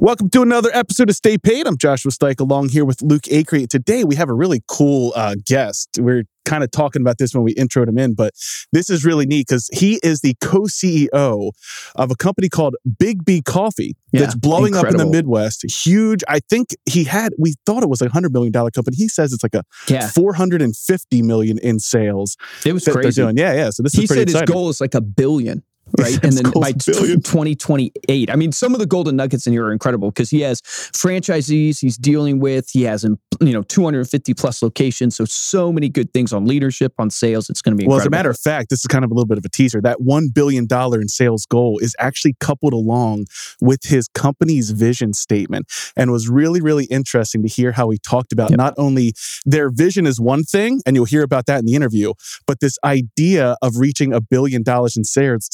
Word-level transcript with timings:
Welcome 0.00 0.30
to 0.30 0.42
another 0.42 0.70
episode 0.72 1.10
of 1.10 1.16
Stay 1.16 1.38
Paid. 1.38 1.66
I'm 1.66 1.76
Joshua 1.76 2.12
Steck 2.12 2.38
along 2.38 2.68
here 2.68 2.84
with 2.84 3.02
Luke 3.02 3.24
Acree. 3.24 3.68
Today 3.68 4.04
we 4.04 4.14
have 4.14 4.28
a 4.28 4.32
really 4.32 4.62
cool 4.68 5.12
uh, 5.16 5.34
guest. 5.44 5.98
We're 6.00 6.22
kind 6.44 6.62
of 6.62 6.70
talking 6.70 7.02
about 7.02 7.18
this 7.18 7.34
when 7.34 7.42
we 7.42 7.52
introed 7.56 7.88
him 7.88 7.98
in, 7.98 8.14
but 8.14 8.32
this 8.72 8.90
is 8.90 9.04
really 9.04 9.26
neat 9.26 9.48
because 9.48 9.68
he 9.72 9.98
is 10.04 10.20
the 10.20 10.34
co-CEO 10.40 11.50
of 11.96 12.10
a 12.12 12.14
company 12.14 12.48
called 12.48 12.76
Biggby 12.88 13.44
Coffee 13.44 13.96
Yeah, 14.12 14.20
that's 14.20 14.36
blowing 14.36 14.76
up 14.76 14.86
in 14.86 14.96
the 14.96 15.04
Midwest. 15.04 15.64
Huge. 15.68 16.22
I 16.28 16.38
think 16.48 16.68
he 16.88 17.02
had, 17.02 17.32
we 17.36 17.54
thought 17.66 17.82
it 17.82 17.88
was 17.88 18.00
a 18.00 18.08
$100 18.08 18.30
million 18.30 18.52
company. 18.52 18.96
He 18.96 19.08
says 19.08 19.32
it's 19.32 19.42
like 19.42 19.54
a 19.54 19.64
Yeah, 19.88 20.08
450 20.08 21.22
million 21.22 21.58
in 21.58 21.80
sales 21.80 22.36
it 22.64 22.72
was 22.72 22.84
crazy. 22.84 23.20
Yeah, 23.20 23.52
yeah. 23.52 23.70
So 23.70 23.82
this 23.82 23.94
He 23.94 24.04
is 24.04 24.08
pretty 24.08 24.30
said 24.30 24.42
his 24.42 24.50
goal 24.50 24.68
is 24.68 24.80
like 24.80 24.94
a 24.94 25.00
billion, 25.00 25.64
right? 25.98 26.22
And 26.24 26.32
then 26.32 26.50
by 26.60 26.72
billion. 26.86 27.20
2028. 27.22 28.30
I 28.30 28.36
mean, 28.36 28.52
some 28.52 28.74
of 28.74 28.80
the 28.80 28.86
golden 28.86 29.16
nuggets 29.16 29.46
in 29.46 29.52
here 29.52 29.64
are 29.66 29.72
incredible 29.72 30.10
because 30.10 30.30
he 30.30 30.40
has 30.42 30.60
franchisees 30.62 31.80
he's 31.80 31.96
dealing 31.96 32.38
with. 32.40 32.70
He 32.70 32.82
has, 32.82 33.04
you 33.04 33.52
know, 33.52 33.62
250 33.62 34.34
plus 34.34 34.62
locations. 34.62 35.16
So, 35.16 35.24
so 35.24 35.72
many 35.72 35.88
good 35.88 36.12
things 36.12 36.32
on 36.32 36.46
leadership, 36.46 36.92
on 36.98 37.10
sales. 37.10 37.48
It's 37.50 37.62
going 37.62 37.76
to 37.76 37.80
be 37.82 37.86
Well, 37.86 37.96
incredible. 37.96 38.14
as 38.14 38.18
a 38.18 38.18
matter 38.18 38.30
of 38.30 38.38
fact, 38.38 38.70
this 38.70 38.80
is 38.80 38.86
kind 38.86 39.04
of 39.04 39.10
a 39.10 39.14
little 39.14 39.26
bit 39.26 39.38
of 39.38 39.44
a 39.44 39.48
teaser. 39.48 39.80
That 39.80 39.98
$1 40.00 40.34
billion 40.34 40.66
in 40.70 41.08
sales 41.08 41.46
goal 41.46 41.78
is 41.78 41.94
actually 41.98 42.34
coupled 42.40 42.72
along 42.72 43.26
with 43.60 43.84
his 43.84 44.08
company's 44.08 44.70
vision 44.70 45.12
statement 45.14 45.66
and 45.96 46.10
was 46.12 46.28
really, 46.28 46.60
really 46.60 46.84
interesting 46.86 47.42
to 47.42 47.48
hear 47.48 47.72
how 47.72 47.90
he 47.90 47.98
talked 47.98 48.32
about 48.32 48.50
Yep. 48.50 48.56
not 48.58 48.74
only 48.76 49.14
their 49.44 49.68
vision 49.70 50.06
is 50.06 50.20
one 50.20 50.42
thing, 50.44 50.80
and 50.86 50.96
you'll 50.96 51.04
hear 51.04 51.22
about 51.22 51.46
that 51.46 51.58
in 51.60 51.66
the 51.66 51.74
interview, 51.74 52.12
but 52.46 52.60
this 52.60 52.78
idea 52.84 53.56
of 53.62 53.76
reaching 53.78 54.12
a 54.12 54.20
billion 54.20 54.62
dollars 54.62 54.96
in 54.96 55.04
sales, 55.04 55.48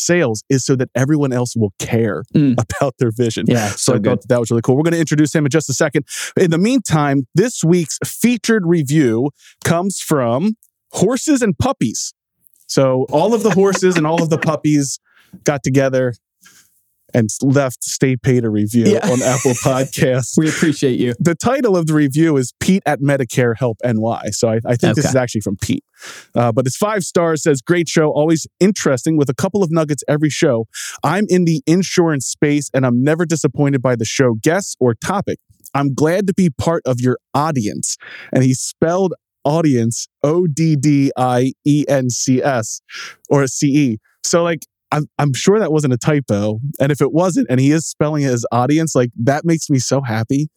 is 0.48 0.64
so 0.64 0.77
that 0.77 0.88
everyone 0.95 1.33
else 1.33 1.55
will 1.56 1.73
care 1.78 2.23
Mm. 2.34 2.55
about 2.59 2.95
their 2.98 3.10
vision. 3.10 3.45
yeah, 3.48 3.69
So, 3.69 3.77
so 3.77 3.92
I 3.95 3.96
good. 3.98 4.05
thought 4.05 4.20
that, 4.23 4.28
that 4.28 4.41
was 4.41 4.50
really 4.50 4.62
cool. 4.62 4.77
We're 4.77 4.83
going 4.83 4.92
to 4.92 5.00
introduce 5.00 5.34
him 5.34 5.45
in 5.47 5.50
just 5.50 5.69
a 5.70 5.74
second. 5.74 6.06
In 6.41 6.50
the 6.50 6.59
meantime, 6.59 7.27
this 7.34 7.62
week's 7.64 7.98
featured 8.05 8.64
review 8.66 9.31
comes 9.64 10.00
from 10.00 10.56
horses 10.92 11.42
and 11.42 11.56
puppies. 11.58 12.12
So 12.66 13.06
all 13.11 13.34
of 13.34 13.42
the 13.42 13.50
horses 13.50 13.97
and 13.97 14.06
all 14.06 14.22
of 14.22 14.31
the 14.31 14.39
puppies 14.39 14.98
got 15.44 15.62
together 15.62 16.14
and 17.15 17.29
left 17.43 17.83
Stay 17.84 18.17
Paid 18.17 18.45
a 18.45 18.51
review 18.51 18.84
Yeah. 18.87 19.09
on 19.11 19.23
Apple 19.23 19.53
Podcasts. 19.65 20.37
We 20.37 20.48
appreciate 20.48 20.98
you. 20.98 21.15
The 21.21 21.34
title 21.34 21.77
of 21.77 21.87
the 21.87 21.95
review 21.95 22.37
is 22.37 22.53
Pete 22.61 22.83
at 22.84 23.01
Medicare 23.01 23.56
Help 23.56 23.79
NY. 23.84 24.23
So 24.33 24.48
I, 24.48 24.61
I 24.67 24.77
think 24.77 24.97
this 24.97 25.05
is 25.06 25.17
actually 25.17 25.41
from 25.43 25.56
Pete. 25.56 25.84
Uh, 26.34 26.51
but 26.53 26.67
it's 26.67 26.77
five 26.77 27.05
stars, 27.05 27.43
says 27.45 27.62
great 27.62 27.89
show, 27.89 28.11
always 28.11 28.47
interesting 28.61 29.17
with 29.17 29.31
a 29.31 29.34
couple 29.34 29.62
of 29.62 29.71
nuggets 29.71 30.03
every 30.09 30.29
show. 30.31 30.67
I'm 31.03 31.25
in 31.29 31.45
the 31.45 31.62
insurance 31.67 32.27
space 32.27 32.69
and 32.75 32.84
I'm 32.84 33.03
never 33.03 33.25
disappointed 33.25 33.81
by 33.81 33.97
the 33.97 34.05
show 34.05 34.34
guests 34.43 34.75
or 34.81 34.95
topic. 34.95 35.39
I'm 35.73 35.95
glad 35.95 36.27
to 36.27 36.34
be 36.34 36.51
part 36.51 36.83
of 36.84 37.01
your 37.01 37.19
audience. 37.33 37.97
And 38.33 38.43
he 38.45 38.55
spelled 38.55 39.15
audience 39.45 40.09
O 40.23 40.47
D 40.47 40.75
D 40.77 41.12
I 41.17 41.53
E 41.67 41.84
N 41.89 42.11
C 42.11 42.43
S 42.43 42.81
or 43.28 43.47
C 43.47 43.67
E. 43.69 43.99
So 44.23 44.43
like 44.43 44.61
I'm, 44.95 45.09
I'm 45.19 45.34
sure 45.34 45.59
that 45.59 45.73
wasn't 45.73 45.92
a 45.92 45.98
typo. 45.98 46.61
And 46.78 46.92
if 46.92 47.00
it 47.00 47.12
wasn't, 47.12 47.48
and 47.50 47.59
he 47.59 47.73
is 47.73 47.84
spelling 47.84 48.23
it 48.23 48.28
as 48.28 48.47
audience, 48.53 48.95
like 48.95 49.11
that 49.17 49.45
makes 49.45 49.69
me 49.69 49.81
so 49.81 50.00
happy 50.03 50.48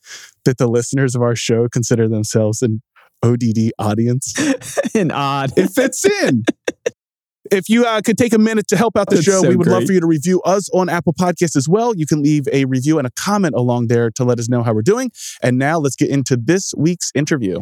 that 0.45 0.59
the 0.59 0.67
listeners 0.67 1.15
of 1.15 1.23
our 1.23 1.35
show 1.35 1.67
consider 1.67 2.07
themselves 2.07 2.61
an 2.61 2.83
ODD 3.23 3.71
audience. 3.79 4.35
and 4.95 5.11
odd. 5.11 5.57
It 5.57 5.69
fits 5.69 6.05
in. 6.05 6.43
If 7.49 7.67
you 7.67 7.85
uh, 7.85 8.01
could 8.01 8.17
take 8.17 8.33
a 8.33 8.37
minute 8.37 8.67
to 8.67 8.77
help 8.77 8.95
out 8.95 9.09
the 9.09 9.15
That's 9.15 9.25
show, 9.25 9.41
so 9.41 9.49
we 9.49 9.55
would 9.55 9.67
love 9.67 9.85
for 9.85 9.93
you 9.93 10.01
to 10.01 10.07
review 10.07 10.41
us 10.41 10.69
on 10.69 10.89
Apple 10.89 11.13
Podcasts 11.13 11.55
as 11.55 11.67
well. 11.67 11.95
You 11.95 12.05
can 12.05 12.21
leave 12.21 12.47
a 12.51 12.65
review 12.65 12.99
and 12.99 13.07
a 13.07 13.11
comment 13.11 13.55
along 13.55 13.87
there 13.87 14.11
to 14.11 14.23
let 14.23 14.37
us 14.37 14.49
know 14.49 14.61
how 14.61 14.73
we're 14.73 14.81
doing. 14.81 15.11
And 15.41 15.57
now 15.57 15.79
let's 15.79 15.95
get 15.95 16.09
into 16.09 16.35
this 16.35 16.73
week's 16.77 17.11
interview. 17.15 17.61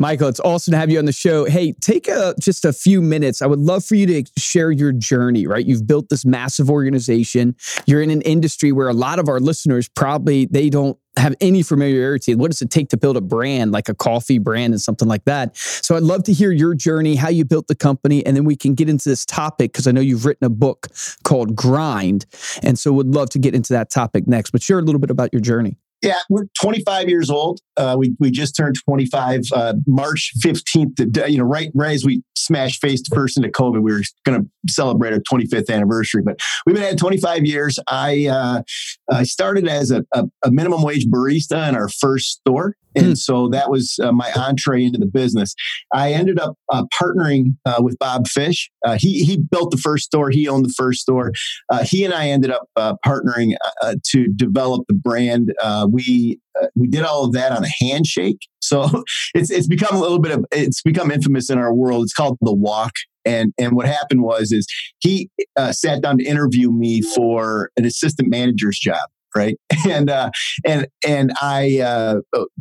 Michael, 0.00 0.28
it's 0.28 0.38
awesome 0.38 0.70
to 0.70 0.78
have 0.78 0.92
you 0.92 1.00
on 1.00 1.06
the 1.06 1.12
show. 1.12 1.44
Hey, 1.44 1.72
take 1.72 2.06
a, 2.06 2.32
just 2.38 2.64
a 2.64 2.72
few 2.72 3.02
minutes. 3.02 3.42
I 3.42 3.46
would 3.46 3.58
love 3.58 3.84
for 3.84 3.96
you 3.96 4.06
to 4.06 4.30
share 4.38 4.70
your 4.70 4.92
journey, 4.92 5.44
right? 5.48 5.66
You've 5.66 5.88
built 5.88 6.08
this 6.08 6.24
massive 6.24 6.70
organization. 6.70 7.56
You're 7.84 8.00
in 8.00 8.10
an 8.10 8.22
industry 8.22 8.70
where 8.70 8.88
a 8.88 8.92
lot 8.92 9.18
of 9.18 9.28
our 9.28 9.40
listeners 9.40 9.88
probably 9.88 10.46
they 10.46 10.70
don't 10.70 10.96
have 11.16 11.34
any 11.40 11.64
familiarity. 11.64 12.36
What 12.36 12.52
does 12.52 12.62
it 12.62 12.70
take 12.70 12.90
to 12.90 12.96
build 12.96 13.16
a 13.16 13.20
brand 13.20 13.72
like 13.72 13.88
a 13.88 13.94
coffee 13.94 14.38
brand 14.38 14.72
and 14.72 14.80
something 14.80 15.08
like 15.08 15.24
that? 15.24 15.56
So 15.56 15.96
I'd 15.96 16.04
love 16.04 16.22
to 16.24 16.32
hear 16.32 16.52
your 16.52 16.76
journey, 16.76 17.16
how 17.16 17.30
you 17.30 17.44
built 17.44 17.66
the 17.66 17.74
company, 17.74 18.24
and 18.24 18.36
then 18.36 18.44
we 18.44 18.54
can 18.54 18.74
get 18.74 18.88
into 18.88 19.08
this 19.08 19.26
topic 19.26 19.72
because 19.72 19.88
I 19.88 19.90
know 19.90 20.00
you've 20.00 20.24
written 20.24 20.44
a 20.44 20.50
book 20.50 20.86
called 21.24 21.56
Grind. 21.56 22.24
And 22.62 22.78
so 22.78 22.92
would 22.92 23.12
love 23.12 23.30
to 23.30 23.40
get 23.40 23.52
into 23.52 23.72
that 23.72 23.90
topic 23.90 24.28
next. 24.28 24.52
But 24.52 24.62
share 24.62 24.78
a 24.78 24.82
little 24.82 25.00
bit 25.00 25.10
about 25.10 25.30
your 25.32 25.42
journey. 25.42 25.76
Yeah, 26.02 26.18
we're 26.30 26.44
25 26.60 27.08
years 27.08 27.28
old. 27.28 27.60
Uh, 27.76 27.96
we 27.98 28.14
we 28.20 28.30
just 28.30 28.56
turned 28.56 28.76
25 28.84 29.40
uh, 29.52 29.74
March 29.86 30.32
15th. 30.44 31.28
You 31.28 31.38
know, 31.38 31.44
right 31.44 31.70
right 31.74 31.94
as 31.94 32.04
we 32.04 32.22
smashed 32.36 32.80
face 32.80 33.02
first 33.12 33.36
into 33.36 33.48
COVID, 33.48 33.82
we 33.82 33.92
were 33.92 34.02
going 34.24 34.42
to 34.42 34.72
celebrate 34.72 35.12
our 35.12 35.20
25th 35.20 35.70
anniversary. 35.70 36.22
But 36.24 36.38
we've 36.66 36.74
been 36.76 36.84
at 36.84 36.98
25 36.98 37.44
years. 37.44 37.78
I 37.88 38.26
uh, 38.26 38.62
I 39.10 39.24
started 39.24 39.66
as 39.66 39.90
a, 39.90 40.04
a, 40.12 40.24
a 40.44 40.50
minimum 40.50 40.82
wage 40.82 41.06
barista 41.06 41.68
in 41.68 41.74
our 41.74 41.88
first 41.88 42.28
store, 42.28 42.74
and 42.94 43.06
Hmm. 43.08 43.14
so 43.14 43.48
that 43.48 43.70
was 43.70 43.98
uh, 44.02 44.12
my 44.12 44.32
entree 44.32 44.84
into 44.84 44.98
the 44.98 45.06
business. 45.06 45.54
I 45.92 46.12
ended 46.12 46.38
up 46.38 46.56
uh, 46.72 46.84
partnering 47.00 47.56
uh, 47.64 47.76
with 47.80 47.98
Bob 47.98 48.28
Fish. 48.28 48.70
Uh, 48.84 48.96
he 48.98 49.24
he 49.24 49.36
built 49.36 49.70
the 49.70 49.76
first 49.76 50.04
store. 50.04 50.30
He 50.30 50.48
owned 50.48 50.64
the 50.64 50.74
first 50.76 51.00
store. 51.00 51.32
Uh, 51.68 51.84
he 51.84 52.04
and 52.04 52.14
I 52.14 52.28
ended 52.28 52.50
up 52.50 52.68
uh, 52.76 52.94
partnering 53.04 53.54
uh, 53.82 53.96
to 54.10 54.28
develop 54.28 54.86
the 54.88 54.94
brand. 54.94 55.52
Uh, 55.88 55.90
we 55.90 56.40
uh, 56.60 56.66
we 56.74 56.88
did 56.88 57.02
all 57.02 57.24
of 57.24 57.32
that 57.32 57.52
on 57.52 57.64
a 57.64 57.84
handshake. 57.84 58.38
So 58.60 59.02
it's 59.34 59.50
it's 59.50 59.66
become 59.66 59.96
a 59.96 59.98
little 59.98 60.18
bit 60.18 60.30
of 60.30 60.44
it's 60.52 60.82
become 60.82 61.10
infamous 61.10 61.48
in 61.48 61.56
our 61.56 61.72
world. 61.72 62.02
It's 62.02 62.12
called 62.12 62.36
the 62.42 62.52
walk. 62.52 62.92
And 63.24 63.54
and 63.56 63.74
what 63.74 63.86
happened 63.86 64.22
was 64.22 64.52
is 64.52 64.66
he 64.98 65.30
uh, 65.56 65.72
sat 65.72 66.02
down 66.02 66.18
to 66.18 66.24
interview 66.24 66.70
me 66.70 67.00
for 67.00 67.70
an 67.78 67.86
assistant 67.86 68.28
manager's 68.28 68.78
job. 68.78 69.08
Right. 69.34 69.56
And, 69.88 70.10
uh, 70.10 70.30
and, 70.66 70.86
and 71.06 71.32
I, 71.40 71.78
uh, 71.80 72.16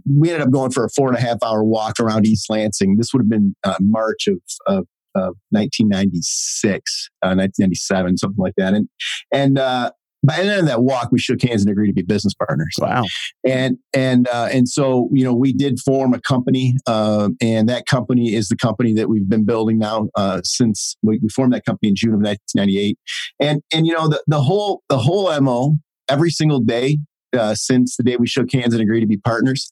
we 0.05 0.29
ended 0.29 0.47
up 0.47 0.51
going 0.51 0.71
for 0.71 0.85
a 0.85 0.89
four 0.89 1.09
and 1.09 1.17
a 1.17 1.19
half 1.19 1.37
hour 1.43 1.63
walk 1.63 1.99
around 1.99 2.25
East 2.25 2.49
Lansing. 2.49 2.95
This 2.95 3.11
would 3.11 3.21
have 3.21 3.29
been 3.29 3.53
uh, 3.65 3.75
March 3.81 4.27
of, 4.27 4.37
of, 4.65 4.87
of 5.15 5.35
1996, 5.49 7.09
uh, 7.23 7.35
1997, 7.35 8.17
something 8.17 8.41
like 8.41 8.53
that. 8.55 8.73
And, 8.75 8.87
and, 9.33 9.59
uh, 9.59 9.91
by 10.27 10.37
the 10.37 10.51
end 10.51 10.59
of 10.59 10.65
that 10.67 10.83
walk, 10.83 11.09
we 11.11 11.19
shook 11.19 11.41
hands 11.41 11.61
and 11.61 11.71
agreed 11.71 11.87
to 11.87 11.93
be 11.93 12.01
business 12.01 12.33
partners. 12.33 12.75
Wow. 12.79 13.05
And 13.45 13.77
and 13.93 14.27
uh, 14.27 14.49
and 14.51 14.67
so 14.67 15.09
you 15.11 15.23
know 15.23 15.33
we 15.33 15.53
did 15.53 15.79
form 15.79 16.13
a 16.13 16.21
company, 16.21 16.75
uh, 16.85 17.29
and 17.41 17.69
that 17.69 17.85
company 17.85 18.33
is 18.33 18.49
the 18.49 18.57
company 18.57 18.93
that 18.93 19.09
we've 19.09 19.29
been 19.29 19.45
building 19.45 19.77
now 19.77 20.09
uh, 20.15 20.41
since 20.43 20.97
we, 21.01 21.19
we 21.19 21.29
formed 21.29 21.53
that 21.53 21.65
company 21.65 21.89
in 21.89 21.95
June 21.95 22.13
of 22.13 22.21
1998. 22.21 22.99
And 23.39 23.61
and 23.73 23.87
you 23.87 23.93
know 23.93 24.07
the 24.07 24.21
the 24.27 24.41
whole 24.41 24.83
the 24.89 24.97
whole 24.97 25.39
mo 25.39 25.77
every 26.09 26.29
single 26.29 26.59
day 26.59 26.99
uh, 27.33 27.55
since 27.55 27.95
the 27.97 28.03
day 28.03 28.17
we 28.17 28.27
shook 28.27 28.51
hands 28.51 28.73
and 28.73 28.81
agreed 28.81 29.01
to 29.01 29.07
be 29.07 29.17
partners, 29.17 29.69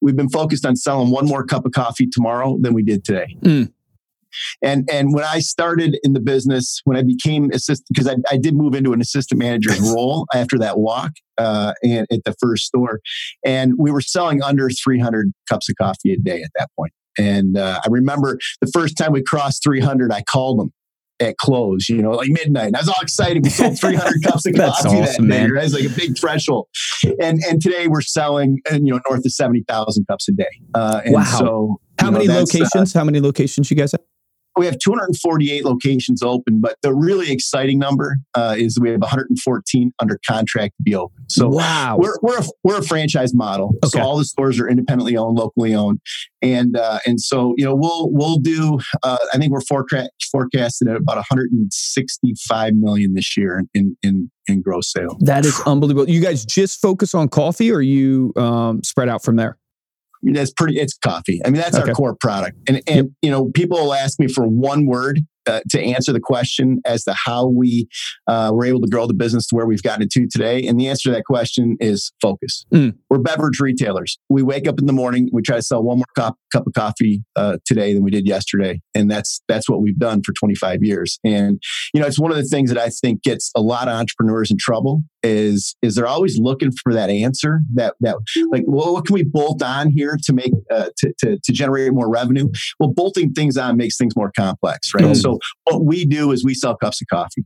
we've 0.00 0.16
been 0.16 0.28
focused 0.28 0.66
on 0.66 0.76
selling 0.76 1.10
one 1.10 1.26
more 1.26 1.44
cup 1.44 1.64
of 1.64 1.72
coffee 1.72 2.08
tomorrow 2.10 2.58
than 2.60 2.74
we 2.74 2.82
did 2.82 3.04
today. 3.04 3.36
Mm. 3.42 3.72
And 4.62 4.88
and 4.90 5.12
when 5.14 5.24
I 5.24 5.40
started 5.40 5.98
in 6.02 6.12
the 6.12 6.20
business, 6.20 6.80
when 6.84 6.96
I 6.96 7.02
became 7.02 7.50
assistant, 7.52 7.86
because 7.92 8.08
I, 8.08 8.16
I 8.30 8.36
did 8.36 8.54
move 8.54 8.74
into 8.74 8.92
an 8.92 9.00
assistant 9.00 9.38
manager's 9.38 9.80
role 9.80 10.26
after 10.34 10.58
that 10.58 10.78
walk 10.78 11.12
uh, 11.38 11.72
and 11.82 12.06
at 12.10 12.24
the 12.24 12.34
first 12.40 12.64
store, 12.66 13.00
and 13.44 13.74
we 13.78 13.90
were 13.90 14.00
selling 14.00 14.42
under 14.42 14.68
300 14.70 15.32
cups 15.48 15.68
of 15.68 15.76
coffee 15.80 16.12
a 16.12 16.18
day 16.18 16.42
at 16.42 16.50
that 16.58 16.68
point. 16.78 16.92
And 17.18 17.58
uh, 17.58 17.80
I 17.84 17.88
remember 17.90 18.38
the 18.60 18.70
first 18.72 18.96
time 18.96 19.12
we 19.12 19.22
crossed 19.22 19.62
300, 19.64 20.12
I 20.12 20.22
called 20.22 20.60
them 20.60 20.72
at 21.20 21.36
close, 21.36 21.88
you 21.88 22.02
know, 22.02 22.12
like 22.12 22.28
midnight. 22.30 22.68
And 22.68 22.76
I 22.76 22.80
was 22.80 22.88
all 22.88 23.00
excited. 23.02 23.44
We 23.44 23.50
sold 23.50 23.78
300 23.78 24.22
cups 24.24 24.46
of 24.46 24.54
coffee 24.54 24.98
awesome, 24.98 25.28
that 25.28 25.34
day. 25.34 25.42
man. 25.42 25.52
Right? 25.52 25.64
It's 25.64 25.74
like 25.74 25.84
a 25.84 25.88
big 25.90 26.18
threshold. 26.18 26.68
And 27.20 27.40
and 27.48 27.60
today 27.60 27.86
we're 27.86 28.00
selling, 28.00 28.58
and 28.70 28.86
you 28.86 28.94
know, 28.94 29.00
north 29.08 29.24
of 29.24 29.30
70,000 29.32 30.06
cups 30.06 30.28
a 30.28 30.32
day. 30.32 30.48
Uh, 30.74 31.02
and 31.04 31.14
Wow. 31.14 31.24
so 31.24 31.80
How 31.98 32.06
know, 32.06 32.12
many 32.12 32.26
that's, 32.26 32.52
uh, 32.54 32.58
locations? 32.58 32.92
How 32.92 33.04
many 33.04 33.20
locations 33.20 33.70
you 33.70 33.76
guys 33.76 33.92
have? 33.92 34.00
We 34.56 34.66
have 34.66 34.78
248 34.78 35.64
locations 35.64 36.22
open, 36.22 36.60
but 36.60 36.76
the 36.82 36.94
really 36.94 37.30
exciting 37.32 37.78
number 37.78 38.16
uh, 38.34 38.54
is 38.56 38.78
we 38.78 38.90
have 38.90 39.00
114 39.00 39.92
under 40.00 40.18
contract 40.26 40.76
to 40.76 40.82
be 40.82 40.94
open. 40.94 41.24
So 41.28 41.48
wow, 41.48 41.96
we're 41.98 42.18
we're 42.22 42.38
a, 42.38 42.44
we're 42.62 42.78
a 42.78 42.82
franchise 42.82 43.34
model. 43.34 43.74
Okay. 43.84 43.98
So 43.98 44.02
all 44.02 44.18
the 44.18 44.24
stores 44.24 44.60
are 44.60 44.68
independently 44.68 45.16
owned, 45.16 45.38
locally 45.38 45.74
owned, 45.74 46.00
and 46.42 46.76
uh, 46.76 46.98
and 47.06 47.20
so 47.20 47.54
you 47.56 47.64
know 47.64 47.74
we'll 47.74 48.10
we'll 48.10 48.38
do. 48.38 48.78
Uh, 49.02 49.16
I 49.32 49.38
think 49.38 49.52
we're 49.52 49.62
forecast 49.62 50.10
forecasted 50.30 50.88
at 50.88 50.96
about 50.96 51.16
165 51.16 52.74
million 52.74 53.14
this 53.14 53.36
year 53.36 53.62
in 53.74 53.96
in 54.02 54.30
in 54.48 54.60
gross 54.60 54.92
sales. 54.92 55.16
that 55.20 55.44
is 55.44 55.60
unbelievable. 55.66 56.08
You 56.10 56.20
guys 56.20 56.44
just 56.44 56.80
focus 56.80 57.14
on 57.14 57.28
coffee, 57.28 57.70
or 57.70 57.80
you 57.80 58.32
um, 58.36 58.82
spread 58.82 59.08
out 59.08 59.24
from 59.24 59.36
there? 59.36 59.56
That's 60.22 60.52
pretty. 60.52 60.78
It's 60.78 60.96
coffee. 60.96 61.40
I 61.44 61.50
mean, 61.50 61.60
that's 61.60 61.76
Okay. 61.76 61.90
our 61.90 61.94
core 61.94 62.14
product. 62.14 62.56
And 62.68 62.80
and 62.86 63.10
you 63.22 63.30
know, 63.30 63.50
people 63.54 63.78
will 63.78 63.94
ask 63.94 64.18
me 64.20 64.28
for 64.28 64.46
one 64.46 64.86
word 64.86 65.20
uh, 65.46 65.60
to 65.70 65.82
answer 65.82 66.12
the 66.12 66.20
question 66.20 66.80
as 66.84 67.02
to 67.02 67.12
how 67.14 67.48
we 67.48 67.88
uh, 68.28 68.52
were 68.54 68.64
able 68.64 68.80
to 68.80 68.88
grow 68.88 69.06
the 69.08 69.14
business 69.14 69.46
to 69.48 69.56
where 69.56 69.66
we've 69.66 69.82
gotten 69.82 70.02
it 70.04 70.10
to 70.12 70.28
today. 70.28 70.64
And 70.66 70.78
the 70.78 70.86
answer 70.88 71.10
to 71.10 71.14
that 71.16 71.24
question 71.24 71.76
is 71.80 72.12
focus. 72.22 72.64
Mm. 72.72 72.94
We're 73.10 73.18
beverage 73.18 73.58
retailers. 73.58 74.18
We 74.28 74.42
wake 74.44 74.68
up 74.68 74.78
in 74.78 74.86
the 74.86 74.92
morning. 74.92 75.28
We 75.32 75.42
try 75.42 75.56
to 75.56 75.62
sell 75.62 75.82
one 75.82 75.98
more 75.98 76.04
cup, 76.16 76.36
cup 76.52 76.66
of 76.66 76.72
coffee 76.74 77.22
uh, 77.36 77.58
today 77.64 77.94
than 77.94 78.02
we 78.02 78.10
did 78.10 78.26
yesterday, 78.26 78.80
and 78.94 79.10
that's 79.10 79.42
that's 79.48 79.68
what 79.68 79.80
we've 79.80 79.98
done 79.98 80.22
for 80.24 80.32
25 80.32 80.82
years. 80.82 81.18
And 81.24 81.62
you 81.94 82.00
know, 82.00 82.06
it's 82.06 82.18
one 82.18 82.30
of 82.30 82.36
the 82.36 82.44
things 82.44 82.70
that 82.70 82.78
I 82.78 82.88
think 82.88 83.22
gets 83.22 83.50
a 83.56 83.60
lot 83.60 83.88
of 83.88 83.94
entrepreneurs 83.94 84.50
in 84.50 84.56
trouble 84.58 85.02
is 85.22 85.76
is 85.82 85.94
they're 85.94 86.06
always 86.06 86.38
looking 86.38 86.72
for 86.82 86.92
that 86.92 87.10
answer 87.10 87.60
that 87.74 87.94
that 88.00 88.16
like 88.50 88.64
well, 88.66 88.94
what 88.94 89.06
can 89.06 89.14
we 89.14 89.24
bolt 89.24 89.62
on 89.62 89.90
here 89.90 90.18
to 90.24 90.32
make 90.32 90.52
uh, 90.70 90.90
to, 90.98 91.12
to 91.18 91.38
to 91.42 91.52
generate 91.52 91.92
more 91.92 92.10
revenue? 92.10 92.48
Well 92.78 92.92
bolting 92.92 93.32
things 93.32 93.56
on 93.56 93.76
makes 93.76 93.96
things 93.96 94.14
more 94.16 94.32
complex 94.36 94.92
right? 94.94 95.04
Mm. 95.04 95.16
so 95.16 95.38
what 95.64 95.84
we 95.84 96.04
do 96.04 96.32
is 96.32 96.44
we 96.44 96.54
sell 96.54 96.76
cups 96.76 97.00
of 97.00 97.08
coffee 97.08 97.44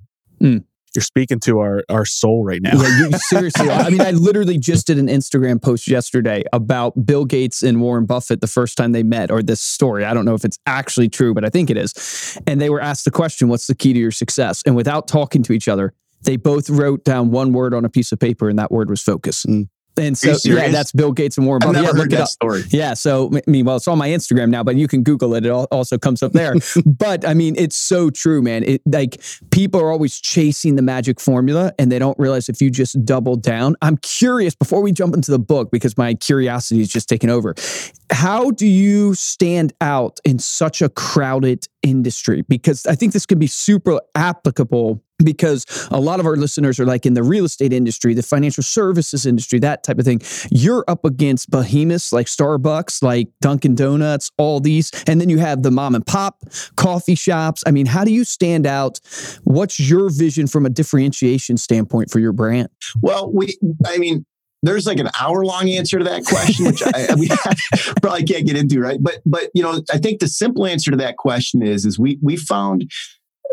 You're 0.96 1.02
speaking 1.02 1.38
to 1.40 1.60
our 1.60 1.84
our 1.88 2.04
soul 2.04 2.44
right 2.44 2.62
now. 2.62 2.72
Yeah, 2.74 2.98
you, 2.98 3.10
seriously. 3.12 3.70
I 3.70 3.90
mean, 3.90 4.00
I 4.00 4.12
literally 4.12 4.58
just 4.58 4.86
did 4.86 4.98
an 4.98 5.08
Instagram 5.08 5.62
post 5.62 5.86
yesterday 5.86 6.42
about 6.52 7.06
Bill 7.06 7.24
Gates 7.24 7.62
and 7.62 7.80
Warren 7.80 8.06
Buffett 8.06 8.40
the 8.40 8.46
first 8.46 8.76
time 8.76 8.92
they 8.92 9.02
met, 9.02 9.30
or 9.30 9.42
this 9.42 9.60
story. 9.60 10.04
I 10.04 10.14
don't 10.14 10.24
know 10.24 10.34
if 10.34 10.44
it's 10.44 10.58
actually 10.66 11.08
true, 11.08 11.34
but 11.34 11.44
I 11.44 11.50
think 11.50 11.70
it 11.70 11.76
is. 11.76 12.40
And 12.46 12.60
they 12.60 12.70
were 12.70 12.80
asked 12.80 13.04
the 13.04 13.10
question, 13.10 13.48
What's 13.48 13.66
the 13.66 13.74
key 13.74 13.92
to 13.92 13.98
your 13.98 14.10
success? 14.10 14.62
And 14.66 14.74
without 14.74 15.06
talking 15.06 15.42
to 15.44 15.52
each 15.52 15.68
other, 15.68 15.92
they 16.22 16.36
both 16.36 16.68
wrote 16.70 17.04
down 17.04 17.30
one 17.30 17.52
word 17.52 17.74
on 17.74 17.84
a 17.84 17.88
piece 17.88 18.10
of 18.12 18.18
paper, 18.18 18.48
and 18.48 18.58
that 18.58 18.72
word 18.72 18.90
was 18.90 19.02
focus. 19.02 19.44
Mm. 19.44 19.68
And 19.98 20.16
so, 20.16 20.36
yeah, 20.44 20.68
that's 20.68 20.92
Bill 20.92 21.12
Gates 21.12 21.38
and 21.38 21.46
Warren 21.46 21.60
Buffett. 21.60 21.82
never 21.82 21.96
Yeah, 21.96 22.02
look 22.02 22.12
it 22.12 22.16
that 22.16 22.22
up. 22.22 22.28
story 22.28 22.64
Yeah. 22.70 22.94
So, 22.94 23.30
I 23.34 23.50
mean, 23.50 23.64
well, 23.64 23.76
it's 23.76 23.88
on 23.88 23.98
my 23.98 24.08
Instagram 24.08 24.50
now, 24.50 24.62
but 24.62 24.76
you 24.76 24.88
can 24.88 25.02
Google 25.02 25.34
it. 25.34 25.46
It 25.46 25.50
also 25.50 25.98
comes 25.98 26.22
up 26.22 26.32
there. 26.32 26.54
but 26.86 27.26
I 27.26 27.34
mean, 27.34 27.54
it's 27.56 27.76
so 27.76 28.10
true, 28.10 28.42
man. 28.42 28.62
It 28.64 28.82
like 28.86 29.22
people 29.50 29.80
are 29.80 29.90
always 29.90 30.20
chasing 30.20 30.76
the 30.76 30.82
magic 30.82 31.20
formula 31.20 31.72
and 31.78 31.90
they 31.90 31.98
don't 31.98 32.18
realize 32.18 32.48
if 32.48 32.60
you 32.60 32.70
just 32.70 33.04
double 33.04 33.36
down. 33.36 33.76
I'm 33.82 33.96
curious 33.98 34.54
before 34.54 34.82
we 34.82 34.92
jump 34.92 35.14
into 35.14 35.30
the 35.30 35.38
book, 35.38 35.70
because 35.70 35.96
my 35.96 36.14
curiosity 36.14 36.80
is 36.80 36.88
just 36.88 37.08
taking 37.08 37.30
over. 37.30 37.54
How 38.10 38.50
do 38.50 38.66
you 38.66 39.14
stand 39.14 39.72
out 39.80 40.20
in 40.24 40.38
such 40.38 40.82
a 40.82 40.88
crowded 40.88 41.66
industry? 41.82 42.42
Because 42.42 42.86
I 42.86 42.94
think 42.94 43.12
this 43.12 43.26
can 43.26 43.38
be 43.38 43.46
super 43.46 44.00
applicable 44.14 45.02
because 45.24 45.64
a 45.90 45.98
lot 45.98 46.20
of 46.20 46.26
our 46.26 46.36
listeners 46.36 46.78
are 46.78 46.84
like 46.84 47.06
in 47.06 47.14
the 47.14 47.22
real 47.22 47.46
estate 47.46 47.72
industry, 47.72 48.12
the 48.12 48.22
financial 48.22 48.62
services 48.62 49.24
industry, 49.24 49.58
that 49.60 49.82
type 49.82 49.98
of 49.98 50.04
thing. 50.04 50.20
You're 50.50 50.84
up 50.88 51.06
against 51.06 51.50
behemoths 51.50 52.12
like 52.12 52.26
Starbucks, 52.26 53.02
like 53.02 53.28
Dunkin' 53.40 53.76
Donuts, 53.76 54.30
all 54.36 54.60
these. 54.60 54.90
And 55.06 55.18
then 55.18 55.30
you 55.30 55.38
have 55.38 55.62
the 55.62 55.70
mom 55.70 55.94
and 55.94 56.04
pop 56.04 56.42
coffee 56.76 57.14
shops. 57.14 57.62
I 57.66 57.70
mean, 57.70 57.86
how 57.86 58.04
do 58.04 58.12
you 58.12 58.24
stand 58.24 58.66
out? 58.66 59.00
What's 59.44 59.80
your 59.80 60.10
vision 60.10 60.46
from 60.46 60.66
a 60.66 60.70
differentiation 60.70 61.56
standpoint 61.56 62.10
for 62.10 62.18
your 62.18 62.32
brand? 62.32 62.68
well 63.00 63.30
we 63.32 63.56
i 63.86 63.98
mean 63.98 64.24
there's 64.66 64.86
like 64.86 64.98
an 64.98 65.10
hour 65.20 65.44
long 65.44 65.68
answer 65.68 65.98
to 65.98 66.04
that 66.04 66.24
question 66.24 66.66
which 66.66 66.82
I, 66.82 67.14
we 67.14 67.28
probably 68.02 68.24
can't 68.24 68.46
get 68.46 68.56
into 68.56 68.80
right? 68.80 68.98
But 69.00 69.20
but 69.24 69.50
you 69.54 69.62
know 69.62 69.82
i 69.92 69.98
think 69.98 70.20
the 70.20 70.28
simple 70.28 70.66
answer 70.66 70.90
to 70.90 70.96
that 70.98 71.16
question 71.16 71.62
is 71.62 71.84
is 71.84 71.98
we 71.98 72.18
we 72.22 72.36
found 72.36 72.84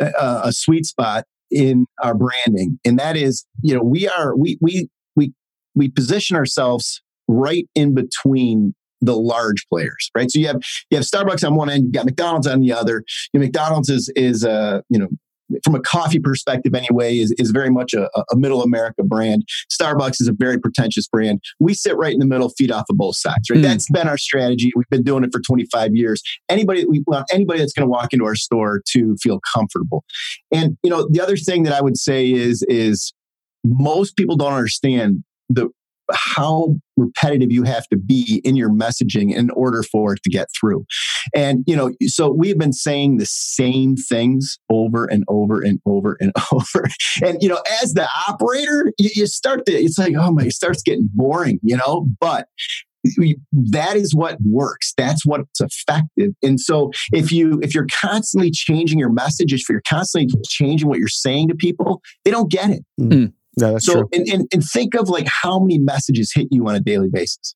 a, 0.02 0.42
a 0.46 0.54
sweet 0.54 0.86
spot 0.86 1.26
in 1.52 1.86
our 2.02 2.16
branding. 2.16 2.80
And 2.84 3.00
that 3.00 3.16
is 3.16 3.46
you 3.62 3.76
know 3.76 3.84
we 3.84 4.08
are 4.08 4.36
we 4.36 4.58
we 4.60 4.90
we 5.16 5.34
we 5.76 5.90
position 5.90 6.36
ourselves 6.36 7.02
right 7.28 7.68
in 7.76 7.94
between 7.94 8.74
the 9.02 9.16
large 9.16 9.66
players 9.70 10.10
right? 10.16 10.32
So 10.32 10.40
you 10.40 10.48
have 10.48 10.62
you 10.90 10.98
have 10.98 11.06
starbucks 11.06 11.46
on 11.46 11.56
one 11.56 11.70
end 11.70 11.84
you've 11.84 11.94
got 11.94 12.06
mcdonald's 12.06 12.48
on 12.48 12.62
the 12.62 12.74
other. 12.74 13.04
You 13.32 13.40
know, 13.40 13.46
mcdonald's 13.46 13.90
is 13.90 14.12
is 14.16 14.44
uh 14.44 14.82
you 14.90 15.00
know 15.00 15.08
from 15.64 15.76
a 15.76 15.80
coffee 15.80 16.20
perspective 16.20 16.74
anyway 16.74 17.18
is, 17.18 17.32
is 17.38 17.52
very 17.52 17.70
much 17.70 17.94
a, 17.94 18.10
a 18.32 18.36
middle 18.36 18.62
america 18.62 19.04
brand. 19.04 19.44
Starbucks 19.72 20.22
is 20.22 20.28
a 20.28 20.34
very 20.34 20.60
pretentious 20.60 21.08
brand. 21.08 21.42
We 21.60 21.74
sit 21.74 21.96
right 21.96 22.14
in 22.14 22.20
the 22.20 22.26
middle 22.26 22.50
feed 22.50 22.72
off 22.72 22.86
of 22.90 22.98
both 22.98 23.18
sides 23.18 23.50
right? 23.50 23.60
Mm. 23.60 23.64
that's 23.64 23.90
been 23.90 24.08
our 24.08 24.18
strategy. 24.18 24.72
We've 24.76 24.90
been 24.90 25.04
doing 25.04 25.24
it 25.24 25.32
for 25.32 25.42
25 25.42 25.96
years. 25.96 26.22
Anybody 26.50 26.86
we 26.86 27.04
want 27.08 27.26
anybody 27.32 27.60
that's 27.60 27.74
going 27.74 27.86
to 27.86 27.90
walk 27.90 28.14
into 28.14 28.26
our 28.26 28.36
store 28.36 28.82
to 28.92 29.16
feel 29.22 29.40
comfortable. 29.54 30.04
And 30.52 30.78
you 30.84 30.90
know 30.90 31.08
the 31.10 31.22
other 31.22 31.38
thing 31.38 31.64
that 31.64 31.74
i 31.74 31.82
would 31.82 31.98
say 31.98 32.32
is 32.32 32.64
is 32.68 33.14
most 33.64 34.16
people 34.16 34.36
don't 34.36 34.54
understand 34.54 35.24
the 35.50 35.70
how 36.12 36.76
repetitive 36.98 37.52
you 37.52 37.64
have 37.64 37.88
to 37.88 37.98
be 37.98 38.42
in 38.44 38.56
your 38.56 38.70
messaging 38.70 39.34
in 39.34 39.50
order 39.52 39.84
for 39.84 40.14
it 40.14 40.24
to 40.24 40.30
get 40.30 40.48
through. 40.60 40.86
And 41.36 41.64
you 41.68 41.76
know 41.76 41.92
so 42.04 42.32
we've 42.32 42.58
been 42.58 42.74
saying 42.74 43.18
the 43.18 43.26
same 43.26 43.96
things 43.96 44.58
over 44.70 45.06
and 45.06 45.24
over 45.28 45.62
and 45.62 45.80
over 45.86 46.18
and 46.20 46.32
over. 46.52 46.88
And 47.24 47.42
you 47.42 47.50
know 47.50 47.62
as 47.82 47.94
the 47.94 48.08
operator 48.28 48.92
you, 48.98 49.10
you 49.16 49.28
start 49.28 49.66
to 49.66 49.74
it's 49.74 49.98
like 49.98 50.14
oh 50.18 50.32
my 50.32 50.44
it 50.44 50.54
starts 50.54 50.82
getting 50.82 51.10
boring 51.14 51.60
you 51.64 51.78
know? 51.78 52.08
But 52.20 52.48
that 53.52 53.98
is 53.98 54.16
what 54.16 54.38
works. 54.46 54.94
That's 54.98 55.26
what's 55.26 55.60
effective. 55.60 56.32
And 56.42 56.60
so 56.60 56.92
if 57.12 57.32
you 57.32 57.60
if 57.62 57.76
you're 57.76 57.88
constantly 58.02 58.52
changing 58.52 59.00
your 59.00 59.12
messages 59.12 59.62
if 59.62 59.70
you're 59.70 59.82
constantly 59.88 60.34
changing 60.48 60.88
what 60.88 61.00
you're 61.00 61.08
saying 61.08 61.50
to 61.50 61.56
people 61.56 62.02
they 62.24 62.32
don't 62.32 62.52
get 62.52 62.70
it 62.70 62.84
hmm. 62.98 63.26
Yeah, 63.58 63.72
that's 63.72 63.86
so 63.86 63.94
true. 63.94 64.10
and, 64.14 64.28
and, 64.30 64.48
and 64.54 64.64
think 64.64 64.96
of 64.96 65.10
like 65.10 65.28
how 65.28 65.60
many 65.60 65.80
messages 65.80 66.32
hit 66.34 66.48
you 66.52 66.68
on 66.68 66.76
a 66.76 66.80
daily 66.80 67.10
basis 67.12 67.56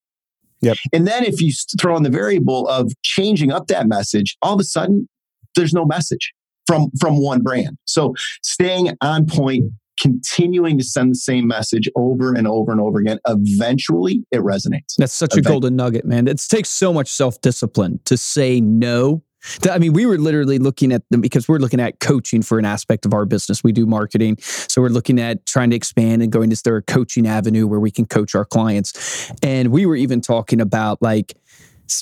Yep. 0.62 0.78
and 0.94 1.08
then 1.08 1.24
if 1.24 1.40
you 1.42 1.52
throw 1.80 1.96
in 1.98 2.04
the 2.04 2.10
variable 2.10 2.68
of 2.68 2.92
changing 3.04 3.52
up 3.52 3.68
that 3.68 3.88
message 3.88 4.36
all 4.42 4.54
of 4.56 4.60
a 4.60 4.64
sudden 4.64 5.08
there's 5.56 5.74
no 5.74 5.86
message 5.86 6.34
from 6.66 6.90
from 7.00 7.22
one 7.22 7.42
brand 7.42 7.78
so 7.86 8.14
staying 8.44 8.96
on 9.02 9.26
point 9.28 9.66
continuing 10.00 10.78
to 10.78 10.84
send 10.84 11.12
the 11.12 11.16
same 11.16 11.48
message 11.48 11.90
over 11.96 12.34
and 12.34 12.48
over 12.48 12.72
and 12.72 12.80
over 12.82 13.00
again 13.00 13.20
eventually 13.28 14.24
it 14.32 14.40
resonates 14.42 14.96
That's 14.98 15.14
such 15.14 15.36
a 15.36 15.42
golden 15.42 15.76
nugget, 15.76 16.06
man. 16.06 16.28
It 16.28 16.40
takes 16.48 16.70
so 16.70 16.94
much 16.94 17.10
self 17.10 17.42
discipline 17.42 18.00
to 18.06 18.16
say 18.18 18.62
no. 18.62 19.24
I 19.70 19.80
mean, 19.80 19.94
we 19.94 20.06
were 20.06 20.18
literally 20.18 20.60
looking 20.60 20.92
at 20.92 21.04
them 21.10 21.22
because 21.22 21.48
we're 21.48 21.60
looking 21.60 21.80
at 21.80 22.00
coaching 22.00 22.42
for 22.42 22.60
an 22.60 22.66
aspect 22.66 23.06
of 23.06 23.14
our 23.14 23.26
business. 23.26 23.64
We 23.64 23.72
do 23.72 23.86
marketing. 23.86 24.38
So 24.40 24.82
we're 24.82 24.90
looking 24.90 25.20
at 25.20 25.46
trying 25.46 25.70
to 25.72 25.76
expand 25.76 26.22
and 26.22 26.32
going 26.32 26.50
to 26.50 26.62
their 26.64 26.82
coaching 26.82 27.28
avenue 27.28 27.68
where 27.68 27.80
we 27.80 27.92
can 27.92 28.06
coach 28.06 28.36
our 28.36 28.46
clients. 28.46 29.32
And 29.44 29.70
we 29.70 29.86
were 29.86 29.96
even 29.96 30.22
talking 30.22 30.60
about 30.60 31.02
like, 31.02 31.36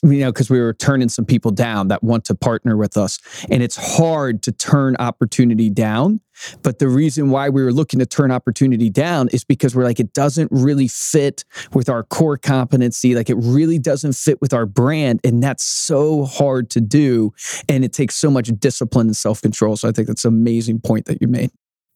you 0.04 0.20
know, 0.20 0.32
because 0.32 0.50
we 0.50 0.60
were 0.60 0.74
turning 0.74 1.10
some 1.10 1.26
people 1.26 1.52
down 1.52 1.88
that 1.90 2.04
want 2.04 2.26
to 2.26 2.36
partner 2.36 2.78
with 2.78 2.98
us. 2.98 3.20
And 3.50 3.64
it's 3.64 3.98
hard 3.98 4.44
to 4.44 4.52
turn 4.52 4.96
opportunity 4.98 5.70
down. 5.70 6.22
But 6.64 6.80
the 6.80 6.88
reason 6.88 7.30
why 7.30 7.50
we 7.50 7.64
were 7.64 7.72
looking 7.72 8.00
to 8.00 8.06
turn 8.06 8.32
opportunity 8.32 8.90
down 8.90 9.30
is 9.30 9.44
because 9.44 9.76
we're 9.76 9.84
like, 9.84 10.00
it 10.00 10.14
doesn't 10.14 10.52
really 10.52 10.88
fit 10.88 11.46
with 11.74 11.88
our 11.90 12.04
core 12.04 12.38
competency. 12.38 13.16
Like 13.16 13.30
it 13.30 13.38
really 13.38 13.80
doesn't 13.80 14.14
fit 14.14 14.42
with 14.42 14.54
our 14.54 14.66
brand. 14.66 15.22
And 15.24 15.42
that's 15.42 15.64
so 15.64 16.26
hard 16.26 16.70
to 16.72 16.82
do. 16.82 17.34
And 17.70 17.86
it 17.86 17.94
takes 17.94 18.16
so 18.16 18.30
much 18.30 18.50
discipline 18.60 19.08
and 19.08 19.16
self 19.16 19.42
control. 19.42 19.78
So 19.78 19.88
I 19.88 19.92
think 19.92 20.08
that's 20.08 20.26
an 20.26 20.34
amazing 20.34 20.82
point 20.82 21.06
that 21.06 21.22
you 21.22 21.28
made. 21.28 21.52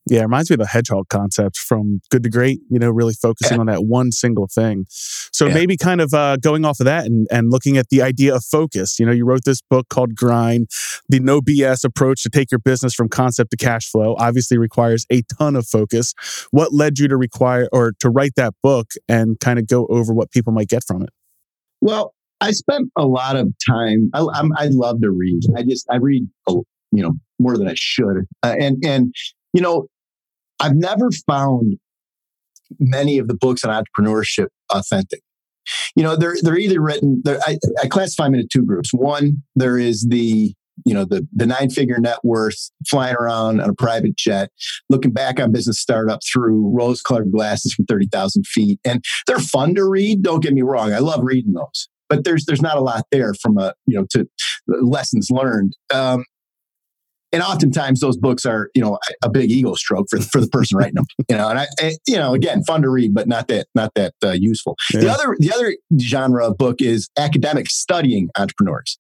Yeah, 0.10 0.20
it 0.22 0.24
reminds 0.24 0.50
me 0.50 0.56
of 0.56 0.60
the 0.60 0.66
hedgehog 0.68 1.08
concept 1.10 1.58
from 1.58 2.02
Good 2.10 2.24
to 2.24 2.30
Great, 2.30 2.60
you 2.70 2.80
know, 2.80 2.90
really 2.90 3.14
focusing 3.14 3.60
on 3.60 3.68
that 3.68 3.86
one 3.86 4.12
single 4.12 4.48
thing. 4.48 4.86
So 4.90 5.48
Yeah. 5.48 5.54
maybe 5.54 5.78
kind 5.78 6.02
of 6.02 6.14
uh, 6.14 6.38
going 6.38 6.66
off 6.66 6.80
of 6.80 6.86
that 6.86 7.06
and, 7.06 7.28
and 7.32 7.52
looking 7.52 7.78
at 7.78 7.90
the 7.90 8.02
idea 8.02 8.36
of 8.36 8.44
focus. 8.44 9.00
You 9.00 9.06
know, 9.06 9.12
you 9.12 9.26
wrote 9.26 9.44
this 9.46 9.62
book 9.62 9.88
called 9.90 10.16
Grind, 10.16 10.68
the 11.08 11.20
no 11.20 11.42
BS 11.42 11.84
approach 11.84 12.24
to 12.24 12.30
take 12.30 12.52
your 12.52 12.60
business 12.60 12.94
from 12.94 13.10
concept 13.10 13.52
to 13.52 13.58
cash 13.58 13.90
flow 13.90 14.16
obviously 14.18 14.58
requires 14.58 15.06
a 15.12 15.22
ton 15.38 15.56
of 15.56 15.68
focus. 15.68 16.14
What 16.52 16.74
led 16.74 17.00
you 17.00 17.08
to 17.08 17.18
require 17.18 17.70
or 17.72 17.94
to 18.00 18.10
write 18.10 18.34
that 18.36 18.54
book 18.64 18.92
and 19.08 19.40
kind 19.40 19.60
of 19.60 19.68
go 19.68 19.86
over 19.88 20.14
what 20.14 20.32
people 20.32 20.54
might 20.54 20.70
get 20.70 20.84
from 20.86 21.04
it? 21.04 21.10
Well, 21.82 22.14
I 22.42 22.52
spent 22.52 22.90
a 22.98 23.06
lot 23.06 23.36
of 23.36 23.50
time. 23.70 24.10
I, 24.14 24.26
I'm, 24.34 24.52
I 24.56 24.68
love 24.72 25.02
to 25.02 25.12
read. 25.12 25.42
I 25.56 25.64
just 25.64 25.86
I 25.90 25.98
read, 25.98 26.28
you 26.48 26.64
know, 26.92 27.14
more 27.38 27.58
than 27.58 27.68
I 27.68 27.74
should. 27.76 28.26
Uh, 28.44 28.56
and 28.60 28.78
and 28.86 29.14
you 29.54 29.62
know, 29.62 29.88
I've 30.60 30.76
never 30.76 31.10
found 31.28 31.78
many 32.80 33.18
of 33.18 33.28
the 33.28 33.36
books 33.36 33.64
on 33.64 33.72
entrepreneurship 33.72 34.48
authentic. 34.72 35.22
You 35.96 36.04
know, 36.04 36.16
they're 36.16 36.38
they're 36.42 36.58
either 36.58 36.82
written. 36.82 37.22
They're, 37.24 37.40
I, 37.46 37.58
I 37.82 37.88
classify 37.88 38.26
them 38.26 38.36
into 38.36 38.48
two 38.52 38.66
groups. 38.66 38.92
One, 38.92 39.44
there 39.56 39.78
is 39.78 40.08
the 40.10 40.54
you 40.86 40.94
know 40.94 41.06
the 41.06 41.28
the 41.34 41.46
nine 41.46 41.70
figure 41.70 42.00
net 42.00 42.20
worth, 42.24 42.72
flying 42.88 43.16
around 43.16 43.62
on 43.62 43.70
a 43.70 43.74
private 43.74 44.16
jet, 44.16 44.50
looking 44.90 45.12
back 45.12 45.40
on 45.40 45.52
business 45.52 45.80
startup 45.80 46.22
through 46.32 46.72
rose 46.76 47.02
colored 47.02 47.32
glasses 47.32 47.74
from 47.74 47.86
thirty 47.86 48.08
thousand 48.08 48.48
feet, 48.48 48.80
and 48.84 49.04
they're 49.28 49.40
fun 49.40 49.76
to 49.76 49.86
read. 49.86 50.24
Don't 50.24 50.42
get 50.42 50.54
me 50.54 50.62
wrong, 50.62 50.94
I 50.94 51.00
love 51.00 51.22
reading 51.24 51.54
those, 51.54 51.88
but 52.08 52.24
there's 52.24 52.46
there's 52.46 52.62
not 52.62 52.78
a 52.78 52.82
lot 52.82 53.06
there 53.12 53.34
from 53.36 53.58
a 53.58 53.74
you 53.86 54.00
know 54.00 54.06
to 54.12 54.28
lessons 54.68 55.30
learned. 55.30 55.76
Um, 55.94 56.26
and 57.32 57.44
oftentimes 57.44 58.00
those 58.00 58.18
books 58.18 58.46
are 58.46 58.70
you 58.74 58.82
know 58.82 58.98
a 59.24 59.30
big 59.30 59.52
ego 59.52 59.74
stroke 59.76 60.08
for, 60.10 60.20
for 60.22 60.42
the 60.42 60.48
person 60.48 60.78
writing 60.78 60.96
them 60.96 61.06
you 61.30 61.36
know 61.36 61.50
and 61.50 61.60
i, 61.60 61.68
you 62.08 62.16
know 62.16 62.34
again 62.34 62.64
fun 62.64 62.82
to 62.82 62.90
read 62.90 63.14
but 63.14 63.28
not 63.28 63.48
that 63.48 63.68
not 63.76 63.94
that 63.96 64.14
uh, 64.24 64.32
useful 64.32 64.76
yeah. 64.94 65.02
the 65.02 65.10
other 65.10 65.36
the 65.40 65.52
other 65.54 65.76
genre 66.00 66.48
of 66.48 66.58
book 66.58 66.82
is 66.82 67.10
academic 67.18 67.70
studying 67.70 68.30
entrepreneurs 68.38 69.00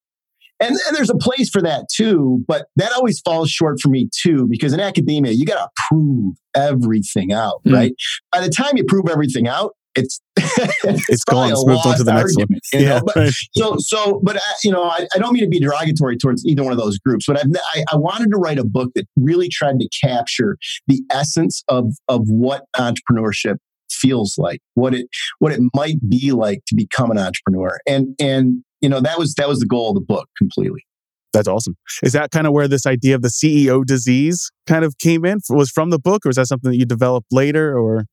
and, 0.61 0.75
and 0.87 0.97
there's 0.97 1.09
a 1.09 1.15
place 1.15 1.49
for 1.49 1.61
that 1.61 1.85
too 1.93 2.43
but 2.47 2.67
that 2.75 2.91
always 2.93 3.19
falls 3.21 3.49
short 3.49 3.79
for 3.81 3.89
me 3.89 4.09
too 4.21 4.47
because 4.49 4.73
in 4.73 4.79
academia 4.79 5.31
you 5.31 5.45
got 5.45 5.63
to 5.63 5.69
prove 5.89 6.35
everything 6.55 7.31
out 7.31 7.61
mm. 7.65 7.73
right 7.73 7.93
by 8.31 8.41
the 8.41 8.49
time 8.49 8.75
you 8.75 8.83
prove 8.83 9.07
everything 9.09 9.47
out 9.47 9.73
it's 9.95 10.21
it's, 10.37 11.09
it's 11.09 11.23
gone. 11.23 11.49
Let's 11.49 11.65
move 11.65 11.79
on 11.85 11.97
to 11.97 12.03
the 12.03 12.13
next 12.13 12.37
argument, 12.37 12.61
one. 12.71 12.83
yeah, 12.83 12.99
but, 13.05 13.15
right. 13.15 13.33
So 13.55 13.75
so, 13.79 14.21
but 14.23 14.37
uh, 14.37 14.39
you 14.63 14.71
know, 14.71 14.83
I, 14.83 15.07
I, 15.15 15.19
don't 15.19 15.33
mean 15.33 15.43
to 15.43 15.49
be 15.49 15.59
derogatory 15.59 16.17
towards 16.17 16.45
either 16.45 16.63
one 16.63 16.71
of 16.71 16.77
those 16.77 16.97
groups, 16.99 17.25
but 17.27 17.37
I've, 17.37 17.51
I, 17.75 17.83
I 17.93 17.97
wanted 17.97 18.29
to 18.31 18.37
write 18.37 18.59
a 18.59 18.63
book 18.63 18.91
that 18.95 19.05
really 19.17 19.49
tried 19.49 19.79
to 19.79 19.89
capture 20.03 20.57
the 20.87 21.01
essence 21.11 21.63
of 21.67 21.93
of 22.07 22.21
what 22.27 22.65
entrepreneurship 22.77 23.57
feels 23.91 24.37
like, 24.37 24.61
what 24.75 24.93
it 24.93 25.07
what 25.39 25.51
it 25.51 25.61
might 25.73 25.97
be 26.09 26.31
like 26.31 26.59
to 26.67 26.75
become 26.75 27.11
an 27.11 27.17
entrepreneur, 27.17 27.79
and 27.87 28.15
and 28.19 28.63
you 28.81 28.89
know 28.89 28.99
that 29.01 29.17
was 29.17 29.33
that 29.35 29.47
was 29.47 29.59
the 29.59 29.67
goal 29.67 29.89
of 29.89 29.95
the 29.95 30.01
book 30.01 30.29
completely. 30.37 30.85
That's 31.31 31.47
awesome. 31.47 31.75
Is 32.01 32.13
that 32.13 32.31
kind 32.31 32.47
of 32.47 32.53
where 32.53 32.67
this 32.67 32.87
idea 32.87 33.13
of 33.13 33.21
the 33.21 33.27
CEO 33.27 33.85
disease 33.85 34.49
kind 34.65 34.83
of 34.83 34.97
came 34.97 35.25
in? 35.25 35.39
Was 35.49 35.69
from 35.69 35.91
the 35.91 35.99
book, 35.99 36.25
or 36.25 36.29
is 36.29 36.37
that 36.37 36.47
something 36.47 36.71
that 36.71 36.77
you 36.77 36.85
developed 36.85 37.27
later, 37.31 37.77
or? 37.77 38.05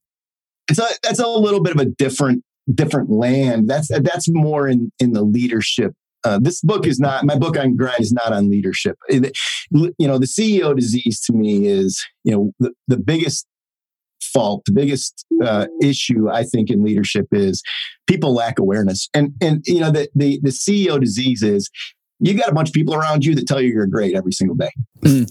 It's 0.68 0.78
a, 0.78 0.86
that's 1.02 1.20
a 1.20 1.28
little 1.28 1.62
bit 1.62 1.74
of 1.74 1.80
a 1.80 1.84
different 1.84 2.42
different 2.72 3.10
land. 3.10 3.68
That's 3.68 3.88
that's 3.88 4.26
more 4.28 4.68
in 4.68 4.92
in 4.98 5.12
the 5.12 5.22
leadership. 5.22 5.92
Uh, 6.24 6.38
this 6.40 6.60
book 6.60 6.86
is 6.86 6.98
not 6.98 7.24
my 7.24 7.36
book 7.36 7.56
on 7.56 7.76
grind 7.76 8.00
is 8.00 8.12
not 8.12 8.32
on 8.32 8.50
leadership. 8.50 8.96
You 9.10 9.30
know, 10.00 10.18
the 10.18 10.26
CEO 10.26 10.74
disease 10.74 11.20
to 11.26 11.32
me 11.32 11.66
is 11.66 12.04
you 12.24 12.32
know 12.32 12.52
the, 12.58 12.72
the 12.88 12.96
biggest 12.96 13.46
fault, 14.20 14.62
the 14.66 14.72
biggest 14.72 15.24
uh, 15.44 15.66
issue 15.80 16.28
I 16.28 16.42
think 16.42 16.70
in 16.70 16.82
leadership 16.82 17.26
is 17.32 17.62
people 18.06 18.34
lack 18.34 18.58
awareness. 18.58 19.08
And 19.14 19.32
and 19.40 19.62
you 19.66 19.80
know 19.80 19.90
the 19.90 20.08
the, 20.14 20.40
the 20.42 20.50
CEO 20.50 21.00
disease 21.00 21.42
is 21.42 21.70
you 22.18 22.34
got 22.34 22.48
a 22.48 22.54
bunch 22.54 22.70
of 22.70 22.72
people 22.72 22.94
around 22.94 23.24
you 23.24 23.34
that 23.34 23.46
tell 23.46 23.60
you 23.60 23.72
you're 23.72 23.86
great 23.86 24.16
every 24.16 24.32
single 24.32 24.56
day. 24.56 24.70
Mm 25.02 25.30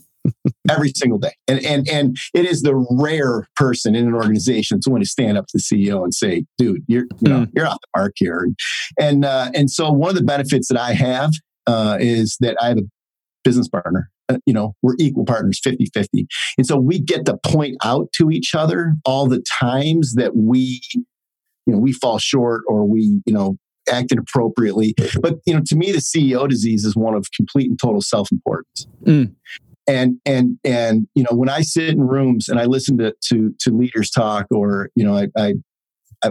every 0.70 0.92
single 0.96 1.20
day. 1.20 1.34
And 1.48 1.64
and 1.66 1.88
and 1.90 2.18
it 2.34 2.46
is 2.46 2.62
the 2.62 2.76
rare 2.92 3.48
person 3.56 3.96
in 3.96 4.08
an 4.08 4.14
organization 4.14 4.80
to 4.82 4.90
want 4.90 5.04
to 5.04 5.10
stand 5.10 5.38
up 5.38 5.48
to 5.48 5.58
the 5.58 5.62
CEO 5.62 6.04
and 6.04 6.14
say, 6.14 6.46
"Dude, 6.58 6.84
you're 6.88 7.06
you 7.20 7.30
know 7.30 7.46
mm. 7.46 7.52
you're 7.56 7.68
off 7.68 7.80
the 7.82 8.00
mark 8.00 8.14
here." 8.16 8.48
And 9.00 9.26
uh, 9.26 9.52
and 9.54 9.70
so 9.70 9.92
one 9.92 10.10
of 10.10 10.16
the 10.16 10.24
benefits 10.24 10.68
that 10.70 10.80
I 10.80 10.94
have 10.94 11.32
uh, 11.68 11.98
is 12.00 12.38
that 12.40 12.58
I 12.62 12.70
have 12.70 12.78
a 12.78 12.84
business 13.44 13.68
partner. 13.68 14.10
Uh, 14.28 14.38
you 14.46 14.54
know, 14.54 14.74
we're 14.82 14.96
equal 14.98 15.24
partners, 15.24 15.60
50 15.64 15.88
50. 15.94 16.28
And 16.58 16.66
so 16.66 16.78
we 16.78 17.00
get 17.00 17.26
to 17.28 17.38
point 17.46 17.78
out 17.84 18.08
to 18.14 18.32
each 18.32 18.56
other 18.56 18.96
all 19.06 19.28
the 19.28 19.44
times 19.62 20.16
that 20.16 20.36
we, 20.36 20.82
you 20.96 21.74
know, 21.74 21.78
we 21.78 21.94
fall 21.94 22.18
short 22.18 22.64
or 22.68 22.88
we, 22.88 23.22
you 23.28 23.34
know, 23.34 23.58
act 23.88 24.12
inappropriately. 24.12 24.96
But, 25.22 25.36
you 25.46 25.54
know, 25.54 25.62
to 25.68 25.76
me, 25.76 25.92
the 25.92 26.00
CEO 26.00 26.50
disease 26.50 26.86
is 26.86 26.96
one 26.96 27.14
of 27.14 27.28
complete 27.36 27.70
and 27.70 27.80
total 27.80 28.02
self 28.02 28.32
importance. 28.32 28.88
Mm 29.04 29.36
and 29.88 30.20
and 30.26 30.58
and 30.64 31.08
you 31.16 31.24
know 31.24 31.36
when 31.36 31.50
i 31.50 31.62
sit 31.62 31.90
in 31.90 32.02
rooms 32.02 32.50
and 32.50 32.60
i 32.60 32.66
listen 32.66 32.98
to 32.98 33.14
to, 33.24 33.54
to 33.60 33.72
leaders 33.72 34.10
talk 34.10 34.48
or 34.52 34.90
you 34.96 35.04
know 35.04 35.16
i, 35.16 35.28
I, 35.38 35.54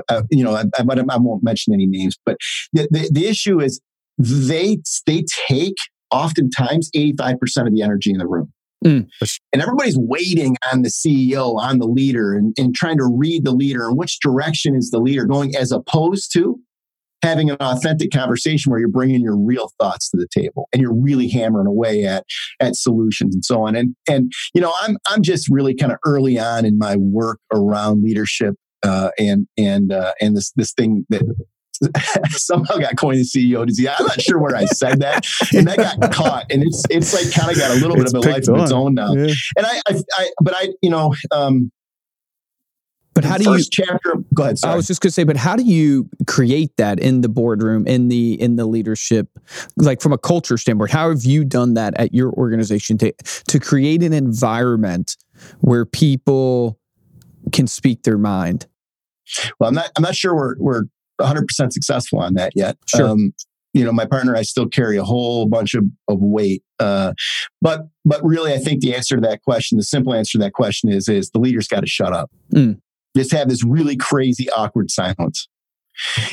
I 0.09 0.23
you 0.31 0.45
know 0.45 0.55
I, 0.55 0.63
I, 0.79 0.85
I, 0.85 1.17
won't 1.19 1.43
mention 1.43 1.73
any 1.73 1.87
names 1.87 2.17
but 2.25 2.37
the, 2.73 2.89
the, 2.91 3.11
the 3.13 3.27
issue 3.27 3.61
is 3.61 3.81
they 4.19 4.79
they 5.07 5.25
take 5.49 5.77
oftentimes 6.11 6.91
85% 6.95 7.67
of 7.67 7.75
the 7.75 7.83
energy 7.83 8.11
in 8.11 8.19
the 8.19 8.27
room 8.27 8.53
mm. 8.85 9.07
and 9.53 9.63
everybody's 9.63 9.99
waiting 9.99 10.57
on 10.73 10.83
the 10.83 10.89
ceo 10.89 11.57
on 11.59 11.79
the 11.79 11.87
leader 11.87 12.35
and, 12.35 12.55
and 12.59 12.75
trying 12.75 12.99
to 12.99 13.05
read 13.05 13.45
the 13.45 13.53
leader 13.53 13.89
and 13.89 13.97
which 13.97 14.19
direction 14.21 14.75
is 14.75 14.91
the 14.91 14.99
leader 14.99 15.25
going 15.25 15.57
as 15.57 15.73
opposed 15.73 16.33
to 16.33 16.59
having 17.25 17.51
an 17.51 17.57
authentic 17.61 18.13
conversation 18.13 18.71
where 18.71 18.79
you're 18.79 18.89
bringing 18.89 19.23
your 19.23 19.37
real 19.37 19.71
thoughts 19.81 20.11
to 20.11 20.17
the 20.17 20.29
table 20.31 20.69
and 20.73 20.83
you're 20.83 20.95
really 20.95 21.29
hammering 21.29 21.67
away 21.67 22.05
at 22.05 22.25
at 22.61 22.77
solutions 22.77 23.35
and 23.35 23.45
so 23.45 23.67
on. 23.67 23.75
And 23.75 23.97
and 24.09 24.31
you 24.53 24.61
know, 24.61 24.73
I'm 24.83 24.99
I'm 25.09 25.23
just 25.23 25.49
really 25.49 25.75
kind 25.75 25.93
of 25.93 25.99
early 26.05 26.39
on 26.39 26.65
in 26.65 26.79
my 26.79 26.97
work 26.97 27.41
around 27.53 28.03
leadership 28.03 28.55
uh, 28.83 29.11
and 29.19 29.47
and 29.57 29.93
uh, 29.93 30.13
and 30.21 30.37
this 30.37 30.53
this 30.57 30.73
thing 30.73 31.07
that 31.09 31.23
somehow 32.31 32.77
got 32.77 32.97
coined 32.97 33.19
the 33.19 33.25
CEO 33.25 33.67
disease. 33.67 33.89
I'm 33.99 34.07
not 34.07 34.21
sure 34.21 34.39
where 34.39 34.55
I 34.55 34.67
said 34.67 35.01
that, 35.01 35.27
and 35.55 35.67
that 35.67 35.79
got 35.79 36.13
caught, 36.13 36.47
and 36.51 36.63
it's 36.63 36.85
it's 36.91 37.15
like 37.15 37.33
kind 37.33 37.51
of 37.51 37.59
got 37.59 37.71
a 37.71 37.81
little 37.81 37.97
bit 37.97 38.05
it's 38.05 38.15
of 38.15 38.25
a 38.25 38.31
life 38.31 38.49
on. 38.49 38.57
of 38.57 38.63
its 38.63 38.73
own 38.73 38.95
now. 38.95 39.13
Yeah. 39.15 39.33
And 39.57 39.67
I, 39.67 39.81
I, 39.89 40.03
I, 40.19 40.31
but 40.41 40.55
I, 40.55 40.69
you 40.83 40.91
know, 40.91 41.15
um, 41.31 41.73
but 43.15 43.25
how 43.25 43.39
do 43.39 43.51
you 43.51 43.65
chapter? 43.71 44.15
Go 44.35 44.43
ahead. 44.43 44.59
Sorry. 44.59 44.73
I 44.73 44.77
was 44.77 44.89
just 44.89 45.01
going 45.01 45.09
to 45.09 45.13
say, 45.13 45.23
but 45.23 45.37
how 45.37 45.55
do 45.55 45.63
you 45.63 46.11
create 46.27 46.77
that 46.79 46.99
in 46.99 47.21
the 47.21 47.29
boardroom, 47.29 47.87
in 47.87 48.09
the 48.09 48.41
in 48.41 48.57
the 48.57 48.67
leadership, 48.67 49.29
like 49.77 50.01
from 50.01 50.13
a 50.13 50.19
culture 50.19 50.59
standpoint? 50.59 50.91
How 50.91 51.11
have 51.11 51.25
you 51.25 51.45
done 51.45 51.75
that 51.75 51.95
at 51.99 52.13
your 52.13 52.33
organization 52.33 52.99
to 52.99 53.13
to 53.47 53.61
create 53.61 54.03
an 54.03 54.13
environment 54.13 55.17
where 55.61 55.87
people 55.87 56.79
can 57.53 57.69
speak 57.69 58.03
their 58.03 58.19
mind? 58.19 58.67
Well, 59.61 59.69
I'm 59.69 59.75
not. 59.75 59.91
I'm 59.97 60.03
not 60.03 60.17
sure 60.17 60.35
we're 60.35 60.57
we're 60.59 60.83
100 61.19 61.47
percent 61.47 61.73
successful 61.73 62.19
on 62.19 62.35
that 62.35 62.53
yet. 62.57 62.77
Sure. 62.89 63.09
Um, 63.09 63.33
you 63.75 63.85
know, 63.85 63.93
my 63.93 64.07
partner, 64.07 64.37
I 64.37 64.43
still 64.43 64.69
carry 64.69 64.97
a 64.97 65.03
whole 65.03 65.47
bunch 65.47 65.75
of, 65.75 65.85
of 66.07 66.21
weight. 66.21 66.63
Uh, 66.79 67.13
but 67.61 67.83
but 68.05 68.25
really, 68.25 68.53
I 68.53 68.59
think 68.59 68.81
the 68.81 68.95
answer 68.95 69.17
to 69.17 69.21
that 69.23 69.43
question, 69.43 69.79
the 69.79 69.85
simple 69.85 70.15
answer 70.15 70.39
to 70.39 70.45
that 70.45 70.53
question 70.53 70.91
is 70.91 71.09
is 71.09 71.31
the 71.31 71.39
leader's 71.39 71.69
got 71.69 71.81
to 71.81 71.87
shut 71.87 72.13
up. 72.13 72.31
Mm 72.53 72.81
just 73.17 73.33
have 73.33 73.49
this 73.49 73.65
really 73.65 73.97
crazy 73.97 74.51
awkward 74.51 74.91
silence. 74.91 75.49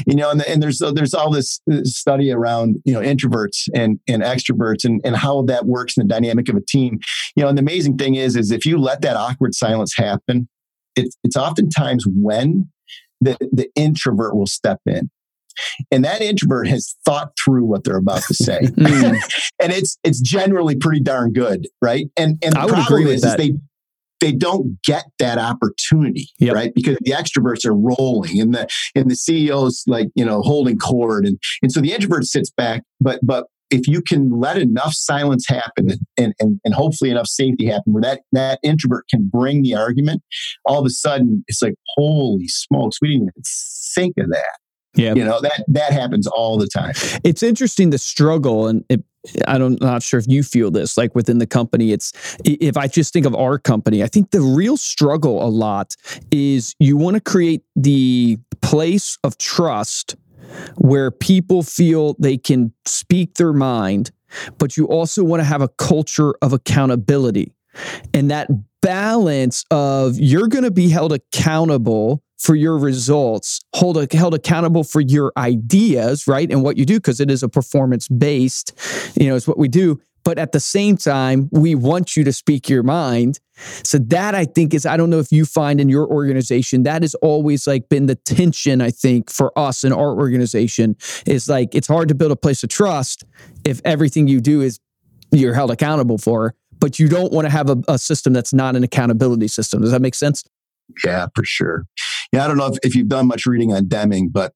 You 0.08 0.16
know 0.16 0.32
and, 0.32 0.42
and 0.42 0.64
there's 0.64 0.80
there's 0.80 1.14
all 1.14 1.30
this 1.30 1.62
study 1.84 2.32
around 2.32 2.78
you 2.84 2.94
know 2.94 3.00
introverts 3.00 3.68
and 3.76 4.00
and 4.08 4.24
extroverts 4.24 4.84
and 4.84 5.00
and 5.04 5.16
how 5.16 5.44
that 5.44 5.68
works 5.68 5.96
in 5.96 6.08
the 6.08 6.12
dynamic 6.12 6.50
of 6.50 6.56
a 6.56 6.62
team. 6.62 7.00
You 7.36 7.44
know 7.44 7.50
and 7.50 7.58
the 7.58 7.62
amazing 7.62 7.98
thing 7.98 8.16
is 8.16 8.36
is 8.36 8.50
if 8.50 8.66
you 8.66 8.80
let 8.80 9.02
that 9.02 9.16
awkward 9.16 9.54
silence 9.54 9.94
happen 9.96 10.48
it's 10.96 11.18
it's 11.24 11.36
oftentimes 11.36 12.06
when 12.08 12.70
the 13.20 13.38
the 13.52 13.70
introvert 13.76 14.36
will 14.36 14.48
step 14.48 14.80
in. 14.86 15.10
And 15.92 16.04
that 16.06 16.22
introvert 16.22 16.68
has 16.68 16.96
thought 17.06 17.34
through 17.44 17.66
what 17.66 17.84
they're 17.84 17.98
about 17.98 18.24
to 18.24 18.34
say. 18.34 18.68
Hmm. 18.68 18.84
and 19.62 19.72
it's 19.72 19.98
it's 20.04 20.22
generally 20.22 20.76
pretty 20.76 21.02
darn 21.02 21.34
good 21.34 21.68
right? 21.82 22.08
And 22.18 22.38
and 22.42 22.54
the 22.54 22.60
I 22.60 22.66
would 22.66 22.74
problem 22.74 23.02
agree 23.02 23.14
is, 23.14 23.24
with 23.24 23.32
is 23.32 23.38
they 23.38 23.54
they 24.22 24.32
don't 24.32 24.82
get 24.84 25.06
that 25.20 25.38
opportunity, 25.38 26.30
yep. 26.40 26.56
right? 26.56 26.72
Because 26.74 26.98
the 27.02 27.12
extroverts 27.12 27.66
are 27.66 27.76
rolling 27.76 28.40
and 28.40 28.54
the 28.54 28.68
and 28.96 29.10
the 29.10 29.16
CEOs 29.16 29.84
like, 29.88 30.08
you 30.16 30.24
know, 30.24 30.42
holding 30.42 30.78
court 30.78 31.26
and 31.26 31.38
and 31.62 31.72
so 31.72 31.82
the 31.82 31.92
introvert 31.92 32.26
sits 32.26 32.50
back, 32.50 32.84
but 33.00 33.20
but 33.24 33.48
if 33.72 33.88
you 33.88 34.02
can 34.02 34.30
let 34.40 34.58
enough 34.58 34.94
silence 34.94 35.48
happen 35.48 35.92
and, 36.18 36.34
and, 36.40 36.60
and 36.64 36.74
hopefully 36.74 37.10
enough 37.10 37.28
safety 37.28 37.66
happen 37.66 37.94
where 37.94 38.02
that, 38.02 38.22
that 38.34 38.60
introvert 38.64 39.06
can 39.10 39.30
bring 39.32 39.64
the 39.64 39.74
argument, 39.74 40.22
all 40.66 40.80
of 40.80 40.86
a 40.86 40.90
sudden 40.90 41.44
it's 41.48 41.62
like, 41.62 41.76
holy 41.96 42.48
smokes, 42.48 42.98
we 43.02 43.08
didn't 43.08 43.24
even 43.24 43.42
think 43.96 44.14
of 44.20 44.30
that. 44.30 44.60
Yeah. 44.96 45.14
You 45.14 45.24
know, 45.24 45.40
that 45.42 45.64
that 45.70 45.94
happens 45.94 46.28
all 46.28 46.58
the 46.58 46.68
time. 46.68 46.94
It's 47.24 47.44
interesting 47.44 47.92
the 47.92 47.98
struggle 47.98 48.68
and 48.68 48.84
it, 48.90 49.04
I 49.48 49.58
don't 49.58 49.80
not 49.82 50.04
sure 50.04 50.20
if 50.20 50.28
you 50.28 50.44
feel 50.44 50.72
this 50.72 50.98
like 50.98 51.14
within 51.14 51.38
the 51.38 51.46
company 51.46 51.92
it's 51.92 52.12
if 52.44 52.76
I 52.76 52.88
just 52.88 53.14
think 53.14 53.26
of 53.26 53.36
our 53.36 53.60
company 53.60 54.04
I 54.04 54.08
think 54.08 54.32
the 54.32 54.42
real 54.42 54.78
struggle 54.78 55.46
a 55.46 55.48
lot 55.48 55.96
is 56.32 56.76
you 56.80 56.98
want 56.98 57.16
to 57.16 57.22
create 57.22 57.62
the 57.76 58.40
place 58.62 59.18
of 59.24 59.38
trust 59.38 60.16
where 60.78 61.12
people 61.12 61.62
feel 61.62 62.16
they 62.20 62.38
can 62.38 62.74
speak 62.86 63.36
their 63.36 63.54
mind 63.54 64.12
but 64.58 64.76
you 64.76 64.86
also 64.86 65.24
want 65.24 65.40
to 65.40 65.46
have 65.46 65.62
a 65.62 65.68
culture 65.70 66.34
of 66.42 66.52
accountability 66.52 67.54
and 68.14 68.32
that 68.32 68.50
balance 68.82 69.66
of 69.70 70.18
you're 70.18 70.48
going 70.48 70.64
to 70.64 70.72
be 70.72 70.90
held 70.90 71.14
accountable 71.14 72.24
for 72.42 72.56
your 72.56 72.78
results, 72.78 73.62
hold 73.76 74.12
held 74.12 74.34
accountable 74.34 74.84
for 74.84 75.00
your 75.00 75.32
ideas, 75.38 76.28
right? 76.28 76.52
And 76.52 76.64
what 76.64 76.76
you 76.76 76.86
do, 76.86 76.96
because 76.96 77.20
it 77.20 77.30
is 77.30 77.44
a 77.44 77.50
performance 77.50 78.08
based, 78.08 78.74
you 79.20 79.30
know, 79.30 79.36
it's 79.36 79.48
what 79.48 79.60
we 79.60 79.68
do. 79.68 80.02
But 80.24 80.38
at 80.38 80.52
the 80.52 80.60
same 80.60 80.98
time, 80.98 81.50
we 81.52 81.76
want 81.76 82.16
you 82.16 82.24
to 82.24 82.34
speak 82.34 82.70
your 82.70 82.84
mind. 82.84 83.40
So 83.84 83.98
that 83.98 84.34
I 84.34 84.46
think 84.46 84.74
is, 84.74 84.86
I 84.86 84.98
don't 84.98 85.10
know 85.10 85.20
if 85.20 85.32
you 85.32 85.46
find 85.46 85.80
in 85.80 85.90
your 85.90 86.08
organization, 86.08 86.84
that 86.84 87.04
has 87.04 87.16
always 87.16 87.68
like 87.68 87.90
been 87.90 88.08
the 88.08 88.16
tension, 88.16 88.82
I 88.82 88.90
think, 88.90 89.30
for 89.30 89.58
us 89.58 89.84
in 89.84 89.92
our 89.94 90.16
organization 90.16 90.96
is 91.26 91.48
like, 91.48 91.76
it's 91.76 91.88
hard 91.88 92.08
to 92.08 92.16
build 92.16 92.32
a 92.32 92.36
place 92.36 92.64
of 92.64 92.70
trust 92.70 93.24
if 93.66 93.82
everything 93.86 94.28
you 94.28 94.42
do 94.42 94.62
is 94.62 94.80
you're 95.32 95.54
held 95.54 95.72
accountable 95.72 96.18
for, 96.18 96.56
but 96.80 96.98
you 96.98 97.08
don't 97.08 97.32
want 97.32 97.46
to 97.46 97.52
have 97.52 97.70
a, 97.70 97.78
a 97.88 97.98
system 97.98 98.34
that's 98.34 98.54
not 98.54 98.76
an 98.76 98.84
accountability 98.84 99.48
system. 99.48 99.82
Does 99.82 99.92
that 99.92 100.02
make 100.02 100.16
sense? 100.16 100.44
Yeah, 101.06 101.28
for 101.36 101.44
sure. 101.44 101.86
Yeah, 102.32 102.46
I 102.46 102.48
don't 102.48 102.58
know 102.58 102.68
if, 102.68 102.78
if 102.84 102.96
you've 102.96 103.10
done 103.10 103.28
much 103.28 103.46
reading 103.46 103.74
on 103.74 103.88
Deming, 103.88 104.30
but 104.30 104.54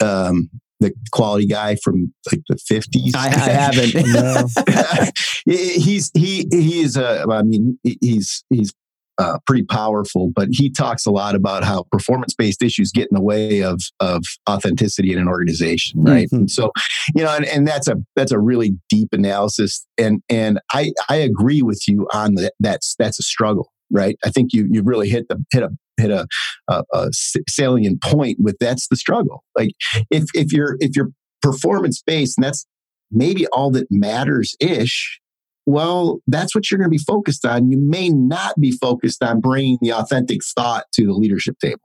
um, 0.00 0.50
the 0.80 0.92
quality 1.12 1.46
guy 1.46 1.76
from 1.76 2.12
like 2.30 2.42
the 2.48 2.56
50s. 2.56 3.12
I, 3.16 3.28
I 3.28 3.50
haven't. 3.50 5.12
he's 5.46 6.10
he 6.14 6.46
he 6.50 6.82
is 6.82 6.96
a 6.96 7.24
I 7.30 7.42
mean 7.42 7.78
he's 7.82 8.44
he's 8.50 8.72
uh, 9.18 9.38
pretty 9.46 9.64
powerful, 9.64 10.30
but 10.34 10.48
he 10.50 10.70
talks 10.70 11.06
a 11.06 11.10
lot 11.10 11.34
about 11.34 11.64
how 11.64 11.84
performance 11.92 12.34
based 12.34 12.62
issues 12.62 12.90
get 12.90 13.08
in 13.10 13.14
the 13.14 13.22
way 13.22 13.62
of 13.62 13.80
of 14.00 14.24
authenticity 14.48 15.12
in 15.12 15.18
an 15.18 15.28
organization, 15.28 16.02
right? 16.02 16.26
Mm-hmm. 16.26 16.36
And 16.36 16.50
so, 16.50 16.72
you 17.14 17.22
know, 17.22 17.34
and, 17.34 17.44
and 17.44 17.66
that's 17.66 17.88
a 17.88 17.96
that's 18.16 18.32
a 18.32 18.38
really 18.38 18.72
deep 18.88 19.08
analysis, 19.12 19.86
and 19.98 20.22
and 20.28 20.60
I 20.72 20.92
I 21.08 21.16
agree 21.16 21.62
with 21.62 21.86
you 21.86 22.08
on 22.12 22.34
that. 22.36 22.54
That's 22.58 22.96
that's 22.98 23.18
a 23.18 23.22
struggle, 23.22 23.70
right? 23.90 24.16
I 24.24 24.30
think 24.30 24.52
you 24.52 24.66
you 24.70 24.82
really 24.82 25.08
hit 25.08 25.28
the 25.28 25.42
hit 25.52 25.62
a 25.62 25.70
hit 25.96 26.10
a, 26.10 26.26
a, 26.68 26.82
a 26.92 27.08
salient 27.48 28.02
point 28.02 28.38
with 28.40 28.56
that's 28.60 28.88
the 28.88 28.96
struggle. 28.96 29.44
Like 29.56 29.70
if 30.10 30.24
if 30.34 30.52
you're 30.52 30.76
if 30.80 30.96
you're 30.96 31.10
performance 31.40 32.02
based, 32.04 32.38
and 32.38 32.44
that's 32.44 32.66
maybe 33.10 33.46
all 33.48 33.70
that 33.72 33.86
matters 33.90 34.54
ish 34.60 35.20
well, 35.66 36.20
that's 36.26 36.54
what 36.54 36.70
you're 36.70 36.78
going 36.78 36.90
to 36.90 36.96
be 36.96 36.98
focused 36.98 37.46
on. 37.46 37.70
You 37.70 37.78
may 37.78 38.08
not 38.08 38.60
be 38.60 38.72
focused 38.72 39.22
on 39.22 39.40
bringing 39.40 39.78
the 39.80 39.92
authentic 39.92 40.40
thought 40.44 40.86
to 40.94 41.06
the 41.06 41.12
leadership 41.12 41.56
table. 41.60 41.80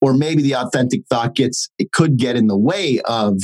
Or 0.00 0.14
maybe 0.14 0.42
the 0.42 0.54
authentic 0.54 1.02
thought 1.10 1.34
gets, 1.34 1.68
it 1.78 1.92
could 1.92 2.16
get 2.16 2.36
in 2.36 2.46
the 2.46 2.56
way 2.56 3.00
of 3.04 3.38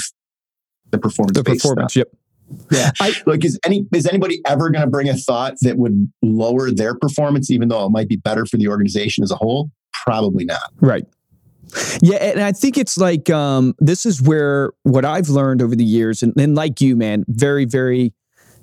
the 0.90 0.98
performance. 0.98 1.36
The 1.36 1.44
performance, 1.44 1.92
stuff. 1.92 1.96
yep. 1.96 2.21
Yeah. 2.70 2.90
I, 3.00 3.14
like, 3.26 3.44
is 3.44 3.58
any 3.64 3.86
is 3.92 4.06
anybody 4.06 4.40
ever 4.46 4.70
going 4.70 4.82
to 4.82 4.90
bring 4.90 5.08
a 5.08 5.16
thought 5.16 5.54
that 5.62 5.76
would 5.76 6.10
lower 6.22 6.70
their 6.70 6.94
performance, 6.94 7.50
even 7.50 7.68
though 7.68 7.84
it 7.86 7.90
might 7.90 8.08
be 8.08 8.16
better 8.16 8.46
for 8.46 8.56
the 8.56 8.68
organization 8.68 9.22
as 9.24 9.30
a 9.30 9.36
whole? 9.36 9.70
Probably 10.04 10.44
not. 10.44 10.72
Right. 10.80 11.06
Yeah, 12.02 12.16
and 12.16 12.40
I 12.40 12.52
think 12.52 12.76
it's 12.76 12.98
like 12.98 13.30
um, 13.30 13.74
this 13.78 14.04
is 14.04 14.20
where 14.20 14.72
what 14.82 15.04
I've 15.04 15.30
learned 15.30 15.62
over 15.62 15.74
the 15.74 15.84
years, 15.84 16.22
and, 16.22 16.34
and 16.38 16.54
like 16.54 16.80
you, 16.80 16.96
man, 16.96 17.24
very, 17.28 17.64
very 17.64 18.12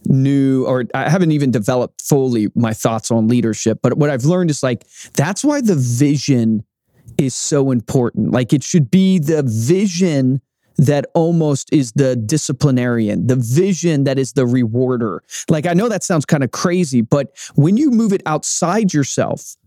new 0.06 0.66
or 0.66 0.86
I 0.94 1.10
haven't 1.10 1.32
even 1.32 1.52
developed 1.52 2.02
fully 2.02 2.48
my 2.56 2.74
thoughts 2.74 3.12
on 3.12 3.28
leadership, 3.28 3.80
but 3.82 3.98
what 3.98 4.10
I've 4.10 4.26
learned 4.26 4.50
is 4.50 4.64
like 4.64 4.86
that's 5.14 5.44
why 5.44 5.62
the 5.62 5.76
vision 5.76 6.64
is 7.18 7.36
so 7.36 7.72
important. 7.72 8.32
Like 8.32 8.54
it 8.54 8.64
should 8.64 8.90
be 8.90 9.20
the 9.20 9.44
vision 9.44 10.42
that 10.80 11.06
almost 11.14 11.72
is 11.74 11.92
the 11.92 12.16
disciplinarian, 12.16 13.28
the 13.28 13.36
vision 13.36 14.06
that 14.06 14.18
is 14.18 14.34
the 14.34 14.48
rewarder. 14.48 15.22
Like 15.50 15.68
I 15.68 15.74
know 15.74 15.90
that 15.90 16.04
sounds 16.04 16.26
kind 16.26 16.44
of 16.44 16.52
crazy, 16.52 17.02
but 17.02 17.36
when 17.56 17.76
you 17.76 17.92
move 17.92 18.14
it 18.14 18.22
outside 18.26 18.94
yourself 18.94 19.58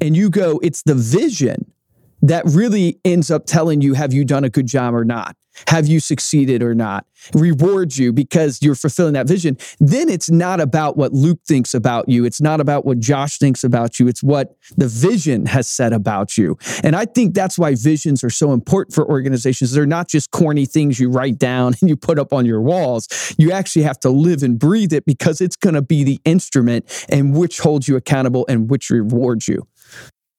and 0.00 0.16
you 0.16 0.28
go, 0.28 0.60
it's 0.62 0.82
the 0.82 0.94
vision 0.94 1.72
that 2.20 2.44
really 2.46 3.00
ends 3.04 3.30
up 3.30 3.46
telling 3.46 3.80
you, 3.80 3.94
have 3.94 4.12
you 4.12 4.24
done 4.24 4.44
a 4.44 4.50
good 4.50 4.66
job 4.66 4.94
or 4.94 5.04
not? 5.04 5.36
Have 5.68 5.86
you 5.86 6.00
succeeded 6.00 6.62
or 6.62 6.74
not? 6.74 7.06
Rewards 7.34 7.98
you 7.98 8.12
because 8.12 8.60
you're 8.62 8.74
fulfilling 8.74 9.14
that 9.14 9.26
vision. 9.26 9.58
Then 9.80 10.08
it's 10.08 10.30
not 10.30 10.60
about 10.60 10.96
what 10.96 11.12
Luke 11.12 11.40
thinks 11.46 11.74
about 11.74 12.08
you. 12.08 12.24
It's 12.24 12.40
not 12.40 12.60
about 12.60 12.84
what 12.84 13.00
Josh 13.00 13.38
thinks 13.38 13.64
about 13.64 13.98
you. 13.98 14.06
It's 14.08 14.22
what 14.22 14.56
the 14.76 14.86
vision 14.86 15.46
has 15.46 15.68
said 15.68 15.92
about 15.92 16.38
you. 16.38 16.56
And 16.82 16.94
I 16.94 17.04
think 17.04 17.34
that's 17.34 17.58
why 17.58 17.74
visions 17.74 18.22
are 18.22 18.30
so 18.30 18.52
important 18.52 18.94
for 18.94 19.08
organizations. 19.08 19.72
They're 19.72 19.86
not 19.86 20.08
just 20.08 20.30
corny 20.30 20.66
things 20.66 21.00
you 21.00 21.10
write 21.10 21.38
down 21.38 21.74
and 21.80 21.88
you 21.88 21.96
put 21.96 22.18
up 22.18 22.32
on 22.32 22.46
your 22.46 22.60
walls. 22.60 23.08
You 23.38 23.52
actually 23.52 23.82
have 23.82 23.98
to 24.00 24.10
live 24.10 24.42
and 24.42 24.58
breathe 24.58 24.92
it 24.92 25.04
because 25.04 25.40
it's 25.40 25.56
going 25.56 25.74
to 25.74 25.82
be 25.82 26.04
the 26.04 26.20
instrument 26.24 27.06
and 27.08 27.34
which 27.34 27.58
holds 27.58 27.88
you 27.88 27.96
accountable 27.96 28.46
and 28.48 28.70
which 28.70 28.90
rewards 28.90 29.48
you. 29.48 29.66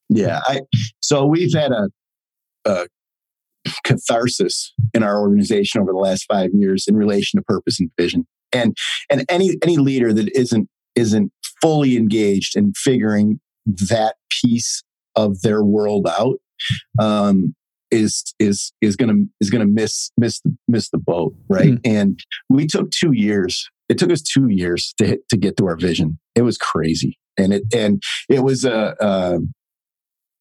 Yeah. 0.10 0.40
I, 0.48 0.62
so 1.02 1.26
we've 1.26 1.54
had 1.54 1.72
a, 1.72 1.90
a 2.66 2.88
catharsis 3.86 4.74
in 4.94 5.04
our 5.04 5.20
organization 5.20 5.82
over 5.82 5.92
the 5.92 5.98
last 5.98 6.26
five 6.32 6.50
years 6.54 6.86
in 6.88 6.96
relation 6.96 7.40
to 7.40 7.44
purpose 7.44 7.80
and 7.80 7.90
vision. 8.00 8.26
And 8.52 8.76
and 9.10 9.26
any 9.30 9.58
any 9.64 9.78
leader 9.78 10.14
that 10.14 10.30
isn't 10.36 10.70
isn't 10.96 11.32
fully 11.62 11.98
engaged 11.98 12.56
in 12.56 12.74
figuring 12.74 13.40
that 13.66 14.16
piece 14.42 14.84
of 15.16 15.42
their 15.42 15.64
world 15.64 16.08
out 16.08 16.38
um, 17.00 17.54
is 17.92 18.34
is 18.40 18.72
is 18.82 18.96
gonna 18.96 19.26
is 19.42 19.50
gonna 19.50 19.66
miss 19.66 20.12
miss 20.18 20.42
miss 20.68 20.90
the 20.90 20.98
boat, 20.98 21.34
right? 21.48 21.74
Mm. 21.74 21.80
And 21.86 22.20
we 22.50 22.68
took 22.68 22.92
two 22.92 23.12
years. 23.14 23.68
It 23.88 23.98
took 23.98 24.12
us 24.12 24.22
two 24.22 24.50
years 24.50 24.94
to 25.00 25.06
hit, 25.06 25.28
to 25.30 25.38
get 25.38 25.58
to 25.58 25.66
our 25.66 25.76
vision. 25.76 26.20
It 26.36 26.44
was 26.44 26.58
crazy, 26.58 27.18
and 27.38 27.54
it 27.54 27.64
and 27.74 28.02
it 28.30 28.44
was 28.44 28.64
a, 28.64 28.96
a 29.00 29.40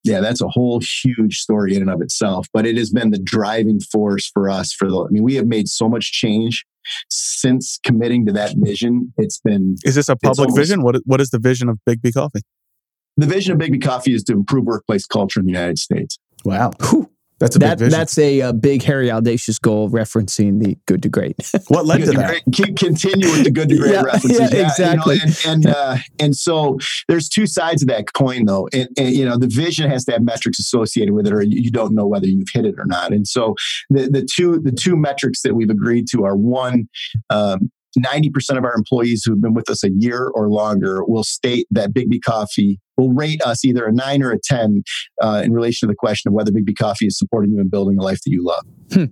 yeah, 0.05 0.21
that's 0.21 0.41
a 0.41 0.49
whole 0.49 0.81
huge 0.81 1.39
story 1.39 1.75
in 1.75 1.83
and 1.83 1.91
of 1.91 2.01
itself. 2.01 2.47
But 2.53 2.67
it 2.67 2.77
has 2.77 2.91
been 2.91 3.11
the 3.11 3.19
driving 3.19 3.81
force 3.81 4.29
for 4.29 4.49
us 4.49 4.73
for 4.73 4.89
the, 4.89 5.05
I 5.05 5.09
mean, 5.11 5.23
we 5.23 5.35
have 5.35 5.47
made 5.47 5.69
so 5.69 5.89
much 5.89 6.13
change 6.13 6.65
since 7.11 7.79
committing 7.85 8.25
to 8.27 8.33
that 8.33 8.55
vision. 8.57 9.13
It's 9.19 9.41
been. 9.41 9.77
Is 9.85 9.95
this 9.95 10.09
a 10.09 10.17
public 10.17 10.39
almost, 10.39 10.57
vision? 10.57 10.83
What, 10.83 10.97
what 11.05 11.21
is 11.21 11.31
the 11.31 11.39
vision 11.39 11.69
of 11.69 11.79
Big 11.85 12.01
B 12.01 12.13
Coffee? 12.13 12.41
The 13.19 13.27
vision 13.27 13.53
of 13.53 13.59
Biggby 13.59 13.83
Coffee 13.83 14.15
is 14.15 14.23
to 14.25 14.33
improve 14.33 14.65
workplace 14.65 15.05
culture 15.05 15.41
in 15.41 15.47
the 15.47 15.53
United 15.53 15.79
States. 15.79 16.19
Wow. 16.45 16.71
Whew. 16.89 17.11
That's 17.39 17.55
a 17.55 17.59
that, 17.61 17.79
That's 17.79 18.19
a, 18.19 18.41
a, 18.41 18.53
big, 18.53 18.83
hairy, 18.83 19.11
audacious 19.11 19.61
goal 19.61 19.89
referencing 19.91 20.63
the 20.63 20.77
good 20.87 21.03
to 21.05 21.09
great. 21.09 21.37
what 21.69 21.87
led 21.87 22.01
to 22.01 22.13
that? 22.13 22.43
Keep 22.53 22.77
continue 22.77 23.29
with 23.31 23.45
the 23.45 23.51
good 23.51 23.69
to 23.69 23.77
great 23.77 23.93
yeah, 23.93 24.03
references. 24.03 24.41
Yeah, 24.41 24.49
yeah 24.53 24.67
exactly. 24.67 25.17
You 25.17 25.27
know, 25.27 25.33
and 25.47 25.65
and, 25.65 25.67
uh, 25.67 25.97
and, 26.19 26.37
so 26.37 26.79
there's 27.07 27.29
two 27.29 27.47
sides 27.47 27.83
of 27.83 27.89
that 27.89 28.13
coin, 28.13 28.45
though. 28.47 28.69
And, 28.73 28.89
and, 28.99 29.15
you 29.15 29.25
know, 29.25 29.39
the 29.39 29.47
vision 29.47 29.89
has 29.89 30.05
to 30.07 30.13
have 30.13 30.23
metrics 30.23 30.59
associated 30.59 31.15
with 31.15 31.27
it, 31.27 31.33
or 31.33 31.43
you 31.43 31.71
don't 31.71 31.95
know 31.95 32.07
whether 32.07 32.27
you've 32.27 32.49
hit 32.53 32.67
it 32.67 32.75
or 32.77 32.87
not. 32.87 33.13
And 33.13 33.27
so 33.27 33.55
the 33.89 34.09
the 34.09 34.27
two 34.31 34.59
the 34.59 34.73
two 34.73 34.97
metrics 34.97 35.43
that 35.43 35.55
we've 35.55 35.71
agreed 35.71 36.07
to 36.13 36.25
are 36.25 36.37
one. 36.37 36.89
Um, 37.31 37.71
90% 37.97 38.59
of 38.59 38.65
our 38.65 38.75
employees 38.75 39.23
who've 39.25 39.41
been 39.41 39.55
with 39.55 39.71
us 39.71 39.85
a 39.85 39.91
year 39.91 40.31
or 40.35 40.49
longer 40.49 41.05
will 41.05 41.25
state 41.25 41.67
that 41.71 41.93
Biggby 41.93 42.21
Coffee 42.25 42.81
will 42.97 43.13
rate 43.13 43.41
us 43.43 43.65
either 43.65 43.87
a 43.87 43.93
nine 43.93 44.23
or 44.23 44.33
a 44.33 44.39
10 44.43 44.83
uh, 45.23 45.43
in 45.45 45.53
relation 45.53 45.89
to 45.89 45.93
the 45.93 45.97
question 45.97 46.29
of 46.29 46.35
whether 46.35 46.51
Biggby 46.51 46.77
Coffee 46.77 47.07
is 47.07 47.19
supporting 47.19 47.53
you 47.53 47.61
in 47.61 47.69
building 47.69 47.99
a 47.99 48.03
life 48.03 48.21
that 48.25 48.31
you 48.31 48.45
love. 48.45 48.65
Hmm. 48.93 49.05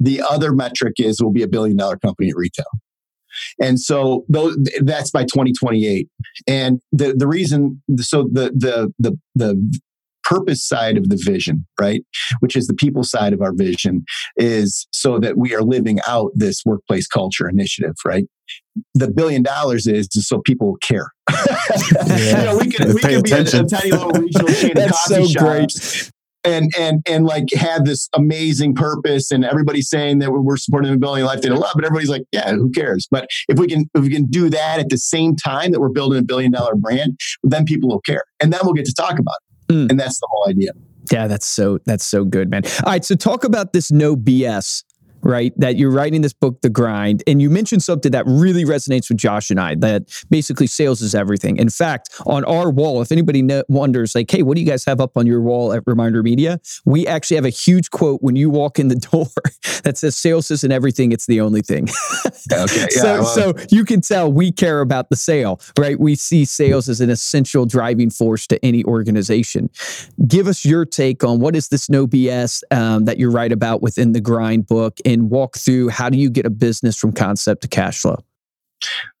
The 0.00 0.22
other 0.22 0.52
metric 0.52 0.94
is 0.98 1.22
we'll 1.22 1.32
be 1.32 1.42
a 1.42 1.48
billion 1.48 1.76
dollar 1.76 1.96
company 1.96 2.30
at 2.30 2.36
retail. 2.36 2.66
And 3.60 3.80
so 3.80 4.24
those, 4.28 4.56
that's 4.80 5.10
by 5.10 5.22
2028. 5.22 6.08
And 6.46 6.80
the, 6.92 7.14
the 7.16 7.26
reason, 7.26 7.82
so 7.98 8.28
the, 8.30 8.52
the, 8.54 8.92
the, 8.98 9.18
the 9.34 9.80
purpose 10.24 10.66
side 10.66 10.96
of 10.96 11.08
the 11.08 11.20
vision, 11.22 11.66
right? 11.80 12.02
Which 12.40 12.56
is 12.56 12.66
the 12.66 12.74
people 12.74 13.04
side 13.04 13.32
of 13.32 13.40
our 13.40 13.52
vision 13.54 14.04
is 14.36 14.86
so 14.92 15.18
that 15.18 15.36
we 15.36 15.54
are 15.54 15.62
living 15.62 15.98
out 16.06 16.32
this 16.34 16.62
workplace 16.64 17.06
culture 17.06 17.48
initiative, 17.48 17.94
right? 18.04 18.24
The 18.94 19.10
billion 19.10 19.42
dollars 19.42 19.86
is 19.86 20.08
just 20.08 20.28
so 20.28 20.40
people 20.40 20.68
will 20.68 20.78
care. 20.78 21.10
yeah. 21.30 22.38
you 22.40 22.44
know, 22.44 22.58
we 22.58 22.70
could, 22.70 22.94
we 22.94 23.00
could 23.00 23.22
be 23.22 23.32
a, 23.32 23.40
a, 23.40 23.64
tiny 23.64 23.92
little 23.92 24.10
regional 24.10 24.48
chain 24.54 24.76
of 24.76 24.90
coffee 24.90 25.14
so 25.14 25.26
shops. 25.26 26.02
Great 26.02 26.10
and 26.44 26.72
and 26.78 27.02
and 27.08 27.24
like 27.26 27.46
have 27.54 27.84
this 27.84 28.08
amazing 28.14 28.74
purpose 28.74 29.30
and 29.30 29.44
everybody's 29.44 29.88
saying 29.88 30.18
that 30.18 30.30
we're 30.30 30.56
supporting 30.56 30.90
the 30.92 30.98
building 30.98 31.22
a 31.22 31.26
life 31.26 31.40
they 31.40 31.48
love 31.48 31.72
but 31.74 31.84
everybody's 31.84 32.10
like 32.10 32.22
yeah 32.32 32.52
who 32.52 32.70
cares 32.70 33.08
but 33.10 33.26
if 33.48 33.58
we 33.58 33.66
can 33.66 33.86
if 33.94 34.02
we 34.02 34.10
can 34.10 34.26
do 34.26 34.50
that 34.50 34.78
at 34.78 34.90
the 34.90 34.98
same 34.98 35.34
time 35.34 35.72
that 35.72 35.80
we're 35.80 35.88
building 35.88 36.18
a 36.18 36.22
billion 36.22 36.52
dollar 36.52 36.74
brand 36.74 37.18
then 37.42 37.64
people 37.64 37.88
will 37.88 38.00
care 38.00 38.24
and 38.40 38.52
then 38.52 38.60
we'll 38.62 38.74
get 38.74 38.84
to 38.84 38.94
talk 38.94 39.18
about 39.18 39.36
it 39.40 39.43
Mm. 39.68 39.90
And 39.90 40.00
that's 40.00 40.18
the 40.20 40.28
whole 40.30 40.48
idea. 40.48 40.72
Yeah, 41.10 41.26
that's 41.26 41.46
so 41.46 41.78
that's 41.84 42.04
so 42.04 42.24
good, 42.24 42.50
man. 42.50 42.62
All 42.84 42.92
right, 42.92 43.04
so 43.04 43.14
talk 43.14 43.44
about 43.44 43.72
this 43.72 43.92
no 43.92 44.16
BS 44.16 44.82
right? 45.24 45.52
That 45.56 45.76
you're 45.76 45.90
writing 45.90 46.20
this 46.20 46.32
book, 46.32 46.60
The 46.60 46.68
Grind, 46.68 47.22
and 47.26 47.40
you 47.40 47.50
mentioned 47.50 47.82
something 47.82 48.12
that 48.12 48.24
really 48.26 48.64
resonates 48.64 49.08
with 49.08 49.18
Josh 49.18 49.50
and 49.50 49.58
I 49.58 49.74
that 49.76 50.02
basically 50.30 50.66
sales 50.66 51.00
is 51.00 51.14
everything. 51.14 51.56
In 51.56 51.70
fact, 51.70 52.10
on 52.26 52.44
our 52.44 52.70
wall, 52.70 53.00
if 53.02 53.10
anybody 53.10 53.42
wonders, 53.68 54.14
like, 54.14 54.30
hey, 54.30 54.42
what 54.42 54.54
do 54.54 54.60
you 54.60 54.66
guys 54.66 54.84
have 54.84 55.00
up 55.00 55.16
on 55.16 55.26
your 55.26 55.40
wall 55.40 55.72
at 55.72 55.82
Reminder 55.86 56.22
Media? 56.22 56.60
We 56.84 57.06
actually 57.06 57.36
have 57.36 57.44
a 57.44 57.50
huge 57.50 57.90
quote 57.90 58.22
when 58.22 58.36
you 58.36 58.50
walk 58.50 58.78
in 58.78 58.88
the 58.88 58.94
door 59.12 59.26
that 59.82 59.98
says, 59.98 60.16
sales 60.16 60.50
isn't 60.50 60.70
everything, 60.70 61.12
it's 61.12 61.26
the 61.26 61.40
only 61.40 61.62
thing. 61.62 61.88
okay. 62.52 62.86
Yeah, 62.94 63.00
so, 63.02 63.14
well. 63.14 63.24
so 63.24 63.54
you 63.70 63.84
can 63.84 64.00
tell 64.00 64.30
we 64.30 64.52
care 64.52 64.80
about 64.80 65.08
the 65.08 65.16
sale, 65.16 65.60
right? 65.78 65.98
We 65.98 66.16
see 66.16 66.44
sales 66.44 66.88
as 66.88 67.00
an 67.00 67.08
essential 67.08 67.66
driving 67.66 68.10
force 68.10 68.46
to 68.48 68.64
any 68.64 68.84
organization. 68.84 69.70
Give 70.26 70.46
us 70.46 70.64
your 70.64 70.84
take 70.84 71.24
on 71.24 71.40
what 71.40 71.56
is 71.56 71.68
this 71.68 71.88
no 71.88 72.06
BS 72.06 72.62
um, 72.70 73.06
that 73.06 73.18
you 73.18 73.30
write 73.30 73.52
about 73.52 73.80
within 73.82 74.12
the 74.12 74.20
Grind 74.20 74.66
book 74.66 74.98
and 75.04 75.13
walk 75.22 75.56
through 75.56 75.88
how 75.88 76.08
do 76.08 76.18
you 76.18 76.30
get 76.30 76.46
a 76.46 76.50
business 76.50 76.96
from 76.96 77.12
concept 77.12 77.62
to 77.62 77.68
cash 77.68 78.00
flow? 78.00 78.18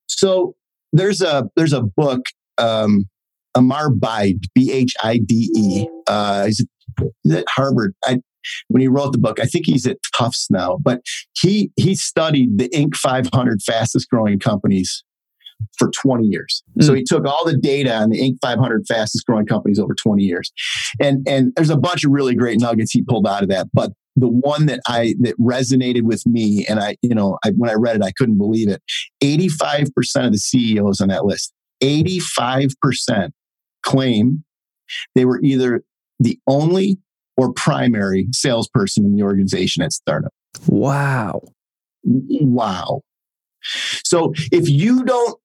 So 0.06 0.54
there's 0.92 1.20
a 1.20 1.48
there's 1.56 1.72
a 1.72 1.82
book, 1.82 2.26
um, 2.58 3.06
Amar 3.54 3.90
Bhide, 3.90 4.44
B 4.54 4.72
H 4.72 4.94
I 5.02 5.18
D 5.18 5.50
E. 5.56 5.88
Uh, 6.06 6.46
he's, 6.46 6.64
at 7.32 7.44
Harvard. 7.48 7.94
I 8.04 8.20
when 8.68 8.80
he 8.80 8.88
wrote 8.88 9.12
the 9.12 9.18
book. 9.18 9.40
I 9.40 9.46
think 9.46 9.66
he's 9.66 9.86
at 9.86 9.98
Tufts 10.16 10.50
now, 10.50 10.78
but 10.82 11.00
he 11.40 11.70
he 11.76 11.94
studied 11.94 12.58
the 12.58 12.68
Inc. 12.70 12.94
500 12.94 13.62
fastest 13.62 14.08
growing 14.10 14.38
companies 14.38 15.02
for 15.78 15.90
20 16.02 16.26
years. 16.26 16.62
Mm. 16.78 16.84
So 16.84 16.94
he 16.94 17.04
took 17.04 17.26
all 17.26 17.44
the 17.44 17.56
data 17.56 17.94
on 17.94 18.10
the 18.10 18.18
Inc. 18.18 18.36
500 18.42 18.86
fastest 18.86 19.26
growing 19.26 19.46
companies 19.46 19.78
over 19.78 19.94
20 19.94 20.22
years, 20.22 20.52
and 21.00 21.26
and 21.28 21.52
there's 21.56 21.70
a 21.70 21.76
bunch 21.76 22.04
of 22.04 22.12
really 22.12 22.34
great 22.34 22.60
nuggets 22.60 22.92
he 22.92 23.02
pulled 23.02 23.26
out 23.26 23.42
of 23.42 23.48
that. 23.48 23.68
But 23.72 23.92
the 24.16 24.28
one 24.28 24.66
that 24.66 24.80
I 24.86 25.14
that 25.20 25.38
resonated 25.38 26.02
with 26.02 26.26
me, 26.26 26.66
and 26.68 26.80
I 26.80 26.96
you 27.02 27.14
know 27.14 27.38
I, 27.44 27.50
when 27.50 27.70
I 27.70 27.74
read 27.74 27.96
it, 27.96 28.02
I 28.02 28.12
couldn't 28.12 28.38
believe 28.38 28.68
it. 28.68 28.82
85 29.20 29.94
percent 29.94 30.26
of 30.26 30.32
the 30.32 30.38
CEOs 30.38 31.00
on 31.00 31.08
that 31.08 31.24
list, 31.24 31.52
85 31.80 32.70
percent 32.80 33.34
claim 33.82 34.44
they 35.14 35.24
were 35.24 35.40
either 35.42 35.82
the 36.18 36.38
only 36.46 36.98
or 37.36 37.52
primary 37.52 38.28
salesperson 38.32 39.04
in 39.04 39.16
the 39.16 39.22
organization 39.22 39.82
at 39.82 39.92
startup. 39.92 40.32
Wow. 40.66 41.42
Wow. 42.04 43.00
So 44.04 44.32
if 44.52 44.68
you 44.68 45.04
don't 45.04 45.38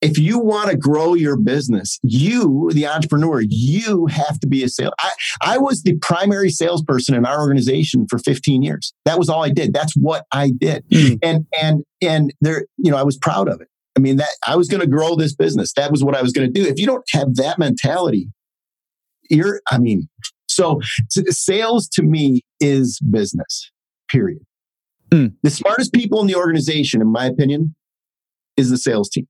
if 0.00 0.18
you 0.18 0.38
want 0.38 0.70
to 0.70 0.76
grow 0.76 1.14
your 1.14 1.36
business, 1.36 1.98
you, 2.02 2.70
the 2.72 2.86
entrepreneur, 2.86 3.40
you 3.40 4.06
have 4.06 4.38
to 4.40 4.46
be 4.46 4.62
a 4.62 4.68
sales. 4.68 4.92
I, 5.00 5.10
I 5.42 5.58
was 5.58 5.82
the 5.82 5.96
primary 5.98 6.50
salesperson 6.50 7.14
in 7.14 7.26
our 7.26 7.40
organization 7.40 8.06
for 8.08 8.18
15 8.18 8.62
years. 8.62 8.92
That 9.04 9.18
was 9.18 9.28
all 9.28 9.44
I 9.44 9.50
did. 9.50 9.72
That's 9.72 9.94
what 9.96 10.26
I 10.32 10.50
did. 10.50 10.88
Mm. 10.90 11.18
And 11.22 11.46
and 11.60 11.84
and 12.00 12.32
there, 12.40 12.66
you 12.76 12.90
know, 12.90 12.96
I 12.96 13.02
was 13.02 13.16
proud 13.16 13.48
of 13.48 13.60
it. 13.60 13.68
I 13.96 14.00
mean, 14.00 14.16
that 14.18 14.30
I 14.46 14.54
was 14.54 14.68
going 14.68 14.80
to 14.80 14.86
grow 14.86 15.16
this 15.16 15.34
business. 15.34 15.72
That 15.74 15.90
was 15.90 16.04
what 16.04 16.14
I 16.14 16.22
was 16.22 16.32
going 16.32 16.46
to 16.46 16.52
do. 16.52 16.66
If 16.68 16.78
you 16.78 16.86
don't 16.86 17.04
have 17.10 17.34
that 17.34 17.58
mentality, 17.58 18.28
you're, 19.28 19.60
I 19.68 19.78
mean, 19.78 20.08
so 20.46 20.80
sales 21.10 21.88
to 21.94 22.04
me 22.04 22.42
is 22.60 23.00
business, 23.00 23.72
period. 24.08 24.42
Mm. 25.10 25.34
The 25.42 25.50
smartest 25.50 25.92
people 25.92 26.20
in 26.20 26.28
the 26.28 26.36
organization, 26.36 27.00
in 27.00 27.08
my 27.08 27.26
opinion, 27.26 27.74
is 28.56 28.70
the 28.70 28.78
sales 28.78 29.08
team. 29.08 29.26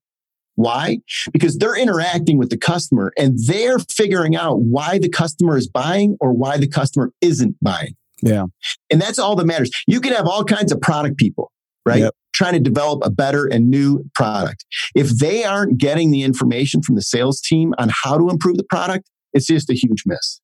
Why? 0.58 0.98
Because 1.32 1.56
they're 1.56 1.76
interacting 1.76 2.36
with 2.36 2.50
the 2.50 2.58
customer 2.58 3.12
and 3.16 3.38
they're 3.46 3.78
figuring 3.78 4.34
out 4.34 4.56
why 4.58 4.98
the 4.98 5.08
customer 5.08 5.56
is 5.56 5.68
buying 5.68 6.16
or 6.20 6.32
why 6.32 6.56
the 6.56 6.66
customer 6.66 7.12
isn't 7.20 7.54
buying. 7.62 7.94
Yeah. 8.22 8.46
And 8.90 9.00
that's 9.00 9.20
all 9.20 9.36
that 9.36 9.46
matters. 9.46 9.70
You 9.86 10.00
can 10.00 10.12
have 10.14 10.26
all 10.26 10.42
kinds 10.42 10.72
of 10.72 10.80
product 10.80 11.16
people, 11.16 11.52
right? 11.86 12.00
Yep. 12.00 12.14
Trying 12.34 12.54
to 12.54 12.58
develop 12.58 13.06
a 13.06 13.10
better 13.10 13.46
and 13.46 13.70
new 13.70 14.02
product. 14.16 14.64
If 14.96 15.10
they 15.20 15.44
aren't 15.44 15.78
getting 15.78 16.10
the 16.10 16.24
information 16.24 16.82
from 16.82 16.96
the 16.96 17.02
sales 17.02 17.40
team 17.40 17.72
on 17.78 17.90
how 17.92 18.18
to 18.18 18.28
improve 18.28 18.56
the 18.56 18.66
product, 18.68 19.08
it's 19.32 19.46
just 19.46 19.70
a 19.70 19.74
huge 19.74 20.02
miss. 20.06 20.40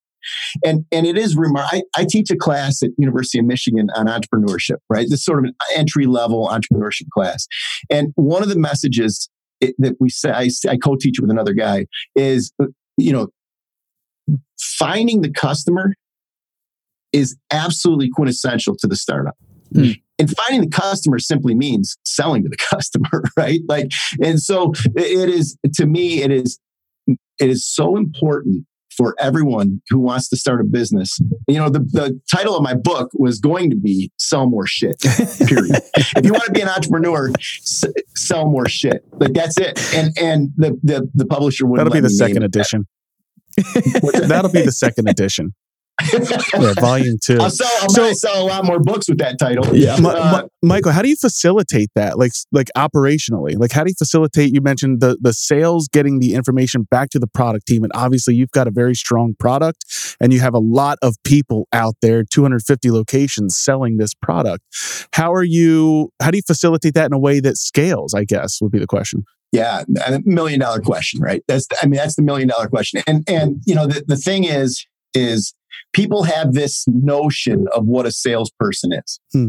And 0.64 0.84
and 0.92 1.06
it 1.06 1.18
is 1.18 1.36
remarkable. 1.36 1.82
I, 1.96 2.02
I 2.02 2.06
teach 2.08 2.30
a 2.30 2.36
class 2.36 2.84
at 2.84 2.90
University 2.98 3.40
of 3.40 3.46
Michigan 3.46 3.88
on 3.96 4.06
entrepreneurship, 4.06 4.76
right? 4.88 5.06
This 5.10 5.24
sort 5.24 5.40
of 5.40 5.46
an 5.46 5.54
entry 5.74 6.06
level 6.06 6.48
entrepreneurship 6.48 7.08
class. 7.12 7.46
And 7.90 8.12
one 8.14 8.42
of 8.44 8.48
the 8.48 8.58
messages 8.58 9.28
it, 9.64 9.74
that 9.78 9.96
we 10.00 10.08
say 10.10 10.30
I, 10.30 10.48
I 10.68 10.76
co-teach 10.76 11.20
with 11.20 11.30
another 11.30 11.54
guy 11.54 11.86
is 12.14 12.52
you 12.96 13.12
know 13.12 13.28
finding 14.58 15.22
the 15.22 15.30
customer 15.30 15.94
is 17.12 17.36
absolutely 17.52 18.10
quintessential 18.10 18.74
to 18.76 18.86
the 18.86 18.96
startup. 18.96 19.36
Hmm. 19.72 19.92
And 20.18 20.32
finding 20.36 20.68
the 20.68 20.76
customer 20.76 21.18
simply 21.18 21.54
means 21.54 21.96
selling 22.04 22.42
to 22.44 22.48
the 22.48 22.56
customer, 22.70 23.22
right? 23.36 23.60
Like, 23.68 23.92
and 24.22 24.40
so 24.40 24.72
it 24.96 25.28
is 25.28 25.56
to 25.74 25.86
me, 25.86 26.22
it 26.22 26.30
is 26.30 26.58
it 27.06 27.50
is 27.50 27.66
so 27.66 27.96
important 27.96 28.66
for 28.96 29.14
everyone 29.18 29.80
who 29.90 29.98
wants 29.98 30.28
to 30.28 30.36
start 30.36 30.60
a 30.60 30.64
business. 30.64 31.18
You 31.48 31.56
know, 31.56 31.68
the, 31.68 31.80
the 31.80 32.20
title 32.30 32.56
of 32.56 32.62
my 32.62 32.74
book 32.74 33.10
was 33.14 33.40
going 33.40 33.70
to 33.70 33.76
be 33.76 34.10
Sell 34.18 34.48
More 34.48 34.66
Shit, 34.66 34.98
period. 35.46 35.76
if 35.96 36.24
you 36.24 36.32
want 36.32 36.44
to 36.44 36.52
be 36.52 36.60
an 36.60 36.68
entrepreneur, 36.68 37.30
s- 37.38 37.84
sell 38.16 38.48
more 38.48 38.68
shit. 38.68 39.04
Like 39.12 39.32
that's 39.32 39.58
it. 39.58 39.78
And 39.94 40.16
and 40.18 40.50
the 40.56 40.78
the, 40.82 41.10
the 41.14 41.26
publisher 41.26 41.66
would 41.66 41.78
That'll 41.80 41.92
be 41.92 42.00
the 42.00 42.10
second 42.10 42.42
edition. 42.42 42.86
That'll 44.14 44.50
be 44.50 44.62
the 44.62 44.72
second 44.72 45.08
edition 45.08 45.54
yeah, 46.12 46.72
volume 46.74 47.16
two. 47.22 47.38
I'll 47.40 47.50
sell. 47.50 47.70
I'll 47.82 47.88
so, 47.88 48.12
sell 48.14 48.42
a 48.42 48.46
lot 48.46 48.64
more 48.64 48.80
books 48.80 49.08
with 49.08 49.18
that 49.18 49.38
title. 49.38 49.76
Yeah, 49.76 49.94
uh, 49.94 50.48
Michael, 50.62 50.90
how 50.90 51.02
do 51.02 51.08
you 51.08 51.16
facilitate 51.16 51.90
that? 51.94 52.18
Like, 52.18 52.32
like 52.50 52.68
operationally, 52.76 53.56
like 53.56 53.70
how 53.70 53.84
do 53.84 53.90
you 53.90 53.94
facilitate? 53.96 54.52
You 54.52 54.60
mentioned 54.60 55.00
the 55.00 55.16
the 55.20 55.32
sales 55.32 55.88
getting 55.88 56.18
the 56.18 56.34
information 56.34 56.86
back 56.90 57.10
to 57.10 57.18
the 57.18 57.28
product 57.28 57.66
team, 57.66 57.84
and 57.84 57.92
obviously 57.94 58.34
you've 58.34 58.50
got 58.50 58.66
a 58.66 58.72
very 58.72 58.94
strong 58.94 59.34
product, 59.38 59.84
and 60.20 60.32
you 60.32 60.40
have 60.40 60.54
a 60.54 60.58
lot 60.58 60.98
of 61.00 61.14
people 61.24 61.68
out 61.72 61.94
there, 62.02 62.24
250 62.24 62.90
locations 62.90 63.56
selling 63.56 63.96
this 63.98 64.14
product. 64.14 64.64
How 65.12 65.32
are 65.32 65.44
you? 65.44 66.10
How 66.20 66.32
do 66.32 66.38
you 66.38 66.42
facilitate 66.44 66.94
that 66.94 67.06
in 67.06 67.12
a 67.12 67.18
way 67.18 67.38
that 67.40 67.56
scales? 67.56 68.14
I 68.14 68.24
guess 68.24 68.60
would 68.60 68.72
be 68.72 68.80
the 68.80 68.86
question. 68.86 69.24
Yeah, 69.52 69.84
a 70.04 70.20
million 70.24 70.58
dollar 70.58 70.80
question, 70.80 71.20
right? 71.20 71.44
That's 71.46 71.68
I 71.80 71.86
mean 71.86 71.98
that's 71.98 72.16
the 72.16 72.22
million 72.22 72.48
dollar 72.48 72.66
question, 72.66 73.02
and 73.06 73.22
and 73.28 73.62
you 73.64 73.76
know 73.76 73.86
the 73.86 74.02
the 74.04 74.16
thing 74.16 74.42
is 74.42 74.84
is 75.14 75.54
people 75.92 76.24
have 76.24 76.52
this 76.52 76.84
notion 76.88 77.66
of 77.74 77.86
what 77.86 78.06
a 78.06 78.12
salesperson 78.12 78.92
is. 78.92 79.20
Hmm. 79.32 79.48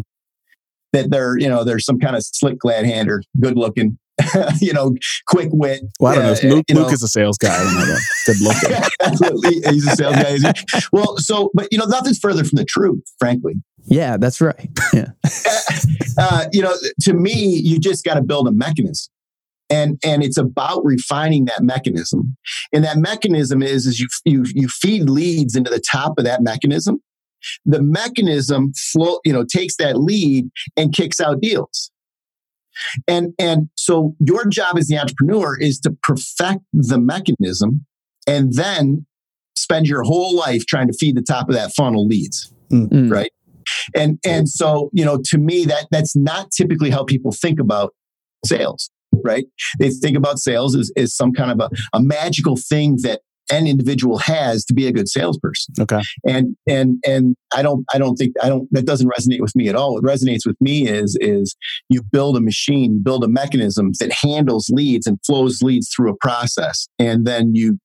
That 0.93 1.09
they're, 1.09 1.37
you 1.37 1.49
know, 1.49 1.63
they're 1.63 1.79
some 1.79 1.99
kind 1.99 2.15
of 2.15 2.23
slick 2.23 2.57
glad 2.59 2.85
hander, 2.85 3.21
good 3.39 3.57
looking, 3.57 3.97
you 4.61 4.71
know, 4.71 4.95
quick 5.27 5.49
wit. 5.51 5.81
Well, 5.99 6.13
I 6.13 6.15
don't 6.15 6.25
uh, 6.25 6.47
know. 6.47 6.55
Luke, 6.55 6.65
Luke 6.69 6.87
know. 6.87 6.93
is 6.93 7.03
a 7.03 7.07
sales 7.07 7.37
guy. 7.37 7.53
I 7.53 7.63
don't 7.63 7.87
know. 7.87 7.97
Good 8.25 8.41
looking. 8.41 9.71
He's 9.73 9.87
a 9.87 9.95
sales 9.95 10.15
guy. 10.15 10.53
Well, 10.93 11.17
so, 11.17 11.51
but 11.53 11.67
you 11.71 11.77
know, 11.77 11.85
nothing's 11.85 12.19
further 12.19 12.43
from 12.43 12.55
the 12.55 12.65
truth, 12.65 13.03
frankly. 13.19 13.55
Yeah, 13.87 14.17
that's 14.17 14.41
right. 14.41 14.69
Yeah. 14.93 15.07
uh, 16.17 16.45
you 16.53 16.61
know, 16.61 16.73
to 17.01 17.13
me, 17.13 17.33
you 17.33 17.79
just 17.79 18.05
got 18.05 18.13
to 18.13 18.21
build 18.21 18.47
a 18.47 18.51
mechanism 18.51 19.11
and 19.69 19.99
and 20.03 20.23
it's 20.23 20.37
about 20.37 20.83
refining 20.85 21.45
that 21.45 21.63
mechanism. 21.63 22.37
And 22.73 22.83
that 22.83 22.97
mechanism 22.97 23.61
is 23.61 23.85
is 23.85 23.99
you 23.99 24.07
you 24.25 24.45
you 24.53 24.67
feed 24.67 25.09
leads 25.09 25.55
into 25.55 25.69
the 25.69 25.79
top 25.79 26.17
of 26.17 26.25
that 26.25 26.41
mechanism. 26.41 27.01
The 27.65 27.81
mechanism 27.81 28.73
flow 28.73 29.19
you 29.25 29.33
know 29.33 29.43
takes 29.43 29.75
that 29.77 29.97
lead 29.99 30.49
and 30.77 30.93
kicks 30.93 31.19
out 31.19 31.41
deals. 31.41 31.91
And 33.07 33.33
and 33.39 33.69
so 33.75 34.15
your 34.19 34.45
job 34.47 34.77
as 34.77 34.87
the 34.87 34.97
entrepreneur 34.97 35.57
is 35.59 35.79
to 35.81 35.91
perfect 36.03 36.61
the 36.73 36.99
mechanism 36.99 37.85
and 38.27 38.53
then 38.53 39.05
spend 39.55 39.87
your 39.87 40.03
whole 40.03 40.35
life 40.35 40.65
trying 40.65 40.87
to 40.87 40.93
feed 40.93 41.15
the 41.15 41.21
top 41.21 41.47
of 41.47 41.55
that 41.55 41.71
funnel 41.73 42.05
leads 42.05 42.51
mm-hmm. 42.69 43.09
right? 43.09 43.31
And 43.95 44.19
and 44.25 44.47
so 44.47 44.89
you 44.93 45.03
know 45.03 45.19
to 45.25 45.37
me 45.37 45.65
that 45.65 45.87
that's 45.91 46.15
not 46.15 46.51
typically 46.51 46.91
how 46.91 47.03
people 47.03 47.31
think 47.31 47.59
about 47.59 47.93
sales 48.45 48.89
right? 49.25 49.45
They 49.79 49.89
think 49.89 50.15
about 50.15 50.39
sales 50.39 50.75
as, 50.75 50.91
as 50.95 51.15
some 51.15 51.33
kind 51.33 51.51
of 51.51 51.59
a, 51.59 51.97
a 51.97 52.01
magical 52.01 52.55
thing 52.55 52.97
that 53.01 53.21
an 53.51 53.67
individual 53.67 54.17
has 54.17 54.65
to 54.65 54.73
be 54.73 54.87
a 54.87 54.91
good 54.91 55.07
salesperson. 55.07 55.73
Okay. 55.79 56.01
And 56.27 56.55
and 56.67 56.97
and 57.05 57.35
I 57.53 57.61
don't 57.61 57.85
I 57.93 57.97
don't 57.97 58.15
think 58.15 58.33
I 58.41 58.49
don't 58.49 58.67
that 58.71 58.85
doesn't 58.85 59.09
resonate 59.09 59.41
with 59.41 59.55
me 59.55 59.69
at 59.69 59.75
all. 59.75 59.93
What 59.93 60.03
resonates 60.03 60.45
with 60.45 60.59
me 60.59 60.87
is 60.87 61.17
is 61.21 61.55
you 61.89 62.01
build 62.01 62.37
a 62.37 62.41
machine, 62.41 63.01
build 63.03 63.23
a 63.23 63.27
mechanism 63.27 63.91
that 63.99 64.11
handles 64.11 64.69
leads 64.69 65.05
and 65.05 65.19
flows 65.25 65.61
leads 65.61 65.93
through 65.93 66.11
a 66.11 66.15
process. 66.17 66.87
And 66.97 67.25
then 67.25 67.53
you 67.53 67.79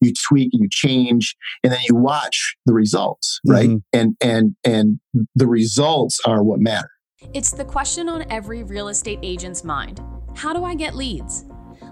you 0.00 0.12
tweak, 0.28 0.50
you 0.52 0.68
change, 0.70 1.34
and 1.62 1.72
then 1.72 1.80
you 1.88 1.94
watch 1.94 2.56
the 2.66 2.74
results, 2.74 3.40
right? 3.46 3.70
Mm-hmm. 3.70 3.78
And 3.92 4.16
and 4.20 4.56
and 4.64 5.00
the 5.34 5.46
results 5.46 6.20
are 6.26 6.42
what 6.42 6.60
matter. 6.60 6.90
It's 7.32 7.52
the 7.52 7.64
question 7.64 8.08
on 8.08 8.24
every 8.30 8.62
real 8.62 8.88
estate 8.88 9.18
agent's 9.22 9.64
mind. 9.64 10.00
How 10.34 10.52
do 10.52 10.64
I 10.64 10.74
get 10.74 10.94
leads? 10.94 11.44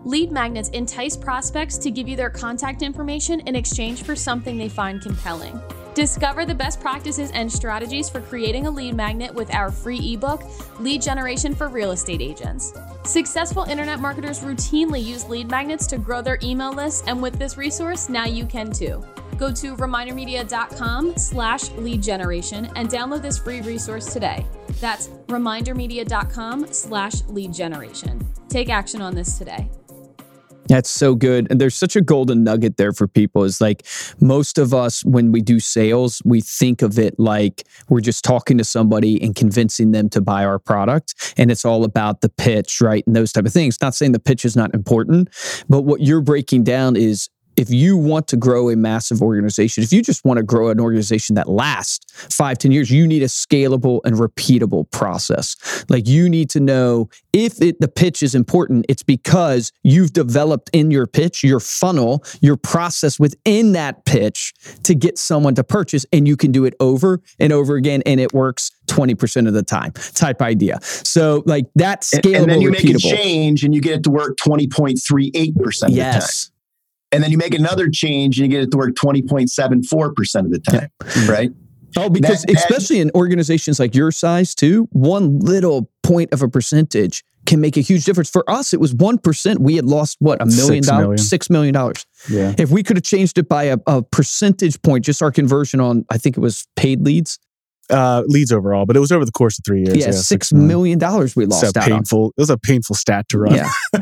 Lead 0.05 0.33
magnets 0.33 0.69
entice 0.71 1.17
prospects 1.17 1.79
to 1.79 1.91
give 1.91 2.09
you 2.09 2.17
their 2.17 2.31
contact 2.31 2.83
information 2.83 3.41
in 3.41 3.55
exchange 3.55 4.03
for 4.03 4.17
something 4.17 4.59
they 4.59 4.69
find 4.69 5.01
compelling. 5.01 5.61
Discover 5.95 6.47
the 6.47 6.55
best 6.55 6.81
practices 6.81 7.31
and 7.33 7.53
strategies 7.53 8.09
for 8.09 8.21
creating 8.23 8.67
a 8.67 8.71
lead 8.71 8.95
magnet 8.95 9.33
with 9.33 9.55
our 9.55 9.71
free 9.71 10.15
ebook, 10.15 10.43
Lead 10.81 11.03
Generation 11.03 11.55
for 11.55 11.69
Real 11.69 11.93
Estate 11.93 12.21
Agents. 12.23 12.73
Successful 13.05 13.65
internet 13.65 14.01
marketers 14.01 14.41
routinely 14.41 15.05
use 15.05 15.29
lead 15.29 15.51
magnets 15.51 15.87
to 15.89 15.99
grow 15.99 16.23
their 16.23 16.39
email 16.43 16.73
lists, 16.73 17.05
and 17.07 17.23
with 17.23 17.39
this 17.39 17.57
resource, 17.57 18.09
now 18.09 18.25
you 18.25 18.47
can 18.47 18.73
too. 18.73 19.05
Go 19.43 19.51
to 19.51 19.75
remindermedia.com 19.75 21.17
slash 21.17 21.69
lead 21.73 22.01
generation 22.01 22.71
and 22.77 22.89
download 22.89 23.23
this 23.23 23.39
free 23.39 23.61
resource 23.61 24.13
today. 24.13 24.47
That's 24.81 25.09
remindermedia.com 25.27 26.73
slash 26.73 27.25
lead 27.27 27.53
generation. 27.53 28.25
Take 28.49 28.71
action 28.71 29.03
on 29.03 29.17
this 29.17 29.39
today. 29.39 29.69
That's 30.69 30.89
so 30.89 31.17
good. 31.17 31.49
And 31.51 31.61
there's 31.61 31.75
such 31.75 31.97
a 31.97 32.01
golden 32.01 32.45
nugget 32.45 32.77
there 32.77 32.93
for 32.93 33.09
people 33.09 33.43
is 33.43 33.61
like 33.61 33.85
most 34.21 34.59
of 34.59 34.73
us, 34.73 35.05
when 35.05 35.33
we 35.33 35.41
do 35.41 35.59
sales, 35.59 36.23
we 36.25 36.41
think 36.41 36.81
of 36.81 36.97
it 36.97 37.19
like 37.19 37.65
we're 37.89 38.01
just 38.01 38.23
talking 38.23 38.59
to 38.59 38.65
somebody 38.65 39.21
and 39.21 39.35
convincing 39.35 39.91
them 39.91 40.09
to 40.11 40.21
buy 40.21 40.45
our 40.45 40.61
product. 40.61 41.35
And 41.37 41.51
it's 41.51 41.65
all 41.65 41.83
about 41.83 42.21
the 42.21 42.29
pitch, 42.29 42.81
right? 42.81 43.03
And 43.09 43.17
those 43.17 43.33
type 43.33 43.47
of 43.47 43.53
things. 43.53 43.81
Not 43.83 43.97
saying 43.97 44.13
the 44.13 44.21
pitch 44.21 44.45
is 44.45 44.55
not 44.55 44.73
important, 44.73 45.31
but 45.69 45.83
what 45.83 46.01
you're 46.01 46.21
breaking 46.21 46.63
down 46.63 46.95
is 46.95 47.29
if 47.57 47.71
you 47.71 47.97
want 47.97 48.29
to 48.29 48.37
grow 48.37 48.71
a 48.71 48.77
massive 48.77 49.23
organization, 49.23 49.83
if 49.83 49.93
you 49.93 50.03
just 50.03 50.25
want 50.25 50.39
to 50.39 50.43
grow 50.43 50.69
an 50.69 50.81
organization 50.81 51.35
that 51.37 51.49
lasts 51.49 52.13
five, 52.35 52.59
ten 52.59 52.73
years, 52.73 52.91
you 52.91 53.07
need 53.07 53.23
a 53.23 53.27
scalable 53.27 54.01
and 54.05 54.17
repeatable 54.17 54.91
process. 54.91 55.57
Like 55.89 56.07
you 56.07 56.29
need 56.29 56.51
to 56.51 56.61
know 56.61 57.09
if 57.33 57.61
it, 57.61 57.81
the 57.81 57.89
pitch 57.89 58.23
is 58.23 58.35
important, 58.35 58.87
it's 58.89 59.03
because 59.03 59.73
you've 59.83 60.13
developed 60.13 60.71
in 60.73 60.91
your 60.91 61.07
pitch, 61.07 61.43
your 61.43 61.61
funnel, 61.61 62.25
your 62.41 62.57
process 62.57 63.19
within 63.19 63.73
that 63.73 64.05
pitch 64.05 64.53
to 64.85 64.95
get 64.95 65.19
someone 65.19 65.55
to 65.55 65.65
purchase, 65.65 66.07
and 66.13 66.29
you 66.29 66.37
can 66.37 66.53
do 66.53 66.65
it 66.65 66.75
over 66.81 67.23
and 67.39 67.53
over 67.53 67.77
again, 67.77 68.03
and 68.07 68.21
it 68.21 68.33
works 68.33 68.71
20% 68.87 69.49
of 69.49 69.55
the 69.55 69.63
time 69.63 69.93
type 70.15 70.43
idea. 70.43 70.79
So 70.83 71.43
like 71.47 71.67
that's 71.75 72.11
scalable, 72.11 72.27
and, 72.27 72.37
and 72.37 72.51
then 72.51 72.61
you 72.61 72.71
repeatable. 72.71 73.05
make 73.05 73.15
a 73.15 73.17
change 73.17 73.65
and 73.65 73.75
you 73.75 73.81
get 73.81 73.95
it 73.95 74.03
to 74.05 74.11
work 74.11 74.37
20.38% 74.37 75.55
yes 75.89 76.52
and 77.13 77.23
then 77.23 77.31
you 77.31 77.39
make 77.39 77.55
another 77.55 77.89
change 77.89 78.39
and 78.39 78.47
you 78.47 78.49
get 78.49 78.63
it 78.63 78.71
to 78.71 78.77
work 78.77 78.95
20.74% 78.95 80.35
of 80.37 80.51
the 80.51 80.59
time, 80.59 80.89
yeah. 81.17 81.31
right? 81.31 81.51
Oh, 81.97 82.09
because 82.09 82.43
that, 82.43 82.57
especially 82.57 82.97
that, 82.97 83.03
in 83.03 83.11
organizations 83.15 83.79
like 83.79 83.95
your 83.95 84.11
size 84.11 84.55
too, 84.55 84.89
one 84.93 85.39
little 85.39 85.91
point 86.03 86.33
of 86.33 86.43
a 86.43 86.49
percentage 86.49 87.23
can 87.45 87.61
make 87.61 87.77
a 87.77 87.81
huge 87.81 88.05
difference. 88.05 88.31
For 88.31 88.49
us, 88.49 88.73
it 88.73 88.81
was 88.81 88.95
1%. 88.95 89.59
We 89.59 89.77
had 89.77 89.85
lost 89.85 90.17
what, 90.21 90.41
a 90.41 90.47
million 90.47 90.85
dollars? 90.85 91.29
Six 91.29 91.51
million 91.51 91.75
dollars. 91.75 92.07
Yeah. 92.31 92.55
If 92.57 92.71
we 92.71 92.83
could 92.83 92.97
have 92.97 93.05
changed 93.05 93.37
it 93.37 93.49
by 93.49 93.65
a, 93.65 93.79
a 93.87 94.03
percentage 94.03 94.81
point, 94.83 95.05
just 95.05 95.23
our 95.23 95.33
conversion 95.33 95.81
on, 95.81 96.05
I 96.11 96.19
think 96.19 96.37
it 96.37 96.41
was 96.41 96.67
paid 96.77 97.03
leads, 97.03 97.39
uh, 97.93 98.23
leads 98.27 98.51
overall, 98.51 98.87
but 98.87 98.97
it 98.97 99.01
was 99.01 99.13
over 99.13 99.25
the 99.25 99.33
course 99.33 99.59
of 99.59 99.65
three 99.65 99.83
years. 99.85 99.97
Yeah, 99.97 100.07
yeah 100.07 100.11
six 100.13 100.53
million 100.53 100.99
dollars 100.99 101.37
we 101.37 101.47
lost. 101.47 101.75
So 101.75 101.81
painful. 101.81 102.25
On. 102.25 102.31
It 102.37 102.41
was 102.41 102.51
a 102.51 102.59
painful 102.59 102.97
stat 102.97 103.29
to 103.31 103.39
run. 103.39 103.55
Yeah, 103.55 103.71
yeah. 103.93 104.01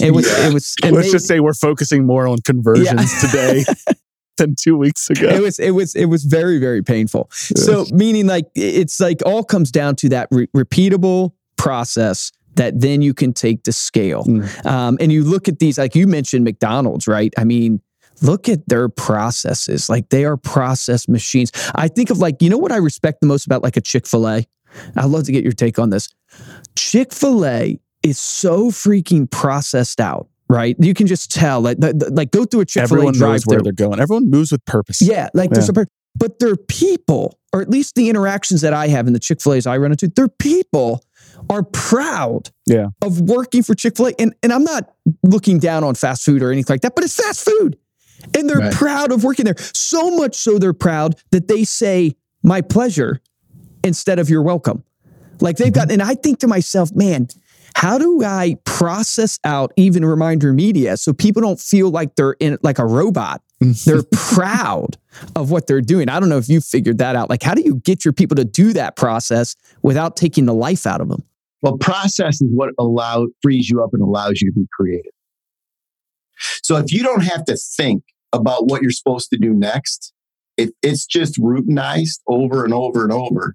it 0.00 0.14
was. 0.14 0.26
It 0.26 0.54
was. 0.54 0.74
Let's 0.82 1.06
made, 1.06 1.12
just 1.12 1.26
say 1.26 1.40
we're 1.40 1.54
focusing 1.54 2.06
more 2.06 2.26
on 2.26 2.38
conversions 2.38 3.12
yeah. 3.12 3.20
today 3.20 3.64
than 4.38 4.54
two 4.58 4.76
weeks 4.76 5.10
ago. 5.10 5.28
It 5.28 5.42
was. 5.42 5.58
It 5.58 5.72
was. 5.72 5.94
It 5.94 6.06
was 6.06 6.24
very 6.24 6.58
very 6.58 6.82
painful. 6.82 7.28
So 7.30 7.84
meaning 7.92 8.26
like 8.26 8.46
it's 8.54 9.00
like 9.00 9.20
all 9.26 9.44
comes 9.44 9.70
down 9.70 9.96
to 9.96 10.08
that 10.10 10.28
re- 10.30 10.48
repeatable 10.56 11.32
process 11.56 12.32
that 12.56 12.80
then 12.80 13.02
you 13.02 13.14
can 13.14 13.32
take 13.32 13.62
to 13.64 13.72
scale. 13.72 14.24
Mm. 14.24 14.66
Um, 14.66 14.96
and 15.00 15.12
you 15.12 15.22
look 15.22 15.46
at 15.46 15.58
these, 15.58 15.78
like 15.78 15.94
you 15.94 16.06
mentioned 16.06 16.44
McDonald's, 16.44 17.06
right? 17.06 17.32
I 17.36 17.44
mean, 17.44 17.80
look 18.22 18.48
at 18.48 18.68
their 18.68 18.88
processes. 18.88 19.88
Like 19.88 20.08
they 20.10 20.24
are 20.24 20.36
process 20.36 21.08
machines. 21.08 21.52
I 21.74 21.88
think 21.88 22.10
of 22.10 22.18
like, 22.18 22.42
you 22.42 22.50
know 22.50 22.58
what 22.58 22.72
I 22.72 22.76
respect 22.76 23.20
the 23.20 23.26
most 23.26 23.46
about 23.46 23.62
like 23.62 23.76
a 23.76 23.80
Chick 23.80 24.06
fil 24.06 24.28
A? 24.28 24.44
I'd 24.96 25.04
love 25.06 25.24
to 25.24 25.32
get 25.32 25.42
your 25.42 25.52
take 25.52 25.78
on 25.78 25.90
this. 25.90 26.08
Chick 26.76 27.12
fil 27.12 27.46
A 27.46 27.80
is 28.02 28.18
so 28.18 28.70
freaking 28.70 29.30
processed 29.30 30.00
out. 30.00 30.28
Right, 30.48 30.76
you 30.78 30.94
can 30.94 31.08
just 31.08 31.34
tell. 31.34 31.60
Like, 31.60 31.78
like 31.80 32.30
go 32.30 32.44
through 32.44 32.60
a 32.60 32.66
Chick 32.66 32.86
Fil 32.86 33.08
A 33.08 33.12
drive. 33.12 33.32
Knows 33.32 33.46
where 33.46 33.62
they're 33.62 33.72
going. 33.72 33.98
Everyone 33.98 34.30
moves 34.30 34.52
with 34.52 34.64
purpose. 34.64 35.02
Yeah, 35.02 35.28
like 35.34 35.50
yeah. 35.50 35.54
there's 35.54 35.68
a 35.68 35.72
purpose 35.72 35.90
but 36.18 36.38
their 36.38 36.56
people, 36.56 37.38
or 37.52 37.60
at 37.60 37.70
least 37.70 37.94
the 37.94 38.08
interactions 38.08 38.60
that 38.62 38.72
I 38.72 38.88
have 38.88 39.06
in 39.06 39.12
the 39.12 39.18
Chick 39.18 39.40
fil 39.40 39.54
A's 39.54 39.66
I 39.66 39.76
run 39.76 39.90
into, 39.90 40.08
their 40.08 40.28
people 40.28 41.04
are 41.50 41.62
proud 41.62 42.50
yeah. 42.66 42.88
of 43.02 43.20
working 43.20 43.62
for 43.62 43.74
Chick 43.74 43.96
fil 43.96 44.08
A. 44.08 44.12
And, 44.18 44.34
and 44.42 44.52
I'm 44.52 44.64
not 44.64 44.92
looking 45.22 45.58
down 45.58 45.84
on 45.84 45.94
fast 45.94 46.24
food 46.24 46.42
or 46.42 46.50
anything 46.50 46.72
like 46.72 46.80
that, 46.82 46.94
but 46.94 47.04
it's 47.04 47.16
fast 47.16 47.44
food. 47.44 47.78
And 48.34 48.48
they're 48.48 48.58
right. 48.58 48.72
proud 48.72 49.12
of 49.12 49.24
working 49.24 49.44
there. 49.44 49.56
So 49.58 50.10
much 50.10 50.36
so 50.36 50.58
they're 50.58 50.72
proud 50.72 51.16
that 51.30 51.48
they 51.48 51.64
say, 51.64 52.16
my 52.42 52.60
pleasure 52.60 53.20
instead 53.82 54.18
of 54.18 54.30
you're 54.30 54.42
welcome. 54.42 54.84
Like 55.40 55.56
they've 55.56 55.72
mm-hmm. 55.72 55.88
got, 55.88 55.90
and 55.90 56.02
I 56.02 56.14
think 56.14 56.40
to 56.40 56.46
myself, 56.46 56.94
man, 56.94 57.28
how 57.74 57.98
do 57.98 58.24
I 58.24 58.56
process 58.64 59.38
out 59.44 59.72
even 59.76 60.04
reminder 60.04 60.52
media 60.52 60.96
so 60.96 61.12
people 61.12 61.42
don't 61.42 61.60
feel 61.60 61.90
like 61.90 62.14
they're 62.14 62.36
in 62.40 62.58
like 62.62 62.78
a 62.78 62.86
robot? 62.86 63.42
Mm. 63.62 63.84
they're 63.84 64.02
proud 64.12 64.96
of 65.34 65.50
what 65.50 65.66
they're 65.66 65.80
doing. 65.80 66.08
I 66.08 66.20
don't 66.20 66.28
know 66.28 66.38
if 66.38 66.48
you 66.48 66.60
figured 66.60 66.98
that 66.98 67.16
out. 67.16 67.30
Like, 67.30 67.42
how 67.42 67.54
do 67.54 67.62
you 67.62 67.76
get 67.76 68.04
your 68.04 68.12
people 68.12 68.36
to 68.36 68.44
do 68.44 68.72
that 68.74 68.96
process 68.96 69.56
without 69.82 70.16
taking 70.16 70.46
the 70.46 70.54
life 70.54 70.86
out 70.86 71.00
of 71.00 71.08
them? 71.08 71.22
Well, 71.62 71.78
process 71.78 72.40
is 72.40 72.48
what 72.52 72.70
allows 72.78 73.28
frees 73.42 73.68
you 73.68 73.82
up 73.82 73.90
and 73.92 74.02
allows 74.02 74.40
you 74.40 74.52
to 74.52 74.54
be 74.54 74.66
creative. 74.72 75.12
So 76.62 76.76
if 76.76 76.92
you 76.92 77.02
don't 77.02 77.22
have 77.22 77.44
to 77.46 77.56
think 77.56 78.02
about 78.32 78.66
what 78.66 78.82
you're 78.82 78.90
supposed 78.90 79.30
to 79.30 79.38
do 79.38 79.52
next, 79.52 80.12
if 80.56 80.70
it's 80.82 81.06
just 81.06 81.38
routinized 81.40 82.20
over 82.28 82.64
and 82.64 82.72
over 82.72 83.02
and 83.02 83.12
over, 83.12 83.54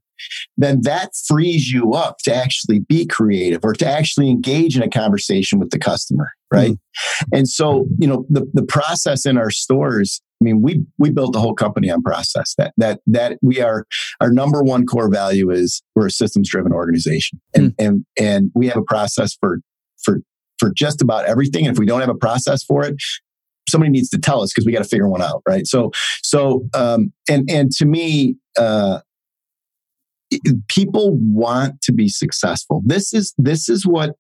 then 0.58 0.82
that 0.84 1.12
frees 1.28 1.72
you 1.72 1.94
up 1.94 2.18
to 2.20 2.34
actually 2.34 2.80
be 2.80 3.06
creative 3.06 3.62
or 3.64 3.74
to 3.74 3.88
actually 3.88 4.30
engage 4.30 4.78
in 4.78 4.84
a 4.84 4.90
conversation 4.90 5.60
with 5.60 5.72
the 5.72 5.80
customer, 5.80 6.30
right? 6.52 6.72
Mm. 6.72 6.78
And 7.34 7.48
so, 7.48 7.88
you 7.98 8.08
know, 8.08 8.26
the, 8.30 8.48
the 8.54 8.64
process 8.64 9.26
in 9.26 9.38
our 9.38 9.50
stores, 9.50 10.22
I 10.42 10.44
mean, 10.44 10.62
we 10.62 10.84
we 10.98 11.10
built 11.12 11.34
the 11.34 11.40
whole 11.40 11.54
company 11.54 11.90
on 11.90 12.02
process. 12.02 12.56
That 12.58 12.74
that 12.78 13.00
that 13.08 13.38
we 13.42 13.62
are 13.62 13.86
our 14.20 14.32
number 14.32 14.64
one 14.64 14.86
core 14.86 15.10
value 15.10 15.52
is 15.52 15.82
we're 15.96 16.08
a 16.08 16.12
systems 16.12 16.50
driven 16.50 16.72
organization. 16.72 17.40
And 17.54 17.72
mm. 17.72 17.76
and 17.80 18.06
and 18.20 18.52
we 18.56 18.68
have 18.68 18.78
a 18.78 18.84
process 18.84 19.36
for 19.40 19.60
for 20.62 20.72
just 20.72 21.02
about 21.02 21.26
everything. 21.26 21.66
And 21.66 21.76
if 21.76 21.80
we 21.80 21.88
don't 21.88 22.00
have 22.00 22.10
a 22.10 22.16
process 22.16 22.64
for 22.64 22.86
it, 22.86 22.96
somebody 23.68 23.92
needs 23.92 24.10
to 24.10 24.20
tell 24.20 24.42
us 24.42 24.54
because 24.54 24.66
we 24.66 24.72
got 24.72 24.84
to 24.84 24.88
figure 24.88 25.10
one 25.10 25.22
out, 25.22 25.42
right? 25.48 25.66
So, 25.66 25.92
so, 26.22 26.68
um, 26.76 27.12
and 27.28 27.50
and 27.50 27.72
to 27.74 27.86
me, 27.86 28.36
uh, 28.58 29.00
people 30.68 31.18
want 31.20 31.82
to 31.82 31.92
be 31.92 32.08
successful. 32.08 32.82
This 32.86 33.14
is 33.14 33.34
this 33.38 33.68
is 33.68 33.86
what 33.86 34.12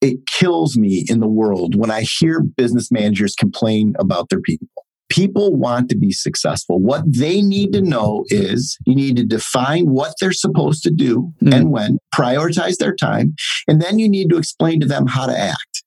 it 0.00 0.18
kills 0.26 0.76
me 0.76 1.04
in 1.08 1.20
the 1.20 1.26
world 1.26 1.74
when 1.74 1.90
I 1.90 2.02
hear 2.02 2.40
business 2.40 2.92
managers 2.92 3.34
complain 3.34 3.94
about 3.98 4.28
their 4.28 4.40
people. 4.40 4.68
People 5.10 5.54
want 5.54 5.88
to 5.90 5.96
be 5.96 6.12
successful. 6.12 6.80
What 6.80 7.04
they 7.06 7.42
need 7.42 7.72
to 7.74 7.82
know 7.82 8.24
is 8.28 8.78
you 8.86 8.94
need 8.94 9.16
to 9.16 9.24
define 9.24 9.84
what 9.86 10.14
they're 10.20 10.32
supposed 10.32 10.82
to 10.84 10.90
do 10.90 11.32
mm. 11.42 11.54
and 11.54 11.70
when, 11.70 11.98
prioritize 12.14 12.78
their 12.78 12.94
time, 12.94 13.34
and 13.68 13.80
then 13.80 13.98
you 13.98 14.08
need 14.08 14.30
to 14.30 14.38
explain 14.38 14.80
to 14.80 14.86
them 14.86 15.06
how 15.06 15.26
to 15.26 15.38
act. 15.38 15.84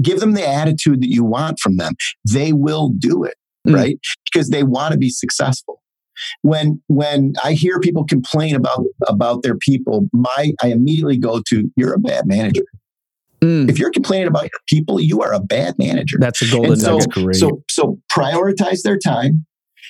Give 0.00 0.20
them 0.20 0.32
the 0.32 0.46
attitude 0.46 1.00
that 1.02 1.10
you 1.10 1.24
want 1.24 1.60
from 1.60 1.76
them. 1.76 1.94
They 2.30 2.52
will 2.52 2.90
do 2.98 3.24
it, 3.24 3.34
mm. 3.66 3.74
right? 3.74 3.98
Because 4.32 4.50
they 4.50 4.64
want 4.64 4.92
to 4.92 4.98
be 4.98 5.10
successful. 5.10 5.80
When 6.42 6.82
when 6.88 7.34
I 7.42 7.52
hear 7.52 7.80
people 7.80 8.04
complain 8.04 8.54
about 8.54 8.84
about 9.08 9.42
their 9.42 9.56
people, 9.56 10.08
my 10.12 10.52
I 10.62 10.68
immediately 10.68 11.16
go 11.16 11.42
to 11.48 11.70
you're 11.76 11.94
a 11.94 11.98
bad 11.98 12.26
manager. 12.26 12.64
Mm. 13.42 13.68
If 13.68 13.78
you're 13.78 13.90
complaining 13.90 14.28
about 14.28 14.44
your 14.44 14.60
people, 14.68 15.00
you 15.00 15.20
are 15.22 15.32
a 15.32 15.40
bad 15.40 15.74
manager. 15.78 16.16
That's 16.20 16.42
a 16.42 16.50
golden 16.50 16.76
so, 16.76 16.98
nugget. 16.98 17.36
So 17.36 17.62
so 17.68 17.98
prioritize 18.10 18.82
their 18.82 18.98
time 18.98 19.46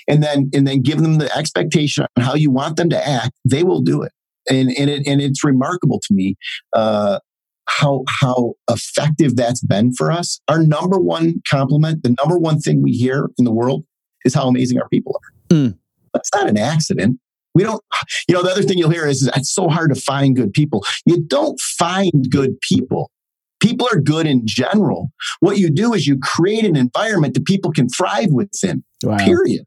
and 0.09 0.23
then 0.23 0.51
and 0.55 0.67
then 0.67 0.81
give 0.83 1.03
them 1.03 1.19
the 1.19 1.35
expectation 1.37 2.07
on 2.17 2.25
how 2.25 2.35
you 2.35 2.51
want 2.51 2.77
them 2.77 2.89
to 2.91 3.09
act. 3.09 3.33
They 3.49 3.63
will 3.63 3.83
do 3.83 4.03
it. 4.03 4.13
And 4.49 4.71
and 4.77 4.91
it, 4.91 5.07
and 5.07 5.21
it's 5.21 5.45
remarkable 5.45 6.01
to 6.01 6.15
me 6.15 6.37
uh, 6.73 7.21
how 7.69 8.05
how 8.09 8.55
effective 8.71 9.37
that's 9.37 9.63
been 9.63 9.93
for 9.93 10.11
us. 10.11 10.41
Our 10.49 10.63
number 10.63 10.99
one 10.99 11.43
compliment, 11.49 12.03
the 12.03 12.17
number 12.23 12.39
one 12.39 12.59
thing 12.59 12.83
we 12.83 12.93
hear 12.93 13.29
in 13.39 13.45
the 13.45 13.53
world 13.53 13.85
is 14.25 14.35
how 14.35 14.49
amazing 14.49 14.81
our 14.81 14.89
people 14.89 15.15
are. 15.15 15.57
Mm. 15.57 15.79
That's 16.15 16.31
not 16.35 16.49
an 16.49 16.59
accident. 16.59 17.19
We 17.55 17.65
don't, 17.65 17.83
you 18.29 18.35
know, 18.35 18.43
the 18.43 18.51
other 18.51 18.63
thing 18.63 18.79
you'll 18.79 18.91
hear 18.91 19.07
is, 19.07 19.23
is 19.23 19.31
it's 19.37 19.53
so 19.53 19.69
hard 19.69 19.95
to 19.95 20.01
find 20.01 20.35
good 20.35 20.53
people. 20.53 20.85
You 21.05 21.23
don't 21.23 21.61
find 21.61 22.31
good 22.31 22.59
people. 22.61 23.11
People 23.63 23.89
are 23.93 24.01
good 24.01 24.27
in 24.27 24.43
general. 24.45 25.11
What 25.41 25.59
you 25.59 25.71
do 25.71 25.95
is 25.95 26.07
you 26.07 26.19
create 26.21 26.65
an 26.65 26.77
environment 26.77 27.35
that 27.35 27.45
people 27.45 27.71
can 27.71 27.89
thrive 27.89 28.31
within. 28.31 28.83
Wow. 29.03 29.19
Period. 29.19 29.65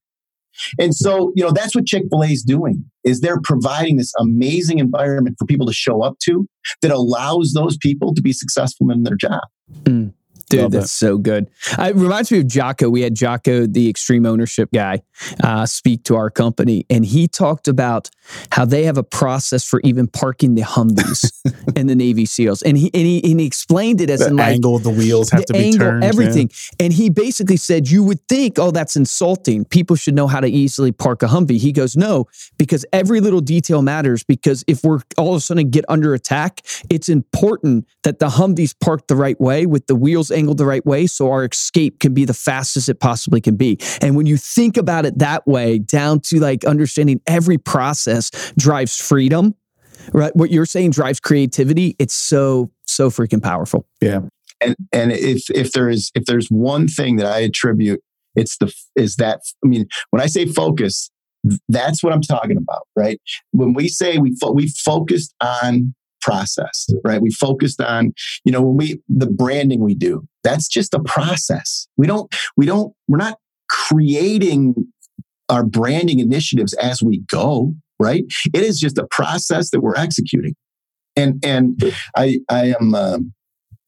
And 0.79 0.95
so, 0.95 1.31
you 1.35 1.43
know, 1.43 1.51
that's 1.51 1.75
what 1.75 1.85
Chick-fil-A 1.85 2.27
is 2.27 2.43
doing 2.43 2.85
is 3.03 3.19
they're 3.19 3.41
providing 3.41 3.97
this 3.97 4.13
amazing 4.19 4.79
environment 4.79 5.35
for 5.37 5.45
people 5.45 5.65
to 5.65 5.73
show 5.73 6.01
up 6.01 6.17
to 6.23 6.47
that 6.81 6.91
allows 6.91 7.53
those 7.53 7.77
people 7.77 8.13
to 8.13 8.21
be 8.21 8.33
successful 8.33 8.89
in 8.91 9.03
their 9.03 9.15
job. 9.15 9.41
Mm. 9.83 10.13
Dude, 10.49 10.61
Love 10.61 10.71
that's 10.71 10.91
so 10.91 11.17
good. 11.17 11.49
It 11.79 11.95
reminds 11.95 12.31
me 12.31 12.39
of 12.39 12.47
Jocko. 12.47 12.89
We 12.89 13.01
had 13.01 13.15
Jocko, 13.15 13.65
the 13.65 13.89
extreme 13.89 14.25
ownership 14.25 14.69
guy, 14.73 15.01
uh, 15.43 15.65
speak 15.65 16.03
to 16.03 16.15
our 16.15 16.29
company, 16.29 16.85
and 16.89 17.05
he 17.05 17.27
talked 17.27 17.67
about 17.67 18.09
how 18.51 18.65
they 18.65 18.83
have 18.83 18.97
a 18.97 19.03
process 19.03 19.63
for 19.63 19.81
even 19.83 20.07
parking 20.07 20.55
the 20.55 20.61
Humvees 20.61 21.31
and 21.75 21.89
the 21.89 21.95
Navy 21.95 22.25
SEALs, 22.25 22.61
and 22.61 22.77
he 22.77 22.91
and 22.93 23.03
he, 23.03 23.23
and 23.31 23.39
he 23.39 23.45
explained 23.45 24.01
it 24.01 24.09
as 24.09 24.19
the 24.19 24.27
in 24.27 24.35
like 24.35 24.53
angle 24.55 24.75
of 24.75 24.83
the 24.83 24.89
wheels 24.89 25.29
have 25.31 25.41
the 25.41 25.47
to 25.47 25.53
be 25.53 25.65
angle, 25.65 25.79
turned, 25.79 26.03
everything. 26.03 26.49
Yeah. 26.49 26.85
And 26.85 26.93
he 26.93 27.09
basically 27.09 27.57
said, 27.57 27.89
you 27.89 28.03
would 28.03 28.25
think, 28.27 28.59
oh, 28.59 28.71
that's 28.71 28.95
insulting. 28.95 29.65
People 29.65 29.95
should 29.95 30.15
know 30.15 30.27
how 30.27 30.39
to 30.39 30.47
easily 30.47 30.91
park 30.91 31.23
a 31.23 31.27
Humvee. 31.27 31.57
He 31.57 31.71
goes, 31.71 31.95
no, 31.95 32.27
because 32.57 32.85
every 32.93 33.19
little 33.19 33.41
detail 33.41 33.81
matters. 33.81 34.23
Because 34.23 34.63
if 34.67 34.83
we're 34.83 34.99
all 35.17 35.31
of 35.31 35.37
a 35.37 35.41
sudden 35.41 35.69
get 35.69 35.85
under 35.89 36.13
attack, 36.13 36.61
it's 36.89 37.09
important 37.09 37.87
that 38.03 38.19
the 38.19 38.27
Humvees 38.27 38.75
parked 38.79 39.07
the 39.07 39.15
right 39.15 39.39
way 39.39 39.65
with 39.65 39.87
the 39.87 39.95
wheels 39.95 40.31
angled 40.35 40.57
the 40.57 40.65
right 40.65 40.85
way 40.85 41.07
so 41.07 41.31
our 41.31 41.45
escape 41.45 41.99
can 41.99 42.13
be 42.13 42.25
the 42.25 42.33
fastest 42.33 42.89
it 42.89 42.99
possibly 42.99 43.41
can 43.41 43.55
be. 43.55 43.77
And 44.01 44.15
when 44.15 44.25
you 44.25 44.37
think 44.37 44.77
about 44.77 45.05
it 45.05 45.17
that 45.19 45.47
way, 45.47 45.79
down 45.79 46.19
to 46.21 46.39
like 46.39 46.65
understanding 46.65 47.21
every 47.25 47.57
process 47.57 48.29
drives 48.57 48.99
freedom, 48.99 49.55
right? 50.13 50.35
What 50.35 50.51
you're 50.51 50.65
saying 50.65 50.91
drives 50.91 51.19
creativity. 51.19 51.95
It's 51.99 52.13
so, 52.13 52.71
so 52.85 53.09
freaking 53.09 53.41
powerful. 53.41 53.87
Yeah. 54.01 54.21
and 54.61 54.75
and 54.91 55.11
if 55.11 55.49
if 55.49 55.71
there 55.71 55.89
is 55.89 56.11
if 56.15 56.25
there's 56.25 56.47
one 56.49 56.87
thing 56.87 57.17
that 57.17 57.25
I 57.25 57.39
attribute, 57.39 58.01
it's 58.35 58.57
the 58.57 58.73
is 58.95 59.15
that 59.17 59.41
I 59.63 59.67
mean 59.67 59.87
when 60.11 60.21
I 60.21 60.27
say 60.27 60.45
focus, 60.45 61.09
that's 61.69 62.03
what 62.03 62.13
I'm 62.13 62.21
talking 62.21 62.57
about, 62.57 62.87
right? 62.95 63.19
When 63.51 63.73
we 63.73 63.87
say 63.87 64.17
we 64.17 64.35
fo- 64.39 64.53
we 64.53 64.67
focused 64.69 65.33
on 65.41 65.93
process, 66.25 66.87
right? 67.03 67.21
We 67.21 67.29
focused 67.31 67.79
on, 67.79 68.13
you 68.43 68.51
know, 68.51 68.61
when 68.61 68.77
we 68.77 69.01
the 69.07 69.27
branding 69.27 69.81
we 69.81 69.95
do, 69.95 70.27
that's 70.43 70.67
just 70.67 70.93
a 70.93 70.99
process. 70.99 71.87
We 71.97 72.07
don't 72.07 72.33
we 72.57 72.65
don't 72.65 72.93
we're 73.07 73.17
not 73.17 73.37
creating 73.69 74.73
our 75.49 75.63
branding 75.63 76.19
initiatives 76.19 76.73
as 76.73 77.03
we 77.03 77.19
go, 77.29 77.73
right? 77.99 78.23
It 78.53 78.63
is 78.63 78.79
just 78.79 78.97
a 78.97 79.07
process 79.11 79.69
that 79.69 79.81
we're 79.81 79.95
executing. 79.95 80.55
And 81.15 81.43
and 81.45 81.93
I 82.17 82.39
I 82.49 82.73
am 82.79 82.95
um, 82.95 83.33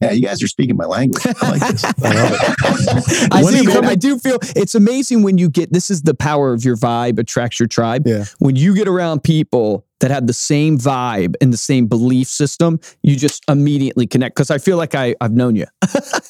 yeah, 0.01 0.11
you 0.11 0.21
guys 0.21 0.43
are 0.43 0.47
speaking 0.47 0.77
my 0.77 0.85
language. 0.85 1.25
I 1.25 1.49
like 1.49 1.71
this. 1.71 1.83
I 1.85 1.91
love 1.91 2.31
it. 2.31 3.29
I, 3.31 3.63
do, 3.63 3.81
I 3.83 3.95
do 3.95 4.19
feel 4.19 4.37
it's 4.55 4.75
amazing 4.75 5.23
when 5.23 5.39
you 5.39 5.49
get 5.49 5.73
this 5.73 5.89
is 5.89 6.03
the 6.03 6.13
power 6.13 6.53
of 6.53 6.63
your 6.63 6.77
vibe 6.77 7.17
attracts 7.17 7.59
your 7.59 7.67
tribe. 7.67 8.05
Yeah. 8.05 8.25
When 8.37 8.55
you 8.55 8.75
get 8.75 8.87
around 8.87 9.23
people 9.23 9.85
that 9.99 10.11
have 10.11 10.27
the 10.27 10.33
same 10.33 10.77
vibe 10.77 11.33
and 11.41 11.51
the 11.51 11.57
same 11.57 11.87
belief 11.87 12.27
system, 12.27 12.79
you 13.01 13.15
just 13.15 13.43
immediately 13.49 14.05
connect. 14.05 14.35
Because 14.35 14.51
I 14.51 14.59
feel 14.59 14.77
like 14.77 14.93
I, 14.93 15.15
I've 15.19 15.31
known 15.31 15.55
you. 15.55 15.65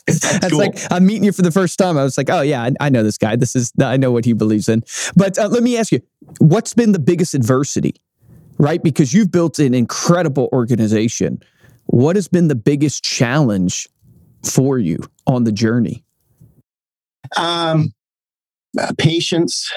it's 0.07 0.49
cool. 0.49 0.57
like 0.57 0.79
I'm 0.89 1.05
meeting 1.05 1.25
you 1.25 1.33
for 1.33 1.41
the 1.41 1.51
first 1.51 1.77
time. 1.77 1.97
I 1.97 2.03
was 2.03 2.17
like, 2.17 2.29
oh 2.29 2.41
yeah, 2.41 2.63
I, 2.63 2.71
I 2.79 2.89
know 2.89 3.03
this 3.03 3.17
guy. 3.17 3.35
This 3.35 3.53
is 3.53 3.73
I 3.81 3.97
know 3.97 4.11
what 4.11 4.23
he 4.23 4.31
believes 4.31 4.69
in. 4.69 4.83
But 5.17 5.37
uh, 5.37 5.49
let 5.49 5.61
me 5.61 5.77
ask 5.77 5.91
you, 5.91 5.99
what's 6.39 6.73
been 6.73 6.93
the 6.93 6.99
biggest 6.99 7.33
adversity? 7.33 7.95
Right, 8.59 8.81
because 8.81 9.13
you've 9.13 9.31
built 9.31 9.59
an 9.59 9.75
incredible 9.75 10.49
organization 10.51 11.43
what 11.87 12.15
has 12.15 12.27
been 12.27 12.47
the 12.47 12.55
biggest 12.55 13.03
challenge 13.03 13.87
for 14.43 14.77
you 14.77 14.99
on 15.25 15.43
the 15.43 15.51
journey? 15.51 16.03
Um, 17.35 17.93
uh, 18.79 18.93
patience. 18.97 19.69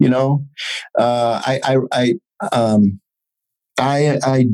You 0.00 0.08
know, 0.08 0.46
uh, 0.96 1.42
I, 1.44 1.60
I, 1.64 1.76
I, 1.92 2.14
um, 2.52 3.00
I, 3.80 4.18
I 4.22 4.46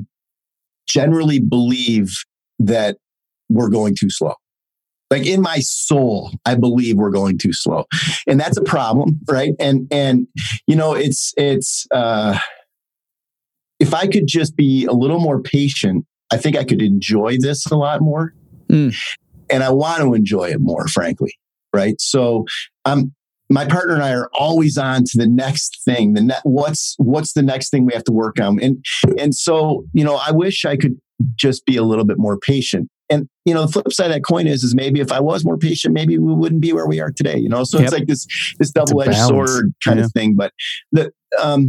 generally 0.87 1.39
believe 1.39 2.15
that 2.59 2.97
we're 3.51 3.69
going 3.69 3.95
too 3.95 4.09
slow. 4.09 4.35
Like 5.11 5.27
in 5.27 5.43
my 5.43 5.59
soul, 5.61 6.31
I 6.47 6.55
believe 6.55 6.97
we're 6.97 7.11
going 7.11 7.37
too 7.39 7.53
slow, 7.53 7.85
and 8.27 8.41
that's 8.41 8.57
a 8.57 8.63
problem, 8.63 9.21
right? 9.29 9.53
And 9.61 9.87
and 9.91 10.27
you 10.67 10.77
know, 10.77 10.95
it's 10.95 11.33
it's. 11.37 11.87
Uh, 11.91 12.39
if 13.81 13.93
I 13.93 14.07
could 14.07 14.27
just 14.27 14.57
be 14.57 14.87
a 14.87 14.93
little 14.93 15.21
more 15.21 15.43
patient 15.43 16.07
I 16.33 16.37
think 16.37 16.57
I 16.57 16.65
could 16.65 16.83
enjoy 16.83 17.37
this 17.39 17.67
a 17.67 17.77
lot 17.77 18.01
more. 18.01 18.35
Mm. 18.69 18.95
And 19.51 19.63
I 19.63 19.71
want 19.71 20.03
to 20.03 20.15
enjoy 20.15 20.51
it 20.51 20.61
more, 20.61 20.89
frankly. 20.89 21.35
Right. 21.73 22.01
So 22.01 22.45
I'm 22.85 23.15
my 23.51 23.67
partner 23.67 23.95
and 23.95 24.03
I 24.03 24.13
are 24.15 24.31
always 24.33 24.79
on 24.79 25.05
to 25.05 25.19
the 25.19 25.27
next 25.27 25.83
thing. 25.85 26.15
The 26.15 26.23
ne- 26.23 26.41
what's 26.45 26.95
what's 26.99 27.33
the 27.35 27.43
next 27.43 27.71
thing 27.71 27.85
we 27.85 27.93
have 27.93 28.05
to 28.05 28.13
work 28.13 28.41
on? 28.41 28.61
And 28.61 28.85
and 29.19 29.35
so, 29.35 29.85
you 29.93 30.05
know, 30.05 30.17
I 30.17 30.31
wish 30.31 30.65
I 30.65 30.77
could 30.77 30.99
just 31.37 31.65
be 31.67 31.77
a 31.77 31.83
little 31.83 32.05
bit 32.05 32.19
more 32.19 32.39
patient. 32.39 32.89
And 33.11 33.29
you 33.45 33.53
know, 33.53 33.67
the 33.67 33.73
flip 33.73 33.93
side 33.93 34.07
of 34.07 34.13
that 34.13 34.25
coin 34.25 34.47
is 34.47 34.65
is 34.65 34.75
maybe 34.75 35.01
if 35.01 35.13
I 35.13 35.21
was 35.21 35.45
more 35.45 35.59
patient, 35.59 35.95
maybe 35.95 36.19
we 36.19 36.33
wouldn't 36.35 36.63
be 36.63 36.73
where 36.73 36.87
we 36.87 37.01
are 37.01 37.13
today. 37.13 37.37
You 37.37 37.49
know, 37.49 37.65
so 37.65 37.79
yep. 37.79 37.85
it's 37.85 37.93
like 37.93 38.07
this 38.07 38.27
this 38.59 38.71
double 38.71 39.03
edged 39.03 39.19
sword 39.19 39.75
kind 39.85 39.99
yeah. 39.99 40.07
of 40.07 40.13
thing. 40.13 40.35
But 40.37 40.53
the 40.91 41.13
um 41.41 41.69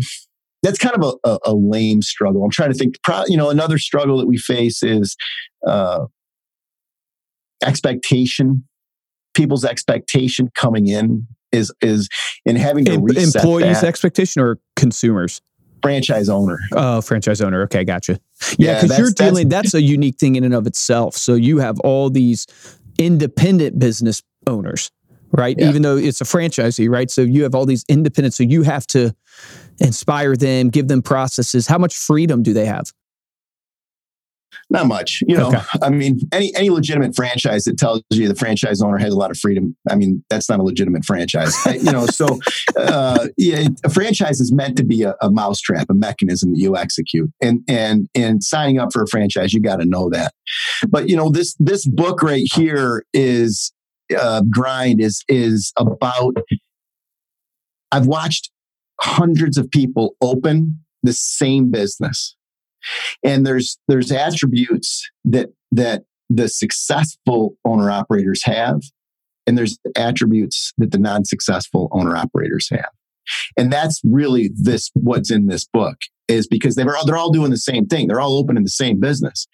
that's 0.66 0.80
kind 0.80 0.96
of 0.96 1.16
a, 1.24 1.30
a, 1.30 1.40
a, 1.52 1.54
lame 1.54 2.02
struggle. 2.02 2.44
I'm 2.44 2.50
trying 2.50 2.72
to 2.72 2.78
think. 2.78 2.96
You 3.28 3.38
know, 3.38 3.50
another 3.50 3.78
struggle 3.78 4.18
that 4.18 4.28
we 4.28 4.38
face 4.38 4.84
is 4.84 5.16
uh, 5.68 6.06
expectation. 7.64 8.66
People's 9.34 9.66
expectation 9.66 10.50
coming 10.56 10.88
in 10.88 11.28
is 11.52 11.72
is 11.82 12.10
in 12.46 12.56
having 12.56 12.86
to 12.86 12.94
Em- 12.94 13.04
reset 13.04 13.36
employees' 13.36 13.82
that. 13.82 13.88
expectation 13.88 14.42
or 14.42 14.60
consumers. 14.76 15.42
Franchise 15.82 16.30
owner. 16.30 16.58
Oh, 16.74 17.00
franchise 17.02 17.42
owner. 17.42 17.62
Okay, 17.64 17.84
gotcha. 17.84 18.20
Yeah, 18.58 18.82
because 18.82 18.98
yeah, 18.98 19.04
you're 19.04 19.12
dealing. 19.12 19.50
That's, 19.50 19.72
that's 19.72 19.74
a 19.76 19.82
unique 19.82 20.18
thing 20.18 20.36
in 20.36 20.44
and 20.44 20.56
of 20.56 20.66
itself. 20.66 21.16
So 21.16 21.36
you 21.36 21.60
have 21.60 21.80
all 21.82 22.10
these 22.10 22.48
independent 22.98 23.78
business 23.78 24.24
owners 24.48 24.92
right? 25.32 25.56
Yeah. 25.60 25.70
Even 25.70 25.82
though 25.82 25.98
it's 25.98 26.22
a 26.22 26.24
franchisee, 26.24 26.90
right? 26.90 27.12
So 27.12 27.22
you 27.22 27.44
have 27.44 27.56
all 27.56 27.66
these 27.66 27.84
independent. 27.90 28.34
So 28.34 28.44
you 28.44 28.64
have 28.64 28.88
to 28.88 29.14
inspire 29.80 30.36
them, 30.36 30.70
give 30.70 30.88
them 30.88 31.02
processes? 31.02 31.68
How 31.68 31.78
much 31.78 31.96
freedom 31.96 32.44
do 32.44 32.54
they 32.54 32.66
have? 32.66 32.92
Not 34.70 34.88
much, 34.88 35.22
you 35.28 35.38
know. 35.38 35.50
Okay. 35.50 35.62
I 35.82 35.90
mean, 35.90 36.20
any 36.32 36.56
any 36.56 36.70
legitimate 36.70 37.16
franchise 37.16 37.66
that 37.66 37.78
tells 37.78 38.02
you 38.10 38.28
the 38.28 38.36
franchise 38.36 38.82
owner 38.82 38.98
has 38.98 39.14
a 39.14 39.18
lot 39.18 39.30
of 39.30 39.38
freedom. 39.38 39.76
I 39.90 39.96
mean, 39.96 40.24
that's 40.30 40.50
not 40.50 40.60
a 40.60 40.64
legitimate 40.64 41.06
franchise, 41.06 41.56
you 41.66 41.92
know. 41.92 42.08
So, 42.16 42.40
uh, 42.78 43.28
yeah, 43.36 43.68
a 43.84 43.90
franchise 43.90 44.40
is 44.40 44.54
meant 44.54 44.78
to 44.78 44.86
be 44.86 45.04
a, 45.04 45.16
a 45.22 45.30
mousetrap, 45.30 45.88
a 45.90 45.94
mechanism 45.94 46.54
that 46.54 46.60
you 46.60 46.78
execute, 46.78 47.30
and 47.42 47.62
and 47.68 48.08
and 48.16 48.42
signing 48.42 48.80
up 48.80 48.94
for 48.94 49.04
a 49.04 49.08
franchise, 49.08 49.54
you 49.54 49.62
got 49.62 49.78
to 49.78 49.86
know 49.86 50.10
that. 50.12 50.34
But 50.88 51.10
you 51.10 51.16
know, 51.18 51.30
this 51.30 51.56
this 51.60 51.86
book 51.86 52.24
right 52.24 52.48
here 52.54 53.04
is 53.14 53.74
uh, 54.18 54.42
grind 54.50 55.02
is 55.02 55.24
is 55.28 55.74
about. 55.78 56.38
I've 57.92 58.08
watched 58.08 58.52
hundreds 59.02 59.58
of 59.58 59.70
people 59.70 60.16
open 60.22 60.80
the 61.04 61.14
same 61.14 61.72
business. 61.72 62.36
And 63.24 63.46
there's 63.46 63.78
there's 63.88 64.12
attributes 64.12 65.10
that 65.26 65.50
that 65.72 66.04
the 66.30 66.48
successful 66.48 67.58
owner 67.66 67.90
operators 67.92 68.44
have 68.44 68.82
and 69.48 69.58
there's 69.58 69.78
attributes 69.96 70.74
that 70.78 70.92
the 70.92 70.98
non-successful 70.98 71.90
owner 71.92 72.16
operators 72.16 72.68
have. 72.72 72.90
And 73.58 73.72
that's 73.72 74.02
really 74.04 74.52
this 74.56 74.92
what's 74.94 75.32
in 75.32 75.48
this 75.48 75.66
book 75.66 75.98
is 76.28 76.48
because 76.48 76.76
they're 76.76 76.96
all, 76.96 77.06
they're 77.06 77.18
all 77.18 77.32
doing 77.32 77.52
the 77.52 77.58
same 77.58 77.86
thing. 77.86 78.08
They're 78.08 78.20
all 78.20 78.38
opening 78.38 78.64
the 78.64 78.70
same 78.70 79.00
business. 79.00 79.48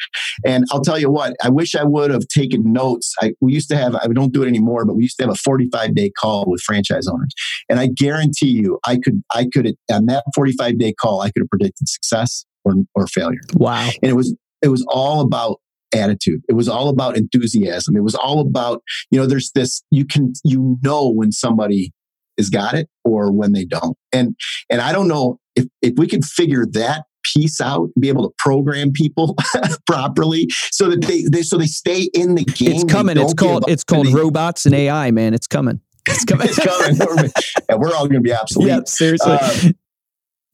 And 0.46 0.66
I'll 0.72 0.82
tell 0.82 0.98
you 0.98 1.10
what, 1.10 1.36
I 1.44 1.50
wish 1.50 1.76
I 1.76 1.84
would 1.84 2.12
have 2.12 2.28
taken 2.28 2.72
notes. 2.72 3.14
I, 3.22 3.34
we 3.42 3.54
used 3.54 3.70
to 3.70 3.78
have, 3.78 3.96
I 3.96 4.08
don't 4.08 4.34
do 4.34 4.44
it 4.44 4.48
anymore, 4.48 4.86
but 4.86 4.96
we 4.96 5.04
used 5.04 5.18
to 5.18 5.24
have 5.24 5.32
a 5.32 5.36
45 5.36 5.96
day 5.96 6.12
call 6.18 6.46
with 6.48 6.62
franchise 6.62 7.08
owners. 7.08 7.34
And 7.70 7.80
I 7.80 7.88
guarantee 7.88 8.52
you, 8.52 8.80
I 8.86 8.98
could, 8.98 9.22
I 9.34 9.48
could, 9.52 9.76
on 9.92 10.06
that 10.08 10.24
45 10.36 10.78
day 10.78 10.94
call, 10.94 11.22
I 11.22 11.32
could 11.32 11.42
have 11.42 11.50
predicted 11.50 11.90
success 11.90 12.46
or, 12.64 12.76
or 12.96 13.08
failure. 13.08 13.42
Wow. 13.54 13.90
And 14.02 14.10
it 14.10 14.16
was, 14.16 14.36
it 14.62 14.70
was 14.70 14.86
all 14.90 15.22
about 15.22 15.60
attitude. 15.94 16.42
It 16.48 16.54
was 16.54 16.70
all 16.70 16.88
about 16.88 17.18
enthusiasm. 17.18 17.98
It 17.98 18.04
was 18.04 18.16
all 18.16 18.40
about, 18.40 18.82
you 19.10 19.20
know, 19.20 19.26
there's 19.26 19.52
this, 19.54 19.84
you 19.92 20.06
can, 20.06 20.34
you 20.46 20.78
know, 20.82 21.10
when 21.10 21.32
somebody 21.32 21.92
has 22.38 22.50
got 22.50 22.76
it 22.76 22.88
or 23.04 23.32
when 23.32 23.52
they 23.52 23.66
don't. 23.66 23.98
And, 24.14 24.36
and 24.70 24.80
I 24.80 24.94
don't 24.94 25.10
know 25.10 25.38
if, 25.56 25.66
if 25.82 25.94
we 25.98 26.08
could 26.08 26.24
figure 26.24 26.66
that 26.72 27.06
piece 27.24 27.62
out 27.62 27.90
be 28.00 28.10
able 28.10 28.28
to 28.28 28.34
program 28.38 28.92
people 28.92 29.36
properly 29.86 30.48
so 30.72 30.90
that 30.90 31.02
they, 31.02 31.24
they 31.32 31.42
so 31.42 31.58
they 31.58 31.68
stay 31.68 32.10
in 32.14 32.36
the 32.36 32.44
game 32.44 32.72
it's 32.72 32.84
coming. 32.84 33.18
it's 33.18 33.34
called 33.34 33.64
it's 33.68 33.84
called 33.84 34.08
robots 34.08 34.66
and 34.66 34.76
ai 34.76 35.12
man. 35.12 35.34
It's 35.34 35.48
coming. 35.48 35.80
It's 36.08 36.26
coming. 36.26 36.48
It's 36.50 36.58
coming. 36.58 37.32
And 37.70 37.80
we're 37.80 37.94
all 37.94 38.08
going 38.08 38.14
to 38.14 38.22
be 38.22 38.34
obsolete. 38.34 38.70
Yeah 38.70 38.80
seriously. 38.86 39.38
Uh, 39.40 39.70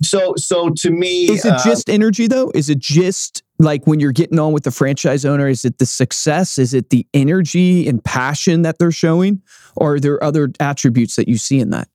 so 0.03 0.33
so 0.35 0.69
to 0.77 0.91
me 0.91 1.25
is 1.25 1.45
it 1.45 1.53
uh, 1.53 1.63
just 1.63 1.89
energy 1.89 2.27
though? 2.27 2.51
Is 2.53 2.69
it 2.69 2.79
just 2.79 3.43
like 3.59 3.87
when 3.87 3.99
you're 3.99 4.11
getting 4.11 4.39
on 4.39 4.51
with 4.51 4.63
the 4.63 4.71
franchise 4.71 5.25
owner 5.25 5.47
is 5.47 5.65
it 5.65 5.79
the 5.79 5.85
success? 5.85 6.57
Is 6.57 6.73
it 6.73 6.89
the 6.89 7.07
energy 7.13 7.87
and 7.87 8.03
passion 8.03 8.61
that 8.63 8.77
they're 8.77 8.91
showing? 8.91 9.41
Or 9.75 9.95
are 9.95 9.99
there 9.99 10.23
other 10.23 10.51
attributes 10.59 11.15
that 11.15 11.27
you 11.27 11.37
see 11.37 11.59
in 11.59 11.69
that? 11.71 11.87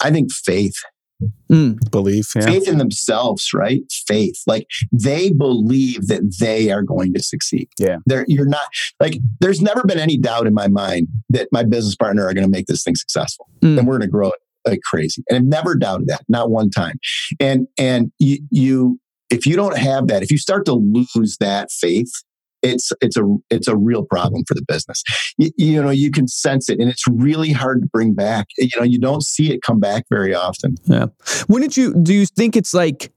I 0.00 0.10
think 0.10 0.32
faith 0.32 0.74
Mm. 1.50 1.90
Belief, 1.90 2.32
yeah. 2.36 2.42
faith 2.42 2.68
in 2.68 2.78
themselves, 2.78 3.50
right? 3.52 3.82
Faith, 4.06 4.42
like 4.46 4.66
they 4.92 5.30
believe 5.30 6.06
that 6.06 6.36
they 6.38 6.70
are 6.70 6.82
going 6.82 7.12
to 7.14 7.22
succeed. 7.22 7.68
Yeah, 7.78 7.96
They're, 8.06 8.24
you're 8.28 8.46
not 8.46 8.68
like. 9.00 9.18
There's 9.40 9.60
never 9.60 9.82
been 9.84 9.98
any 9.98 10.16
doubt 10.16 10.46
in 10.46 10.54
my 10.54 10.68
mind 10.68 11.08
that 11.30 11.48
my 11.50 11.64
business 11.64 11.96
partner 11.96 12.26
are 12.26 12.34
going 12.34 12.46
to 12.46 12.50
make 12.50 12.66
this 12.66 12.84
thing 12.84 12.94
successful, 12.94 13.48
mm. 13.60 13.78
and 13.78 13.86
we're 13.86 13.98
going 13.98 14.08
to 14.08 14.12
grow 14.12 14.28
it 14.28 14.40
like 14.66 14.80
crazy. 14.82 15.24
And 15.28 15.36
I've 15.36 15.44
never 15.44 15.74
doubted 15.74 16.08
that, 16.08 16.22
not 16.28 16.50
one 16.50 16.70
time. 16.70 16.98
And 17.40 17.66
and 17.78 18.12
you, 18.18 18.38
you, 18.50 19.00
if 19.30 19.46
you 19.46 19.56
don't 19.56 19.78
have 19.78 20.06
that, 20.08 20.22
if 20.22 20.30
you 20.30 20.38
start 20.38 20.64
to 20.66 20.74
lose 20.74 21.36
that 21.40 21.70
faith, 21.70 22.10
it's 22.62 22.92
it's 23.00 23.16
a 23.16 23.22
it's 23.50 23.68
a 23.68 23.76
real 23.76 24.04
problem 24.04 24.44
for 24.46 24.54
the 24.54 24.64
business. 24.66 25.02
You, 25.36 25.50
you, 25.56 25.82
know, 25.82 25.90
you 25.90 26.10
can 26.10 26.28
sense 26.28 26.68
it, 26.68 26.80
and 26.80 26.90
it's 26.90 27.04
really 27.08 27.52
hard 27.52 27.82
to 27.82 27.88
bring 27.88 28.14
back. 28.14 28.48
You 28.56 28.68
know, 28.78 28.84
you 28.84 28.98
don't 28.98 29.22
see 29.22 29.52
it 29.52 29.62
come 29.62 29.80
back 29.80 30.04
very 30.10 30.34
often. 30.34 30.76
Yeah. 30.84 31.06
Wouldn't 31.48 31.76
you? 31.76 31.94
Do 31.94 32.14
you 32.14 32.26
think 32.26 32.56
it's 32.56 32.74
like? 32.74 33.12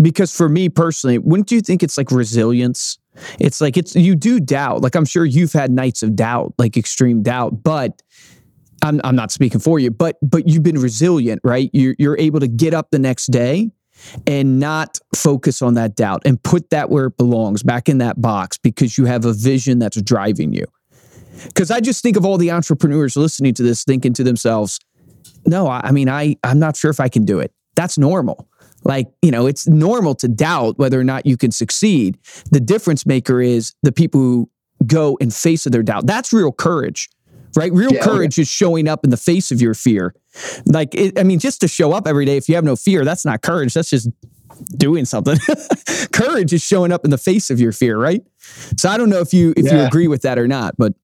Because 0.00 0.34
for 0.34 0.48
me 0.48 0.68
personally, 0.68 1.18
wouldn't 1.18 1.50
you 1.50 1.60
think 1.60 1.82
it's 1.82 1.98
like 1.98 2.12
resilience? 2.12 2.98
It's 3.40 3.60
like 3.60 3.76
it's 3.76 3.96
you 3.96 4.14
do 4.14 4.38
doubt. 4.38 4.80
Like 4.80 4.94
I'm 4.94 5.04
sure 5.04 5.24
you've 5.24 5.52
had 5.52 5.72
nights 5.72 6.04
of 6.04 6.14
doubt, 6.14 6.54
like 6.58 6.76
extreme 6.76 7.22
doubt, 7.22 7.62
but. 7.62 8.02
I'm, 8.80 9.00
I'm 9.02 9.16
not 9.16 9.32
speaking 9.32 9.58
for 9.58 9.80
you, 9.80 9.90
but 9.90 10.18
but 10.22 10.46
you've 10.46 10.62
been 10.62 10.80
resilient, 10.80 11.40
right? 11.42 11.68
You're 11.72 11.96
you're 11.98 12.16
able 12.16 12.38
to 12.38 12.46
get 12.46 12.74
up 12.74 12.92
the 12.92 13.00
next 13.00 13.26
day 13.26 13.72
and 14.26 14.58
not 14.58 14.98
focus 15.14 15.62
on 15.62 15.74
that 15.74 15.96
doubt 15.96 16.22
and 16.24 16.42
put 16.42 16.70
that 16.70 16.90
where 16.90 17.06
it 17.06 17.16
belongs 17.16 17.62
back 17.62 17.88
in 17.88 17.98
that 17.98 18.20
box 18.20 18.58
because 18.58 18.96
you 18.98 19.04
have 19.06 19.24
a 19.24 19.32
vision 19.32 19.78
that's 19.78 20.00
driving 20.02 20.52
you 20.52 20.64
Because 21.46 21.70
I 21.70 21.80
just 21.80 22.02
think 22.02 22.16
of 22.16 22.24
all 22.24 22.38
the 22.38 22.50
entrepreneurs 22.50 23.16
listening 23.16 23.54
to 23.54 23.62
this, 23.62 23.84
thinking 23.84 24.12
to 24.14 24.24
themselves, 24.24 24.78
no, 25.46 25.66
I, 25.68 25.80
I 25.84 25.90
mean, 25.92 26.08
I, 26.08 26.36
I'm 26.44 26.58
not 26.58 26.76
sure 26.76 26.90
if 26.90 27.00
I 27.00 27.08
can 27.08 27.24
do 27.24 27.38
it. 27.40 27.52
That's 27.74 27.98
normal. 27.98 28.48
Like, 28.84 29.08
you 29.22 29.30
know, 29.30 29.46
it's 29.46 29.66
normal 29.66 30.14
to 30.16 30.28
doubt 30.28 30.78
whether 30.78 30.98
or 30.98 31.04
not 31.04 31.26
you 31.26 31.36
can 31.36 31.50
succeed. 31.50 32.18
The 32.50 32.60
difference 32.60 33.06
maker 33.06 33.40
is 33.40 33.74
the 33.82 33.92
people 33.92 34.20
who 34.20 34.50
go 34.86 35.16
in 35.16 35.30
face 35.30 35.66
of 35.66 35.72
their 35.72 35.82
doubt. 35.82 36.06
That's 36.06 36.32
real 36.32 36.52
courage, 36.52 37.08
right? 37.56 37.72
Real 37.72 37.92
yeah, 37.92 38.00
oh, 38.00 38.04
courage 38.04 38.38
yeah. 38.38 38.42
is 38.42 38.48
showing 38.48 38.88
up 38.88 39.04
in 39.04 39.10
the 39.10 39.16
face 39.16 39.50
of 39.50 39.60
your 39.60 39.74
fear. 39.74 40.14
Like, 40.66 40.94
it, 40.94 41.18
I 41.18 41.22
mean, 41.22 41.38
just 41.38 41.60
to 41.62 41.68
show 41.68 41.92
up 41.92 42.06
every 42.06 42.24
day, 42.24 42.36
if 42.36 42.48
you 42.48 42.54
have 42.54 42.64
no 42.64 42.76
fear, 42.76 43.04
that's 43.04 43.24
not 43.24 43.42
courage. 43.42 43.74
That's 43.74 43.90
just 43.90 44.08
doing 44.76 45.04
something. 45.04 45.36
courage 46.12 46.52
is 46.52 46.62
showing 46.62 46.92
up 46.92 47.04
in 47.04 47.10
the 47.10 47.18
face 47.18 47.50
of 47.50 47.60
your 47.60 47.72
fear, 47.72 47.98
right? 47.98 48.22
So 48.76 48.88
I 48.88 48.96
don't 48.96 49.10
know 49.10 49.20
if 49.20 49.32
you 49.32 49.52
if 49.56 49.66
yeah. 49.66 49.80
you 49.80 49.86
agree 49.86 50.08
with 50.08 50.22
that 50.22 50.38
or 50.38 50.48
not, 50.48 50.74
but 50.76 50.94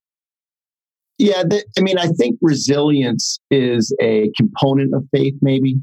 yeah, 1.17 1.43
the, 1.43 1.63
I 1.77 1.81
mean, 1.81 1.97
I 1.97 2.07
think 2.07 2.37
resilience 2.41 3.39
is 3.49 3.95
a 4.01 4.31
component 4.35 4.93
of 4.93 5.05
faith, 5.13 5.35
maybe. 5.41 5.77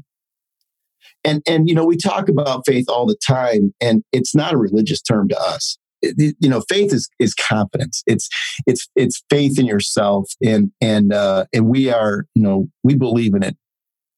And 1.23 1.41
and 1.47 1.67
you 1.67 1.73
know, 1.75 1.85
we 1.85 1.97
talk 1.97 2.29
about 2.29 2.63
faith 2.65 2.85
all 2.89 3.05
the 3.05 3.17
time, 3.25 3.73
and 3.81 4.03
it's 4.11 4.35
not 4.35 4.53
a 4.53 4.57
religious 4.57 5.01
term 5.01 5.29
to 5.29 5.39
us 5.39 5.77
you 6.17 6.49
know 6.49 6.61
faith 6.69 6.93
is 6.93 7.09
is 7.19 7.33
confidence 7.33 8.03
it's 8.07 8.29
it's 8.67 8.89
it's 8.95 9.23
faith 9.29 9.57
in 9.57 9.65
yourself 9.65 10.29
and 10.43 10.71
and 10.81 11.13
uh 11.13 11.45
and 11.53 11.67
we 11.67 11.89
are 11.89 12.25
you 12.35 12.41
know 12.41 12.67
we 12.83 12.95
believe 12.95 13.33
in 13.33 13.43
it 13.43 13.55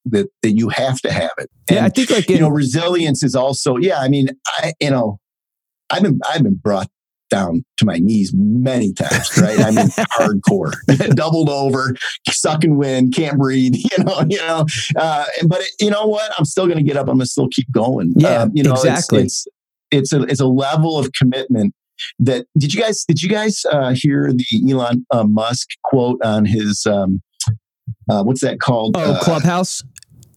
that 0.06 0.28
that 0.44 0.52
you 0.52 0.70
have 0.70 1.00
to 1.00 1.12
have 1.12 1.32
it 1.38 1.50
and, 1.70 1.78
yeah 1.78 1.86
i 1.86 1.90
think 1.90 2.10
like 2.10 2.30
you 2.30 2.40
know 2.40 2.50
resilience 2.50 3.24
is 3.24 3.36
also 3.36 3.78
yeah 3.78 4.00
i 4.00 4.08
mean 4.08 4.30
i 4.60 4.74
you 4.80 4.90
know 4.90 5.20
i've 5.90 6.04
been 6.04 6.20
i've 6.30 6.44
been 6.44 6.56
brought 6.56 6.88
down 7.30 7.66
to 7.78 7.86
my 7.86 7.98
knees 7.98 8.32
many 8.36 8.94
times, 8.94 9.38
right? 9.38 9.60
I 9.60 9.72
mean, 9.72 9.88
hardcore, 10.18 10.74
doubled 11.16 11.50
over, 11.50 11.96
sucking 12.30 12.78
wind, 12.78 13.14
can't 13.16 13.38
breathe, 13.38 13.76
you 13.76 14.04
know, 14.04 14.24
you 14.30 14.38
know. 14.38 14.66
Uh, 14.96 15.26
but 15.48 15.62
it, 15.62 15.70
you 15.80 15.90
know 15.90 16.06
what? 16.06 16.32
I'm 16.38 16.46
still 16.46 16.66
going 16.66 16.78
to 16.78 16.84
get 16.84 16.98
up. 16.98 17.08
I'm 17.08 17.16
going 17.16 17.20
to 17.22 17.26
still 17.26 17.50
keep 17.50 17.72
going. 17.72 18.14
Yeah, 18.16 18.44
um, 18.44 18.52
you 18.54 18.64
know, 18.64 18.74
exactly. 18.74 19.24
It's, 19.24 19.48
it's, 19.92 20.12
it's 20.12 20.14
a 20.14 20.22
it's 20.24 20.42
a 20.42 20.48
level 20.48 20.98
of 20.98 21.12
commitment 21.14 21.74
that 22.20 22.46
did 22.58 22.74
you 22.74 22.82
guys 22.82 23.06
did 23.06 23.22
you 23.22 23.30
guys 23.30 23.64
uh, 23.72 23.94
hear 23.96 24.32
the 24.34 24.72
Elon 24.72 25.06
uh, 25.12 25.24
Musk 25.24 25.70
quote 25.84 26.20
on 26.24 26.46
his 26.46 26.86
um, 26.86 27.22
uh, 28.10 28.24
what's 28.24 28.42
that 28.42 28.60
called? 28.60 28.96
Oh, 28.98 29.14
uh, 29.14 29.20
Clubhouse. 29.22 29.82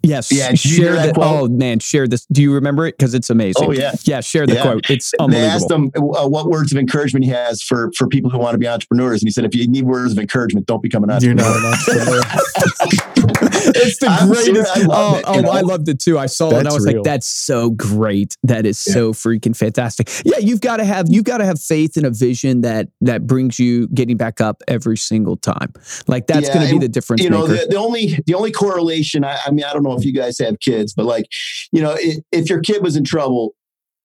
Yes. 0.02 0.32
Yeah. 0.32 0.54
Share 0.54 0.94
the, 0.94 1.12
oh 1.16 1.48
man, 1.48 1.80
share 1.80 2.06
this. 2.06 2.24
Do 2.26 2.40
you 2.40 2.54
remember 2.54 2.86
it? 2.86 2.96
Because 2.96 3.14
it's 3.14 3.30
amazing. 3.30 3.66
Oh 3.66 3.72
yeah. 3.72 3.94
Yeah. 4.04 4.20
Share 4.20 4.46
the 4.46 4.54
yeah. 4.54 4.62
quote. 4.62 4.88
It's 4.88 5.12
unbelievable. 5.18 5.48
They 5.48 5.54
asked 5.54 5.70
him 5.70 5.90
uh, 5.96 6.28
what 6.28 6.46
words 6.46 6.72
of 6.72 6.78
encouragement 6.78 7.24
he 7.24 7.30
has 7.32 7.62
for 7.62 7.90
for 7.96 8.06
people 8.06 8.30
who 8.30 8.38
want 8.38 8.54
to 8.54 8.58
be 8.58 8.68
entrepreneurs, 8.68 9.20
and 9.20 9.26
he 9.26 9.32
said, 9.32 9.44
"If 9.44 9.54
you 9.54 9.66
need 9.66 9.84
words 9.84 10.12
of 10.12 10.18
encouragement, 10.18 10.66
don't 10.66 10.82
become 10.82 11.04
an 11.04 11.10
entrepreneur." 11.10 11.44
You're 11.44 11.52
not 11.52 11.56
an 11.56 12.22
entrepreneur. 12.22 13.14
it's 13.66 13.98
the 13.98 14.06
I'm 14.08 14.28
greatest. 14.28 14.76
I 14.76 14.86
oh, 14.90 15.18
it, 15.18 15.24
oh 15.26 15.50
I 15.50 15.60
loved 15.60 15.88
it 15.88 15.98
too. 15.98 16.18
I 16.18 16.26
saw 16.26 16.50
that's 16.50 16.56
it. 16.56 16.60
and 16.60 16.68
I 16.68 16.72
was 16.72 16.86
real. 16.86 16.96
like, 16.96 17.04
"That's 17.04 17.26
so 17.26 17.70
great. 17.70 18.36
That 18.42 18.66
is 18.66 18.82
yeah. 18.86 18.94
so 18.94 19.12
freaking 19.12 19.56
fantastic." 19.56 20.08
Yeah, 20.24 20.38
you've 20.38 20.60
got 20.60 20.78
to 20.78 20.84
have 20.84 21.06
you've 21.08 21.24
got 21.24 21.38
to 21.38 21.44
have 21.44 21.60
faith 21.60 21.96
in 21.96 22.04
a 22.04 22.10
vision 22.10 22.62
that 22.62 22.88
that 23.00 23.26
brings 23.26 23.58
you 23.58 23.88
getting 23.88 24.16
back 24.16 24.40
up 24.40 24.62
every 24.68 24.96
single 24.96 25.36
time. 25.36 25.72
Like 26.06 26.26
that's 26.26 26.48
yeah, 26.48 26.54
going 26.54 26.66
to 26.68 26.72
be 26.74 26.78
the 26.78 26.88
difference. 26.88 27.22
You 27.22 27.30
know, 27.30 27.46
the, 27.46 27.66
the, 27.68 27.76
only 27.76 28.18
the 28.26 28.34
only 28.34 28.52
correlation. 28.52 29.24
I, 29.24 29.38
I 29.46 29.50
mean, 29.50 29.64
I 29.64 29.72
don't 29.72 29.82
know 29.82 29.96
if 29.96 30.04
you 30.04 30.12
guys 30.12 30.38
have 30.38 30.60
kids, 30.60 30.94
but 30.94 31.06
like, 31.06 31.26
you 31.72 31.82
know, 31.82 31.94
if, 31.98 32.22
if 32.32 32.50
your 32.50 32.60
kid 32.60 32.82
was 32.82 32.96
in 32.96 33.04
trouble, 33.04 33.54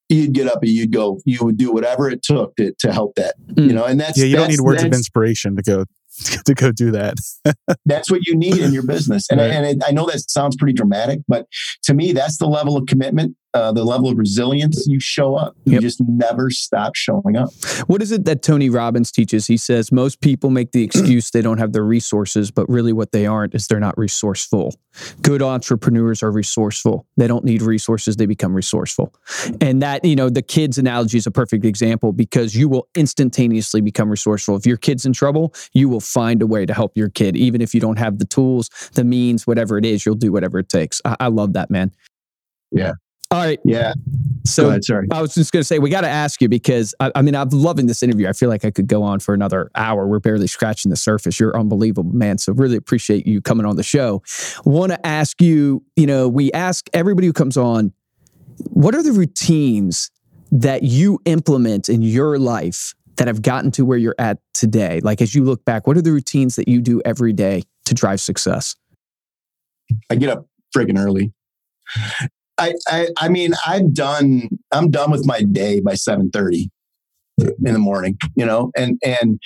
you'd 0.10 0.34
get 0.34 0.47
up 0.47 0.62
and 0.62 0.72
you'd 0.72 0.91
go, 0.91 1.20
you 1.26 1.43
would 1.43 1.58
do 1.58 1.72
whatever 1.72 2.10
it 2.10 2.22
took 2.24 2.56
to, 2.58 2.74
to 2.80 2.91
help 2.91 3.16
that, 3.16 3.36
mm. 3.47 3.68
you 3.68 3.74
know, 3.74 3.86
and 3.86 3.99
that's, 3.99 4.18
yeah, 4.18 4.26
you 4.26 4.36
that's, 4.36 4.43
don't 4.43 4.51
need 4.51 4.62
words 4.62 4.84
of 4.84 4.93
inspiration 4.93 5.56
to 5.56 5.62
go, 5.64 5.86
to 6.45 6.53
go 6.53 6.72
do 6.72 6.91
that. 6.91 7.16
that's 7.86 8.11
what 8.11 8.26
you 8.26 8.36
need 8.36 8.57
in 8.57 8.74
your 8.74 8.86
business. 8.86 9.30
And, 9.30 9.39
right. 9.39 9.51
and 9.51 9.66
it, 9.66 9.84
I 9.86 9.91
know 9.91 10.05
that 10.05 10.30
sounds 10.30 10.55
pretty 10.55 10.74
dramatic, 10.74 11.20
but 11.28 11.47
to 11.84 11.93
me, 11.93 12.14
that's 12.14 12.38
the 12.38 12.47
level 12.47 12.78
of 12.78 12.86
commitment 12.86 13.36
uh, 13.54 13.72
the 13.72 13.84
level 13.84 14.10
of 14.10 14.18
resilience, 14.18 14.88
you 14.88 14.99
show 14.99 15.36
up. 15.36 15.56
You 15.66 15.74
yep. 15.74 15.82
just 15.82 16.01
never 16.08 16.49
stop 16.49 16.95
showing 16.95 17.36
up. 17.36 17.49
What 17.88 18.01
is 18.01 18.12
it 18.12 18.26
that 18.26 18.41
Tony 18.41 18.70
Robbins 18.70 19.12
teaches? 19.12 19.45
He 19.45 19.58
says 19.58 19.91
most 19.91 20.22
people 20.22 20.49
make 20.49 20.72
the 20.72 20.84
excuse 20.84 21.30
they 21.30 21.41
don't 21.41 21.60
have 21.60 21.72
the 21.72 21.84
resources, 21.84 22.49
but 22.49 22.68
really 22.68 22.93
what 22.93 23.12
they 23.12 23.26
aren't 23.26 23.54
is 23.54 23.68
they're 23.68 23.80
not 23.80 23.97
resourceful. 23.97 24.74
Good 25.22 25.41
entrepreneurs 25.41 26.24
are 26.24 26.32
resourceful. 26.32 27.06
They 27.18 27.28
don't 27.28 27.45
need 27.45 27.62
resources, 27.62 28.16
they 28.16 28.26
become 28.26 28.54
resourceful. 28.54 29.14
And 29.62 29.82
that, 29.82 30.04
you 30.04 30.16
know, 30.16 30.30
the 30.30 30.41
kids 30.41 30.78
analogy 30.78 31.18
is 31.18 31.28
a 31.28 31.32
perfect 31.32 31.66
example 31.66 32.12
because 32.12 32.56
you 32.56 32.68
will 32.68 32.88
instantaneously 32.95 33.82
become 33.82 34.10
resourceful. 34.10 34.56
If 34.56 34.66
your 34.66 34.78
kid's 34.78 35.06
in 35.06 35.14
trouble, 35.14 35.54
you 35.74 35.89
will 35.89 35.99
find 35.99 36.41
a 36.41 36.47
way 36.47 36.66
to 36.66 36.74
help 36.74 36.97
your 36.97 37.10
kid. 37.10 37.36
Even 37.36 37.62
if 37.62 37.74
you 37.74 37.80
don't 37.80 37.99
have 37.99 38.18
the 38.18 38.26
tools, 38.26 38.70
the 38.93 39.04
means, 39.04 39.45
whatever 39.45 39.78
it 39.78 39.86
is, 39.86 40.06
you'll 40.06 40.16
do 40.16 40.32
whatever 40.32 40.60
it 40.60 40.70
takes. 40.70 41.01
I, 41.06 41.18
I 41.20 41.28
love 41.28 41.54
that, 41.54 41.70
man. 41.70 41.91
Yeah. 42.72 42.93
All 43.34 43.40
right. 43.40 43.60
Yeah. 43.66 43.94
So 44.46 44.70
ahead, 44.70 44.84
sorry. 44.84 45.08
I 45.12 45.20
was 45.20 45.34
just 45.34 45.52
going 45.52 45.62
to 45.62 45.66
say, 45.66 45.80
we 45.80 45.90
got 45.90 46.02
to 46.02 46.08
ask 46.08 46.40
you 46.40 46.48
because 46.48 46.94
I, 47.00 47.12
I, 47.16 47.24
mean, 47.24 47.34
I'm 47.34 47.50
loving 47.50 47.88
this 47.88 48.04
interview. 48.04 48.28
I 48.28 48.34
feel 48.34 48.48
like 48.48 48.64
I 48.64 48.70
could 48.70 48.86
go 48.86 49.02
on 49.02 49.22
for 49.22 49.34
another 49.34 49.72
hour. 49.74 50.06
We're 50.06 50.20
barely 50.20 50.46
scratching 50.46 50.92
the 50.92 50.96
surface. 50.96 51.40
You're 51.40 51.58
unbelievable, 51.58 52.14
man. 52.14 52.38
So 52.38 52.54
really 52.54 52.76
appreciate 52.76 53.26
you 53.26 53.42
coming 53.42 53.66
on 53.66 53.76
the 53.76 53.82
show. 53.82 54.22
Want 54.66 54.92
to 54.92 55.04
ask 55.04 55.42
you, 55.42 55.84
you 55.96 56.06
know, 56.06 56.30
we 56.30 56.52
ask 56.52 56.88
everybody 56.94 57.26
who 57.26 57.34
comes 57.34 57.58
on, 57.58 57.92
what 58.70 58.94
are 58.94 59.02
the 59.02 59.14
routines 59.14 60.12
that 60.52 60.84
you 60.84 61.20
implement 61.26 61.90
in 61.90 62.04
your 62.04 62.38
life 62.38 62.94
that 63.16 63.26
have 63.26 63.42
gotten 63.42 63.72
to 63.72 63.84
where 63.84 63.98
you're 63.98 64.16
at 64.20 64.38
today? 64.54 65.00
Like, 65.02 65.24
as 65.24 65.34
you 65.34 65.44
look 65.44 65.66
back, 65.66 65.88
what 65.88 65.98
are 65.98 66.04
the 66.04 66.12
routines 66.12 66.56
that 66.58 66.68
you 66.68 66.82
do 66.82 67.02
every 67.04 67.34
day 67.34 67.64
to 67.86 67.96
drive 67.96 68.22
success? 68.22 68.76
I 70.12 70.18
get 70.18 70.30
up 70.30 70.46
freaking 70.78 71.00
early. 71.00 71.34
I, 72.58 72.74
I, 72.88 73.08
I 73.18 73.30
mean, 73.30 73.54
I'm 73.66 73.93
done. 73.93 74.49
I'm 74.72 74.91
done 74.91 75.12
with 75.12 75.26
my 75.26 75.41
day 75.41 75.80
by 75.80 75.95
seven 75.95 76.30
thirty 76.30 76.70
in 77.39 77.74
the 77.74 77.80
morning. 77.80 78.18
You 78.36 78.45
know, 78.45 78.72
and 78.76 78.99
and 79.04 79.39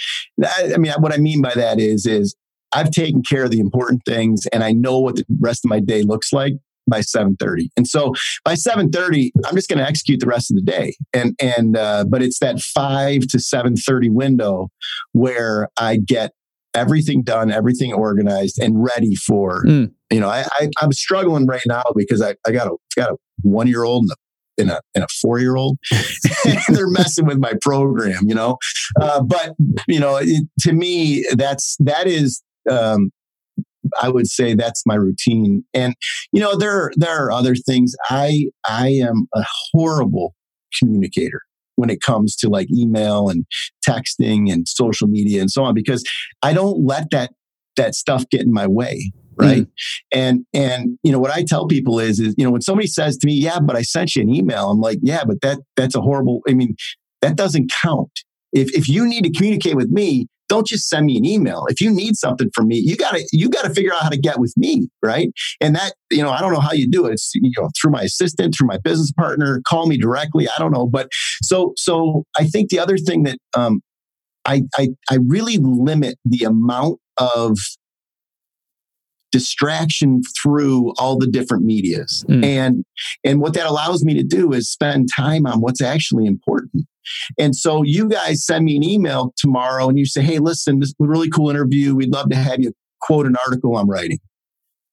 I, 0.43 0.73
I 0.73 0.77
mean, 0.77 0.91
what 0.99 1.13
I 1.13 1.17
mean 1.17 1.41
by 1.41 1.53
that 1.53 1.79
is 1.79 2.05
is 2.05 2.35
I've 2.73 2.91
taken 2.91 3.21
care 3.23 3.45
of 3.45 3.51
the 3.51 3.59
important 3.59 4.01
things, 4.05 4.45
and 4.51 4.63
I 4.63 4.71
know 4.71 4.99
what 4.99 5.15
the 5.15 5.25
rest 5.39 5.65
of 5.65 5.69
my 5.69 5.79
day 5.79 6.03
looks 6.03 6.33
like 6.33 6.53
by 6.89 6.99
7:30. 6.99 7.69
And 7.77 7.87
so 7.87 8.13
by 8.43 8.53
7:30, 8.53 9.31
I'm 9.45 9.55
just 9.55 9.69
going 9.69 9.79
to 9.79 9.85
execute 9.85 10.19
the 10.19 10.27
rest 10.27 10.51
of 10.51 10.55
the 10.55 10.61
day. 10.61 10.95
And 11.13 11.35
and 11.39 11.77
uh, 11.77 12.05
but 12.07 12.21
it's 12.21 12.39
that 12.39 12.59
5 12.59 13.21
to 13.27 13.37
7:30 13.37 14.09
window 14.11 14.69
where 15.11 15.69
I 15.77 15.97
get 15.97 16.31
everything 16.77 17.23
done, 17.23 17.51
everything 17.51 17.93
organized 17.93 18.59
and 18.59 18.83
ready 18.83 19.15
for, 19.15 19.63
mm. 19.65 19.91
you 20.11 20.19
know, 20.19 20.29
I, 20.29 20.45
I, 20.59 20.69
am 20.81 20.93
struggling 20.93 21.47
right 21.47 21.61
now 21.65 21.83
because 21.95 22.21
I, 22.21 22.35
I 22.45 22.51
got 22.51 22.67
a, 22.67 22.75
got 22.95 23.11
a 23.11 23.15
one 23.41 23.67
year 23.67 23.83
old 23.83 24.03
and 24.03 24.11
a, 24.11 24.15
and 24.59 24.71
a, 24.71 24.81
and 24.95 25.03
a 25.03 25.07
four 25.21 25.39
year 25.39 25.55
old 25.55 25.77
and 26.45 26.59
they're 26.69 26.89
messing 26.89 27.25
with 27.25 27.39
my 27.39 27.53
program, 27.61 28.23
you 28.27 28.35
know? 28.35 28.57
Uh, 29.01 29.21
but, 29.21 29.53
you 29.87 29.99
know, 29.99 30.17
it, 30.21 30.47
to 30.61 30.73
me, 30.73 31.25
that's, 31.33 31.75
that 31.79 32.07
is, 32.07 32.43
um, 32.69 33.11
I 34.01 34.09
would 34.09 34.27
say 34.27 34.53
that's 34.53 34.83
my 34.85 34.95
routine. 34.95 35.63
And, 35.73 35.95
you 36.31 36.41
know, 36.41 36.57
there, 36.57 36.91
there 36.95 37.25
are 37.25 37.31
other 37.31 37.55
things. 37.55 37.95
I, 38.09 38.47
I 38.67 38.89
am 38.89 39.27
a 39.33 39.43
horrible 39.71 40.35
communicator 40.77 41.41
when 41.77 41.89
it 41.89 42.01
comes 42.01 42.35
to 42.35 42.49
like 42.49 42.67
email 42.71 43.29
and 43.29 43.45
texting 43.87 44.51
and 44.51 44.67
social 44.67 45.07
media 45.07 45.39
and 45.39 45.49
so 45.49 45.63
on 45.63 45.73
because 45.73 46.03
I 46.43 46.53
don't 46.53 46.85
let 46.85 47.09
that 47.11 47.31
that 47.77 47.95
stuff 47.95 48.25
get 48.29 48.41
in 48.41 48.51
my 48.51 48.67
way 48.67 49.11
right 49.37 49.63
mm. 49.63 49.71
and 50.11 50.45
and 50.53 50.97
you 51.03 51.11
know 51.11 51.19
what 51.19 51.29
i 51.29 51.43
tell 51.43 51.67
people 51.67 51.99
is 51.99 52.19
is 52.19 52.33
you 52.37 52.43
know 52.43 52.49
when 52.49 52.61
somebody 52.61 52.87
says 52.87 53.17
to 53.17 53.27
me 53.27 53.33
yeah 53.33 53.59
but 53.59 53.75
i 53.75 53.83
sent 53.83 54.15
you 54.15 54.21
an 54.23 54.29
email 54.29 54.71
i'm 54.71 54.81
like 54.81 54.97
yeah 55.03 55.23
but 55.23 55.39
that 55.41 55.59
that's 55.75 55.95
a 55.95 56.01
horrible 56.01 56.41
i 56.49 56.53
mean 56.53 56.75
that 57.21 57.35
doesn't 57.35 57.71
count 57.83 58.09
if 58.51 58.75
if 58.75 58.89
you 58.89 59.07
need 59.07 59.23
to 59.23 59.31
communicate 59.31 59.75
with 59.75 59.89
me 59.89 60.27
don't 60.49 60.67
just 60.67 60.87
send 60.87 61.05
me 61.05 61.17
an 61.17 61.25
email. 61.25 61.65
If 61.69 61.81
you 61.81 61.91
need 61.91 62.15
something 62.15 62.49
from 62.53 62.67
me, 62.67 62.77
you 62.77 62.95
gotta 62.95 63.27
you 63.31 63.49
gotta 63.49 63.73
figure 63.73 63.93
out 63.93 64.01
how 64.01 64.09
to 64.09 64.17
get 64.17 64.39
with 64.39 64.53
me, 64.57 64.89
right? 65.03 65.29
And 65.61 65.75
that 65.75 65.93
you 66.11 66.23
know 66.23 66.29
I 66.29 66.39
don't 66.39 66.53
know 66.53 66.59
how 66.59 66.73
you 66.73 66.89
do 66.89 67.05
it. 67.05 67.13
It's 67.13 67.31
you 67.35 67.51
know 67.57 67.69
through 67.79 67.91
my 67.91 68.03
assistant, 68.03 68.55
through 68.55 68.67
my 68.67 68.77
business 68.83 69.11
partner, 69.11 69.61
call 69.67 69.87
me 69.87 69.97
directly. 69.97 70.47
I 70.47 70.57
don't 70.59 70.71
know, 70.71 70.87
but 70.87 71.09
so 71.41 71.73
so 71.75 72.23
I 72.37 72.45
think 72.45 72.69
the 72.69 72.79
other 72.79 72.97
thing 72.97 73.23
that 73.23 73.37
um, 73.55 73.81
I 74.45 74.63
I 74.77 74.89
I 75.09 75.17
really 75.27 75.57
limit 75.57 76.17
the 76.25 76.45
amount 76.45 76.99
of 77.17 77.57
distraction 79.31 80.21
through 80.41 80.93
all 80.97 81.17
the 81.17 81.27
different 81.27 81.65
medias 81.65 82.23
mm. 82.29 82.43
and 82.45 82.85
and 83.25 83.41
what 83.41 83.53
that 83.53 83.65
allows 83.65 84.01
me 84.05 84.13
to 84.13 84.23
do 84.23 84.53
is 84.53 84.71
spend 84.71 85.09
time 85.13 85.45
on 85.45 85.59
what's 85.59 85.81
actually 85.81 86.25
important 86.25 86.85
and 87.37 87.55
so 87.55 87.83
you 87.83 88.07
guys 88.07 88.45
send 88.45 88.65
me 88.65 88.75
an 88.75 88.83
email 88.83 89.33
tomorrow 89.37 89.87
and 89.87 89.97
you 89.97 90.05
say, 90.05 90.21
hey, 90.21 90.39
listen, 90.39 90.79
this 90.79 90.89
is 90.89 90.95
a 91.01 91.07
really 91.07 91.29
cool 91.29 91.49
interview. 91.49 91.95
We'd 91.95 92.13
love 92.13 92.29
to 92.29 92.35
have 92.35 92.59
you 92.59 92.73
quote 93.01 93.25
an 93.25 93.35
article 93.45 93.77
I'm 93.77 93.89
writing. 93.89 94.19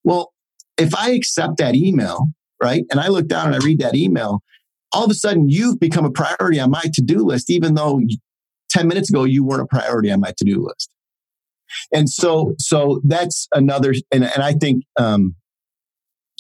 Well, 0.03 0.33
if 0.77 0.95
I 0.95 1.11
accept 1.11 1.57
that 1.59 1.75
email, 1.75 2.29
right, 2.63 2.85
and 2.91 3.01
I 3.01 3.09
look 3.09 3.27
down 3.29 3.47
and 3.53 3.55
I 3.55 3.65
read 3.65 3.81
that 3.81 3.95
email, 3.95 4.43
all 4.93 5.05
of 5.05 5.11
a 5.11 5.15
sudden 5.15 5.49
you've 5.49 5.81
become 5.81 6.05
a 6.05 6.11
priority 6.11 6.61
on 6.61 6.71
my 6.71 6.83
to 6.93 7.03
do 7.03 7.19
list, 7.25 7.51
even 7.51 7.75
though 7.75 8.01
10 8.71 8.89
minutes 8.89 9.11
ago 9.11 9.25
you 9.25 9.45
weren't 9.45 9.63
a 9.63 9.67
priority 9.67 10.11
on 10.11 10.21
my 10.21 10.33
to 10.37 10.45
do 10.45 10.65
list. 10.65 10.91
And 11.93 12.09
so, 12.09 12.55
so 12.59 13.01
that's 13.05 13.49
another, 13.53 13.95
and, 14.13 14.25
and 14.25 14.43
I 14.43 14.53
think, 14.53 14.85
um, 14.99 15.35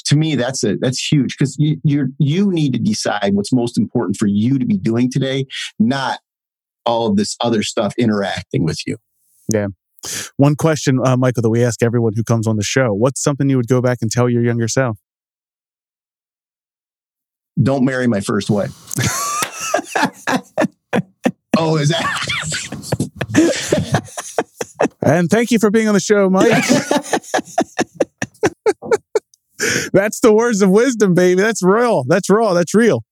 to 0.07 0.17
me, 0.17 0.35
that's 0.37 0.63
a, 0.65 0.77
that's 0.77 1.05
huge 1.05 1.37
because 1.39 1.57
you, 1.59 1.81
you 1.83 2.15
you 2.19 2.51
need 2.51 2.73
to 2.75 2.79
decide 2.79 3.31
what's 3.33 3.53
most 3.53 3.79
important 3.79 4.17
for 4.17 4.27
you 4.27 4.59
to 4.59 4.67
be 4.67 4.77
doing 4.77 5.11
today, 5.11 5.47
not 5.79 6.21
all 6.87 7.07
of 7.07 7.17
this 7.17 7.37
other 7.41 7.63
stuff 7.63 7.95
interacting 7.97 8.65
with 8.65 8.87
you. 8.87 8.99
Yeah. 9.53 9.69
One 10.37 10.55
question, 10.55 11.01
uh, 11.03 11.17
Michael, 11.17 11.43
that 11.43 11.51
we 11.51 11.65
ask 11.65 11.83
everyone 11.83 12.13
who 12.15 12.23
comes 12.23 12.47
on 12.47 12.57
the 12.57 12.63
show: 12.63 12.93
What's 12.93 13.23
something 13.23 13.49
you 13.49 13.57
would 13.57 13.69
go 13.69 13.81
back 13.81 13.99
and 14.03 14.11
tell 14.11 14.29
your 14.29 14.45
younger 14.45 14.69
self? 14.69 14.99
Don't 17.63 17.85
marry 17.85 18.07
my 18.07 18.21
first 18.21 18.51
wife. 18.51 18.73
oh, 21.57 21.77
is 21.77 21.89
that? 21.89 22.05
and 25.03 25.31
thank 25.31 25.51
you 25.51 25.59
for 25.59 25.71
being 25.71 25.89
on 25.89 25.95
the 25.95 26.01
show, 26.01 26.29
Mike. 26.29 26.53
That's 29.93 30.21
the 30.21 30.33
words 30.33 30.63
of 30.63 30.71
wisdom, 30.71 31.15
baby. 31.15 31.41
That's 31.41 31.63
real. 31.63 32.05
That's 32.09 32.29
raw. 32.31 32.53
That's 32.53 32.75
real. 32.75 33.05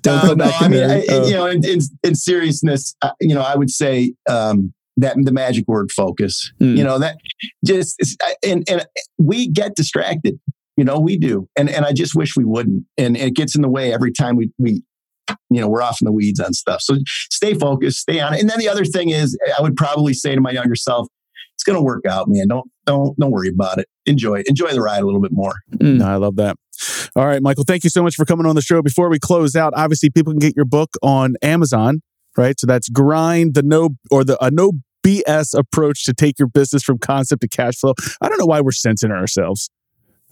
Don't 0.00 0.20
come 0.20 0.38
no, 0.38 0.46
back 0.46 0.62
I 0.62 0.68
mean, 0.68 0.88
me. 0.88 1.08
I, 1.08 1.24
you 1.24 1.34
know, 1.34 1.46
in, 1.46 1.64
in, 1.64 1.78
in 2.02 2.14
seriousness, 2.14 2.94
uh, 3.02 3.10
you 3.20 3.34
know, 3.34 3.42
I 3.42 3.56
would 3.56 3.70
say 3.70 4.14
um, 4.28 4.72
that 4.96 5.16
the 5.22 5.32
magic 5.32 5.66
word 5.68 5.92
focus. 5.92 6.52
Mm. 6.60 6.76
You 6.76 6.84
know, 6.84 6.98
that 6.98 7.16
just 7.64 7.96
I- 8.22 8.36
and 8.44 8.68
and 8.68 8.86
we 9.18 9.48
get 9.48 9.76
distracted. 9.76 10.38
You 10.76 10.84
know, 10.84 10.98
we 10.98 11.18
do, 11.18 11.48
and 11.56 11.68
and 11.70 11.84
I 11.84 11.92
just 11.92 12.14
wish 12.14 12.36
we 12.36 12.44
wouldn't. 12.44 12.84
And 12.96 13.16
it 13.16 13.34
gets 13.34 13.54
in 13.54 13.62
the 13.62 13.68
way 13.68 13.92
every 13.92 14.12
time 14.12 14.36
we 14.36 14.50
we. 14.58 14.82
You 15.50 15.60
know, 15.60 15.68
we're 15.68 15.82
off 15.82 15.98
in 16.02 16.06
the 16.06 16.12
weeds 16.12 16.40
on 16.40 16.52
stuff. 16.52 16.82
So 16.82 16.96
stay 17.30 17.54
focused, 17.54 18.00
stay 18.00 18.18
on 18.20 18.34
it. 18.34 18.40
And 18.40 18.50
then 18.50 18.58
the 18.58 18.68
other 18.68 18.84
thing 18.84 19.10
is, 19.10 19.38
I 19.56 19.62
would 19.62 19.76
probably 19.76 20.14
say 20.14 20.34
to 20.34 20.40
my 20.40 20.50
younger 20.50 20.74
self, 20.74 21.06
"It's 21.62 21.64
going 21.64 21.78
to 21.78 21.82
work 21.82 22.04
out, 22.06 22.26
man. 22.28 22.48
Don't 22.48 22.68
don't 22.86 23.18
don't 23.18 23.30
worry 23.30 23.48
about 23.48 23.78
it. 23.78 23.88
Enjoy. 24.06 24.42
Enjoy 24.46 24.72
the 24.72 24.82
ride 24.82 25.02
a 25.02 25.06
little 25.06 25.20
bit 25.20 25.32
more." 25.32 25.54
Mm. 25.76 25.98
No, 25.98 26.06
I 26.06 26.16
love 26.16 26.36
that. 26.36 26.56
All 27.14 27.26
right, 27.26 27.40
Michael, 27.40 27.64
thank 27.64 27.84
you 27.84 27.90
so 27.90 28.02
much 28.02 28.16
for 28.16 28.24
coming 28.24 28.46
on 28.46 28.56
the 28.56 28.62
show. 28.62 28.82
Before 28.82 29.08
we 29.08 29.18
close 29.18 29.54
out, 29.54 29.72
obviously 29.76 30.10
people 30.10 30.32
can 30.32 30.40
get 30.40 30.56
your 30.56 30.64
book 30.64 30.90
on 31.02 31.34
Amazon, 31.40 32.00
right? 32.36 32.58
So 32.58 32.66
that's 32.66 32.88
grind 32.88 33.54
the 33.54 33.62
no 33.62 33.90
or 34.10 34.24
the 34.24 34.42
a 34.44 34.50
no 34.50 34.72
BS 35.06 35.56
approach 35.56 36.04
to 36.04 36.12
take 36.12 36.38
your 36.38 36.48
business 36.48 36.82
from 36.82 36.98
concept 36.98 37.42
to 37.42 37.48
cash 37.48 37.76
flow. 37.76 37.94
I 38.20 38.28
don't 38.28 38.38
know 38.38 38.46
why 38.46 38.60
we're 38.60 38.72
censoring 38.72 39.12
ourselves. 39.12 39.70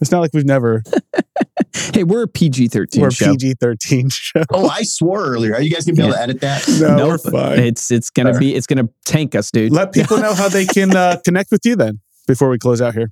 It's 0.01 0.11
not 0.11 0.19
like 0.19 0.31
we've 0.33 0.45
never 0.45 0.83
Hey, 1.93 2.03
we're 2.03 2.23
a 2.23 2.27
PG 2.27 2.67
thirteen 2.69 3.01
we're 3.01 3.11
show. 3.11 3.31
PG 3.31 3.53
thirteen 3.61 4.09
show. 4.09 4.43
Oh, 4.51 4.67
I 4.67 4.81
swore 4.83 5.23
earlier. 5.25 5.53
Are 5.55 5.61
you 5.61 5.69
guys 5.69 5.85
gonna 5.85 5.95
be 5.95 6.01
able 6.03 6.13
to 6.13 6.21
edit 6.21 6.41
that? 6.41 6.67
No, 6.81 6.95
Nope. 6.97 7.07
we're 7.25 7.31
fine. 7.31 7.59
It's 7.59 7.91
it's 7.91 8.09
gonna 8.09 8.37
be 8.37 8.55
it's 8.55 8.67
gonna 8.67 8.89
tank 9.05 9.35
us, 9.35 9.51
dude. 9.51 9.71
Let 9.71 9.93
people 9.93 10.17
know 10.17 10.33
how 10.33 10.49
they 10.49 10.65
can 10.65 10.95
uh, 10.95 11.17
connect 11.25 11.51
with 11.51 11.61
you 11.65 11.75
then 11.75 11.99
before 12.27 12.49
we 12.49 12.57
close 12.57 12.81
out 12.81 12.93
here. 12.93 13.11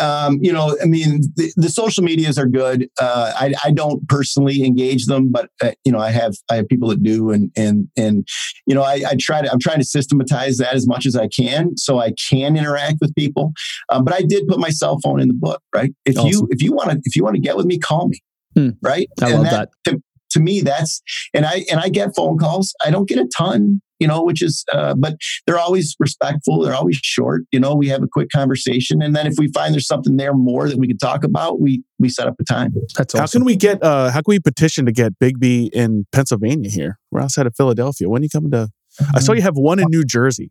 Um, 0.00 0.38
you 0.42 0.52
know, 0.52 0.76
I 0.82 0.86
mean, 0.86 1.20
the, 1.36 1.52
the 1.56 1.68
social 1.68 2.02
medias 2.02 2.36
are 2.38 2.46
good. 2.46 2.88
Uh, 3.00 3.32
I, 3.36 3.54
I 3.64 3.70
don't 3.70 4.06
personally 4.08 4.64
engage 4.64 5.06
them, 5.06 5.30
but 5.30 5.50
uh, 5.62 5.72
you 5.84 5.92
know, 5.92 5.98
I 5.98 6.10
have 6.10 6.34
I 6.50 6.56
have 6.56 6.68
people 6.68 6.88
that 6.88 7.02
do, 7.02 7.30
and 7.30 7.50
and 7.56 7.88
and 7.96 8.26
you 8.66 8.74
know, 8.74 8.82
I, 8.82 9.02
I 9.08 9.14
try 9.18 9.42
to 9.42 9.50
I'm 9.52 9.60
trying 9.60 9.78
to 9.78 9.84
systematize 9.84 10.56
that 10.58 10.74
as 10.74 10.86
much 10.86 11.06
as 11.06 11.16
I 11.16 11.28
can, 11.28 11.76
so 11.76 11.98
I 11.98 12.12
can 12.28 12.56
interact 12.56 12.96
with 13.00 13.14
people. 13.14 13.52
Um, 13.90 14.04
but 14.04 14.14
I 14.14 14.22
did 14.22 14.48
put 14.48 14.58
my 14.58 14.70
cell 14.70 14.98
phone 15.02 15.20
in 15.20 15.28
the 15.28 15.34
book, 15.34 15.62
right? 15.74 15.92
If 16.04 16.16
you 16.16 16.48
if 16.50 16.62
you 16.62 16.72
want 16.72 16.90
to 16.90 17.00
if 17.04 17.14
you 17.16 17.22
want 17.22 17.36
to 17.36 17.40
get 17.40 17.56
with 17.56 17.66
me, 17.66 17.78
call 17.78 18.08
me, 18.08 18.18
Hmm. 18.56 18.70
right? 18.82 19.08
I 19.22 19.30
And 19.30 19.42
love 19.42 19.50
that. 19.50 19.68
To, 19.88 20.02
to 20.30 20.40
me, 20.40 20.60
that's 20.60 21.00
and 21.32 21.46
I 21.46 21.64
and 21.70 21.78
I 21.78 21.88
get 21.88 22.10
phone 22.16 22.38
calls. 22.38 22.74
I 22.84 22.90
don't 22.90 23.08
get 23.08 23.18
a 23.18 23.28
ton, 23.36 23.80
you 23.98 24.06
know, 24.06 24.22
which 24.22 24.42
is, 24.42 24.64
uh, 24.72 24.94
but 24.94 25.16
they're 25.46 25.58
always 25.58 25.94
respectful. 25.98 26.62
They're 26.62 26.74
always 26.74 26.96
short. 26.96 27.42
You 27.52 27.60
know, 27.60 27.74
we 27.74 27.88
have 27.88 28.02
a 28.02 28.08
quick 28.08 28.30
conversation, 28.30 29.02
and 29.02 29.14
then 29.14 29.26
if 29.26 29.34
we 29.38 29.48
find 29.48 29.74
there's 29.74 29.86
something 29.86 30.16
there 30.16 30.34
more 30.34 30.68
that 30.68 30.78
we 30.78 30.86
can 30.86 30.98
talk 30.98 31.24
about, 31.24 31.60
we 31.60 31.82
we 31.98 32.08
set 32.08 32.26
up 32.26 32.34
a 32.40 32.44
time. 32.44 32.72
That's 32.96 33.12
How 33.14 33.26
can 33.26 33.44
we 33.44 33.56
get 33.56 33.82
uh 33.82 34.10
how 34.10 34.20
can 34.20 34.32
we 34.32 34.40
petition 34.40 34.86
to 34.86 34.92
get 34.92 35.18
Biggby 35.18 35.70
in 35.72 36.06
Pennsylvania 36.12 36.70
here? 36.70 36.98
We're 37.10 37.20
outside 37.20 37.46
of 37.46 37.54
Philadelphia. 37.56 38.08
When 38.08 38.22
are 38.22 38.24
you 38.24 38.30
coming 38.30 38.50
to 38.52 38.68
I 39.14 39.20
saw 39.20 39.32
you 39.32 39.42
have 39.42 39.56
one 39.56 39.78
in 39.78 39.86
New 39.88 40.04
Jersey. 40.04 40.50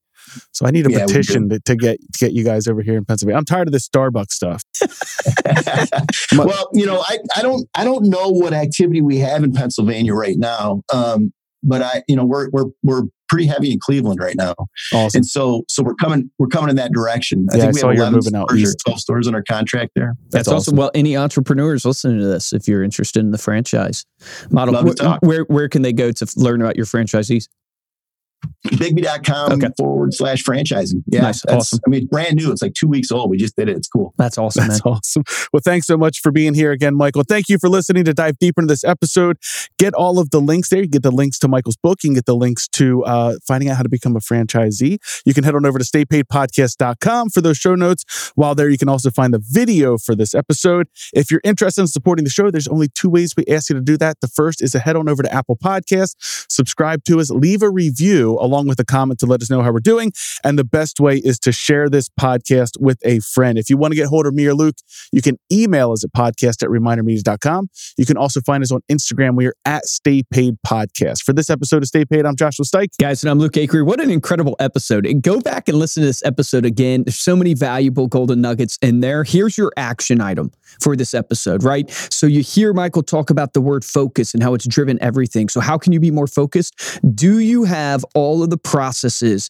So 0.51 0.65
I 0.65 0.71
need 0.71 0.85
a 0.85 0.91
Yeah, 0.91 1.05
petition 1.05 1.49
to, 1.49 1.59
to 1.61 1.75
get 1.75 1.99
to 1.99 2.19
get 2.19 2.33
you 2.33 2.43
guys 2.43 2.67
over 2.67 2.81
here 2.81 2.97
in 2.97 3.05
Pennsylvania. 3.05 3.37
I'm 3.37 3.45
tired 3.45 3.67
of 3.67 3.73
this 3.73 3.87
Starbucks 3.87 4.31
stuff. 4.31 4.63
well, 6.45 6.69
you 6.73 6.85
know, 6.85 7.01
I, 7.01 7.19
I 7.35 7.41
don't 7.41 7.67
I 7.75 7.83
don't 7.83 8.09
know 8.09 8.29
what 8.29 8.53
activity 8.53 9.01
we 9.01 9.17
have 9.19 9.43
in 9.43 9.53
Pennsylvania 9.53 10.13
right 10.13 10.37
now, 10.37 10.81
um, 10.91 11.33
but 11.61 11.81
I 11.81 12.03
you 12.07 12.15
know 12.15 12.25
we're 12.25 12.49
we're 12.51 12.65
we're 12.83 13.03
pretty 13.33 13.47
heavy 13.47 13.71
in 13.71 13.79
Cleveland 13.79 14.19
right 14.21 14.35
now, 14.37 14.53
Awesome. 14.93 15.19
and 15.19 15.25
so 15.25 15.63
so 15.67 15.83
we're 15.83 15.95
coming 15.95 16.29
we're 16.39 16.47
coming 16.47 16.69
in 16.69 16.75
that 16.77 16.91
direction. 16.93 17.47
I 17.51 17.55
Yeah, 17.57 17.61
think 17.63 17.73
we 17.75 17.79
saw 17.81 17.87
have 17.87 17.95
you're 17.95 18.03
11 18.05 18.15
moving 18.17 18.35
out 18.35 18.49
stores 18.49 18.71
or 18.73 18.77
12 18.85 18.99
stores 18.99 19.27
in 19.27 19.35
our 19.35 19.43
contract 19.43 19.91
there. 19.95 20.13
That's, 20.29 20.47
awesome. 20.47 20.75
Well, 20.75 20.91
any 20.93 21.17
entrepreneurs 21.17 21.85
listening 21.85 22.19
to 22.19 22.25
this, 22.25 22.53
if 22.53 22.67
you're 22.67 22.83
interested 22.83 23.19
in 23.21 23.31
the 23.31 23.37
franchise 23.37 24.05
model, 24.51 24.73
Love 24.75 24.95
wh- 24.99 25.23
where 25.23 25.43
where 25.43 25.67
can 25.69 25.81
they 25.81 25.93
go 25.93 26.11
to 26.11 26.27
learn 26.37 26.61
about 26.61 26.75
your 26.75 26.85
franchisees? 26.85 27.47
Biggby.com 28.67 29.53
Okay. 29.53 29.67
forward 29.77 30.13
slash 30.13 30.43
franchising. 30.43 31.03
Yeah, 31.07 31.21
Nice. 31.21 31.41
that's- 31.41 31.73
Awesome. 31.73 31.79
I 31.85 31.89
mean, 31.89 32.01
it's 32.03 32.09
brand 32.09 32.35
new. 32.35 32.51
It's 32.51 32.61
like 32.61 32.73
two 32.73 32.87
weeks 32.87 33.11
old. 33.11 33.29
We 33.29 33.37
just 33.37 33.55
did 33.55 33.69
it. 33.69 33.75
It's 33.77 33.87
cool. 33.87 34.13
That's 34.17 34.37
awesome, 34.37 34.67
That's 34.67 34.83
man. 34.85 34.93
awesome. 34.97 35.23
Well, 35.51 35.61
thanks 35.63 35.85
so 35.87 35.97
much 35.97 36.21
for 36.21 36.31
being 36.31 36.53
here 36.53 36.71
again, 36.71 36.95
Michael. 36.95 37.23
Thank 37.27 37.49
you 37.49 37.57
for 37.59 37.69
listening 37.69 38.03
to 38.05 38.13
dive 38.13 38.39
deeper 38.39 38.61
into 38.61 38.71
this 38.71 38.83
episode. 38.83 39.37
Get 39.77 39.93
all 39.93 40.17
of 40.19 40.29
the 40.31 40.39
links 40.39 40.69
there. 40.69 40.79
You 40.79 40.85
can 40.85 40.91
get 40.91 41.03
the 41.03 41.11
links 41.11 41.37
to 41.39 41.47
Michael's 41.47 41.77
book. 41.77 41.99
You 42.03 42.09
can 42.09 42.15
get 42.15 42.25
the 42.25 42.35
links 42.35 42.67
to 42.69 43.03
uh, 43.05 43.35
finding 43.47 43.69
out 43.69 43.77
how 43.77 43.83
to 43.83 43.89
become 43.89 44.15
a 44.15 44.19
franchisee. 44.19 44.97
You 45.25 45.33
can 45.33 45.43
head 45.43 45.55
on 45.55 45.65
over 45.65 45.77
to 45.77 45.85
staypaidpodcast.com 45.85 47.29
for 47.29 47.41
those 47.41 47.57
show 47.57 47.75
notes. 47.75 48.31
While 48.35 48.55
there, 48.55 48.69
you 48.69 48.77
can 48.77 48.89
also 48.89 49.11
find 49.11 49.33
the 49.33 49.41
video 49.43 49.97
for 49.97 50.15
this 50.15 50.33
episode. 50.33 50.87
If 51.13 51.29
you're 51.31 51.41
interested 51.43 51.81
in 51.81 51.87
supporting 51.87 52.23
the 52.23 52.31
show, 52.31 52.49
there's 52.49 52.67
only 52.67 52.87
two 52.87 53.09
ways 53.09 53.33
we 53.35 53.45
ask 53.47 53.69
you 53.69 53.75
to 53.75 53.81
do 53.81 53.97
that. 53.97 54.21
The 54.21 54.27
first 54.27 54.61
is 54.61 54.71
to 54.71 54.79
head 54.79 54.95
on 54.95 55.09
over 55.09 55.21
to 55.23 55.33
Apple 55.33 55.57
Podcasts, 55.57 56.15
subscribe 56.49 57.03
to 57.05 57.19
us, 57.19 57.29
leave 57.29 57.61
a 57.61 57.69
review 57.69 58.32
along 58.41 58.67
with 58.67 58.79
a 58.79 58.85
comment 58.85 59.19
to 59.19 59.25
let 59.25 59.41
us 59.41 59.49
know 59.49 59.61
how 59.61 59.71
we're 59.71 59.79
doing. 59.79 60.11
And 60.43 60.57
the 60.57 60.63
best 60.63 60.99
way 60.99 61.17
is 61.17 61.39
to 61.39 61.51
share 61.51 61.89
this 61.89 62.09
podcast 62.09 62.79
with 62.79 62.99
a 63.03 63.19
friend. 63.19 63.57
If 63.57 63.69
you 63.69 63.77
want 63.77 63.91
to 63.91 63.95
get 63.95 64.07
hold 64.07 64.25
of 64.25 64.33
me 64.33 64.45
or 64.47 64.53
Luke, 64.53 64.75
you 65.11 65.21
can 65.21 65.37
email 65.51 65.91
us 65.91 66.03
at 66.03 66.11
podcast 66.13 66.63
at 66.63 66.69
remindermedia.com. 66.69 67.69
You 67.97 68.05
can 68.05 68.17
also 68.17 68.41
find 68.41 68.63
us 68.63 68.71
on 68.71 68.81
Instagram. 68.89 69.35
We 69.35 69.47
are 69.47 69.55
at 69.65 69.85
Stay 69.85 70.23
Paid 70.23 70.57
Podcast. 70.65 71.23
For 71.23 71.33
this 71.33 71.49
episode 71.49 71.83
of 71.83 71.87
Stay 71.87 72.05
Paid, 72.05 72.25
I'm 72.25 72.35
Joshua 72.35 72.65
Steck. 72.65 72.89
Guys, 72.99 73.23
and 73.23 73.31
I'm 73.31 73.39
Luke 73.39 73.53
Acree. 73.53 73.85
What 73.85 73.99
an 73.99 74.11
incredible 74.11 74.55
episode. 74.59 75.05
And 75.05 75.21
go 75.21 75.41
back 75.41 75.67
and 75.67 75.77
listen 75.77 76.01
to 76.01 76.07
this 76.07 76.23
episode 76.23 76.65
again. 76.65 77.03
There's 77.03 77.19
so 77.19 77.35
many 77.35 77.53
valuable 77.53 78.07
golden 78.07 78.41
nuggets 78.41 78.77
in 78.81 78.99
there. 78.99 79.23
Here's 79.23 79.57
your 79.57 79.71
action 79.77 80.21
item 80.21 80.51
for 80.81 80.95
this 80.95 81.13
episode, 81.13 81.63
right? 81.63 81.89
So 82.09 82.27
you 82.27 82.41
hear 82.41 82.73
Michael 82.73 83.03
talk 83.03 83.29
about 83.29 83.53
the 83.53 83.61
word 83.61 83.85
focus 83.85 84.33
and 84.33 84.41
how 84.41 84.53
it's 84.53 84.67
driven 84.67 85.01
everything. 85.01 85.49
So 85.49 85.59
how 85.59 85.77
can 85.77 85.93
you 85.93 85.99
be 85.99 86.11
more 86.11 86.27
focused? 86.27 86.99
Do 87.15 87.39
you 87.39 87.63
have 87.63 88.05
all 88.23 88.41
of 88.41 88.49
the 88.49 88.57
processes 88.57 89.49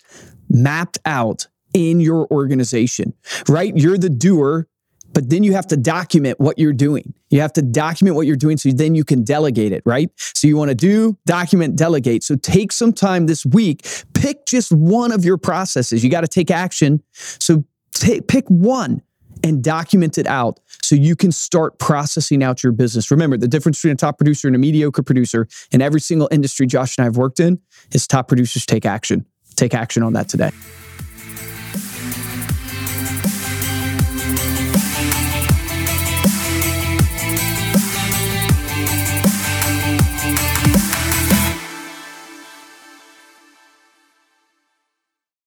mapped 0.49 0.97
out 1.05 1.47
in 1.73 1.99
your 1.99 2.27
organization, 2.31 3.13
right? 3.47 3.75
You're 3.75 3.97
the 3.97 4.09
doer, 4.09 4.67
but 5.13 5.29
then 5.29 5.43
you 5.43 5.53
have 5.53 5.67
to 5.67 5.77
document 5.77 6.39
what 6.39 6.57
you're 6.57 6.73
doing. 6.73 7.13
You 7.29 7.41
have 7.41 7.53
to 7.53 7.61
document 7.61 8.15
what 8.15 8.27
you're 8.27 8.35
doing 8.35 8.57
so 8.57 8.69
then 8.71 8.95
you 8.95 9.03
can 9.03 9.23
delegate 9.23 9.71
it, 9.71 9.83
right? 9.85 10.09
So 10.17 10.47
you 10.47 10.57
want 10.57 10.69
to 10.69 10.75
do, 10.75 11.17
document, 11.25 11.75
delegate. 11.75 12.23
So 12.23 12.35
take 12.35 12.71
some 12.71 12.93
time 12.93 13.27
this 13.27 13.45
week, 13.45 13.87
pick 14.13 14.45
just 14.45 14.71
one 14.71 15.11
of 15.11 15.23
your 15.23 15.37
processes. 15.37 16.03
You 16.03 16.09
got 16.09 16.21
to 16.21 16.27
take 16.27 16.51
action. 16.51 17.01
So 17.13 17.63
take 17.93 18.27
pick 18.27 18.47
one 18.47 19.01
and 19.43 19.63
document 19.63 20.17
it 20.17 20.27
out 20.27 20.59
so 20.81 20.95
you 20.95 21.15
can 21.15 21.31
start 21.31 21.77
processing 21.79 22.43
out 22.43 22.63
your 22.63 22.71
business. 22.71 23.11
Remember, 23.11 23.37
the 23.37 23.47
difference 23.47 23.79
between 23.79 23.93
a 23.93 23.97
top 23.97 24.17
producer 24.17 24.47
and 24.47 24.55
a 24.55 24.59
mediocre 24.59 25.03
producer 25.03 25.47
in 25.71 25.81
every 25.81 25.99
single 25.99 26.29
industry 26.31 26.65
Josh 26.65 26.97
and 26.97 27.03
I 27.03 27.05
have 27.05 27.17
worked 27.17 27.39
in 27.39 27.59
is 27.91 28.07
top 28.07 28.27
producers 28.27 28.65
take 28.65 28.85
action. 28.85 29.25
Take 29.55 29.73
action 29.73 30.01
on 30.03 30.13
that 30.13 30.29
today. 30.29 30.51